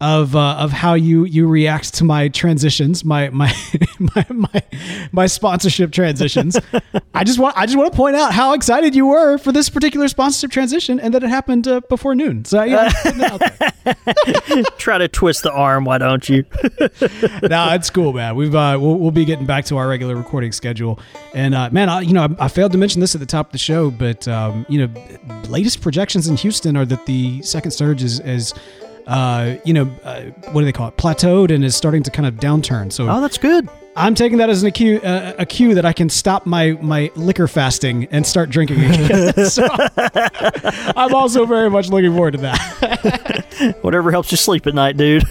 of 0.00 0.36
uh, 0.36 0.56
of 0.56 0.72
how 0.72 0.92
you 0.92 1.24
you 1.24 1.48
react 1.48 1.94
to 1.94 2.04
my 2.04 2.28
transitions, 2.28 3.04
my 3.04 3.30
my 3.30 3.52
my 3.98 4.26
my, 4.30 4.62
my 5.10 5.26
sponsorship 5.26 5.90
transitions. 5.90 6.58
I 7.14 7.24
just 7.24 7.38
want 7.38 7.56
I 7.56 7.64
just 7.64 7.78
want 7.78 7.90
to 7.90 7.96
point 7.96 8.14
out 8.14 8.32
how 8.32 8.52
excited 8.52 8.94
you 8.94 9.06
were 9.06 9.38
for 9.38 9.52
this 9.52 9.70
particular 9.70 10.08
sponsorship 10.08 10.50
transition, 10.50 11.00
and 11.00 11.14
that 11.14 11.22
it 11.22 11.30
happened 11.30 11.66
uh, 11.66 11.80
before 11.88 12.14
noon. 12.14 12.44
So 12.44 12.62
yeah, 12.62 12.90
try 14.78 14.98
to 14.98 15.08
twist 15.08 15.42
the 15.44 15.52
arm. 15.52 15.86
Why 15.86 15.96
don't 15.96 16.28
you? 16.28 16.44
nah, 17.42 17.72
it's 17.72 17.88
cool, 17.88 18.12
man. 18.12 18.36
We've 18.36 18.54
uh, 18.54 18.76
we'll, 18.78 18.96
we'll 18.96 19.10
be 19.12 19.24
getting 19.24 19.46
back 19.46 19.64
to 19.66 19.78
our 19.78 19.88
regular 19.88 20.14
recording 20.14 20.52
schedule, 20.52 21.00
and 21.32 21.54
uh, 21.54 21.70
man, 21.70 21.88
I, 21.88 22.02
you 22.02 22.12
know, 22.12 22.24
I, 22.38 22.44
I, 22.44 22.48
failed 22.48 22.72
to 22.72 22.78
mention 22.78 23.00
this 23.00 23.14
at 23.14 23.20
the 23.20 23.26
top 23.26 23.46
of 23.46 23.52
the 23.52 23.58
show, 23.58 23.90
but 23.90 24.28
um, 24.28 24.66
you 24.68 24.86
know, 24.86 25.42
latest 25.48 25.80
projections 25.80 26.28
in 26.28 26.36
Houston 26.36 26.76
are 26.76 26.84
that 26.84 27.06
the 27.06 27.40
second 27.40 27.70
surge 27.70 28.02
is 28.02 28.20
is 28.20 28.52
uh, 29.06 29.56
you 29.64 29.72
know, 29.72 29.90
uh, 30.04 30.22
what 30.50 30.60
do 30.60 30.64
they 30.64 30.72
call 30.72 30.88
it? 30.88 30.96
Plateaued 30.96 31.54
and 31.54 31.64
is 31.64 31.76
starting 31.76 32.02
to 32.02 32.10
kind 32.10 32.26
of 32.26 32.34
downturn. 32.34 32.92
So 32.92 33.08
oh, 33.08 33.20
that's 33.20 33.38
good. 33.38 33.68
I'm 33.98 34.14
taking 34.14 34.38
that 34.38 34.50
as 34.50 34.62
an 34.62 34.70
cue, 34.72 35.00
uh, 35.00 35.32
a 35.38 35.46
cue 35.46 35.74
that 35.74 35.86
I 35.86 35.94
can 35.94 36.10
stop 36.10 36.44
my 36.44 36.72
my 36.82 37.10
liquor 37.14 37.48
fasting 37.48 38.06
and 38.10 38.26
start 38.26 38.50
drinking 38.50 38.84
again. 38.84 39.32
so 39.46 39.66
I'm 40.96 41.14
also 41.14 41.46
very 41.46 41.70
much 41.70 41.88
looking 41.88 42.12
forward 42.12 42.32
to 42.32 42.38
that. 42.38 43.76
Whatever 43.80 44.10
helps 44.10 44.30
you 44.30 44.36
sleep 44.36 44.66
at 44.66 44.74
night, 44.74 44.98
dude. 44.98 45.24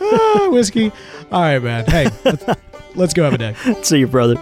ah, 0.00 0.48
whiskey. 0.50 0.90
All 1.30 1.42
right, 1.42 1.62
man. 1.62 1.84
Hey, 1.86 2.08
let's, 2.24 2.44
let's 2.96 3.14
go 3.14 3.24
have 3.24 3.34
a 3.34 3.38
day. 3.38 3.54
See 3.82 4.00
you, 4.00 4.08
brother. 4.08 4.34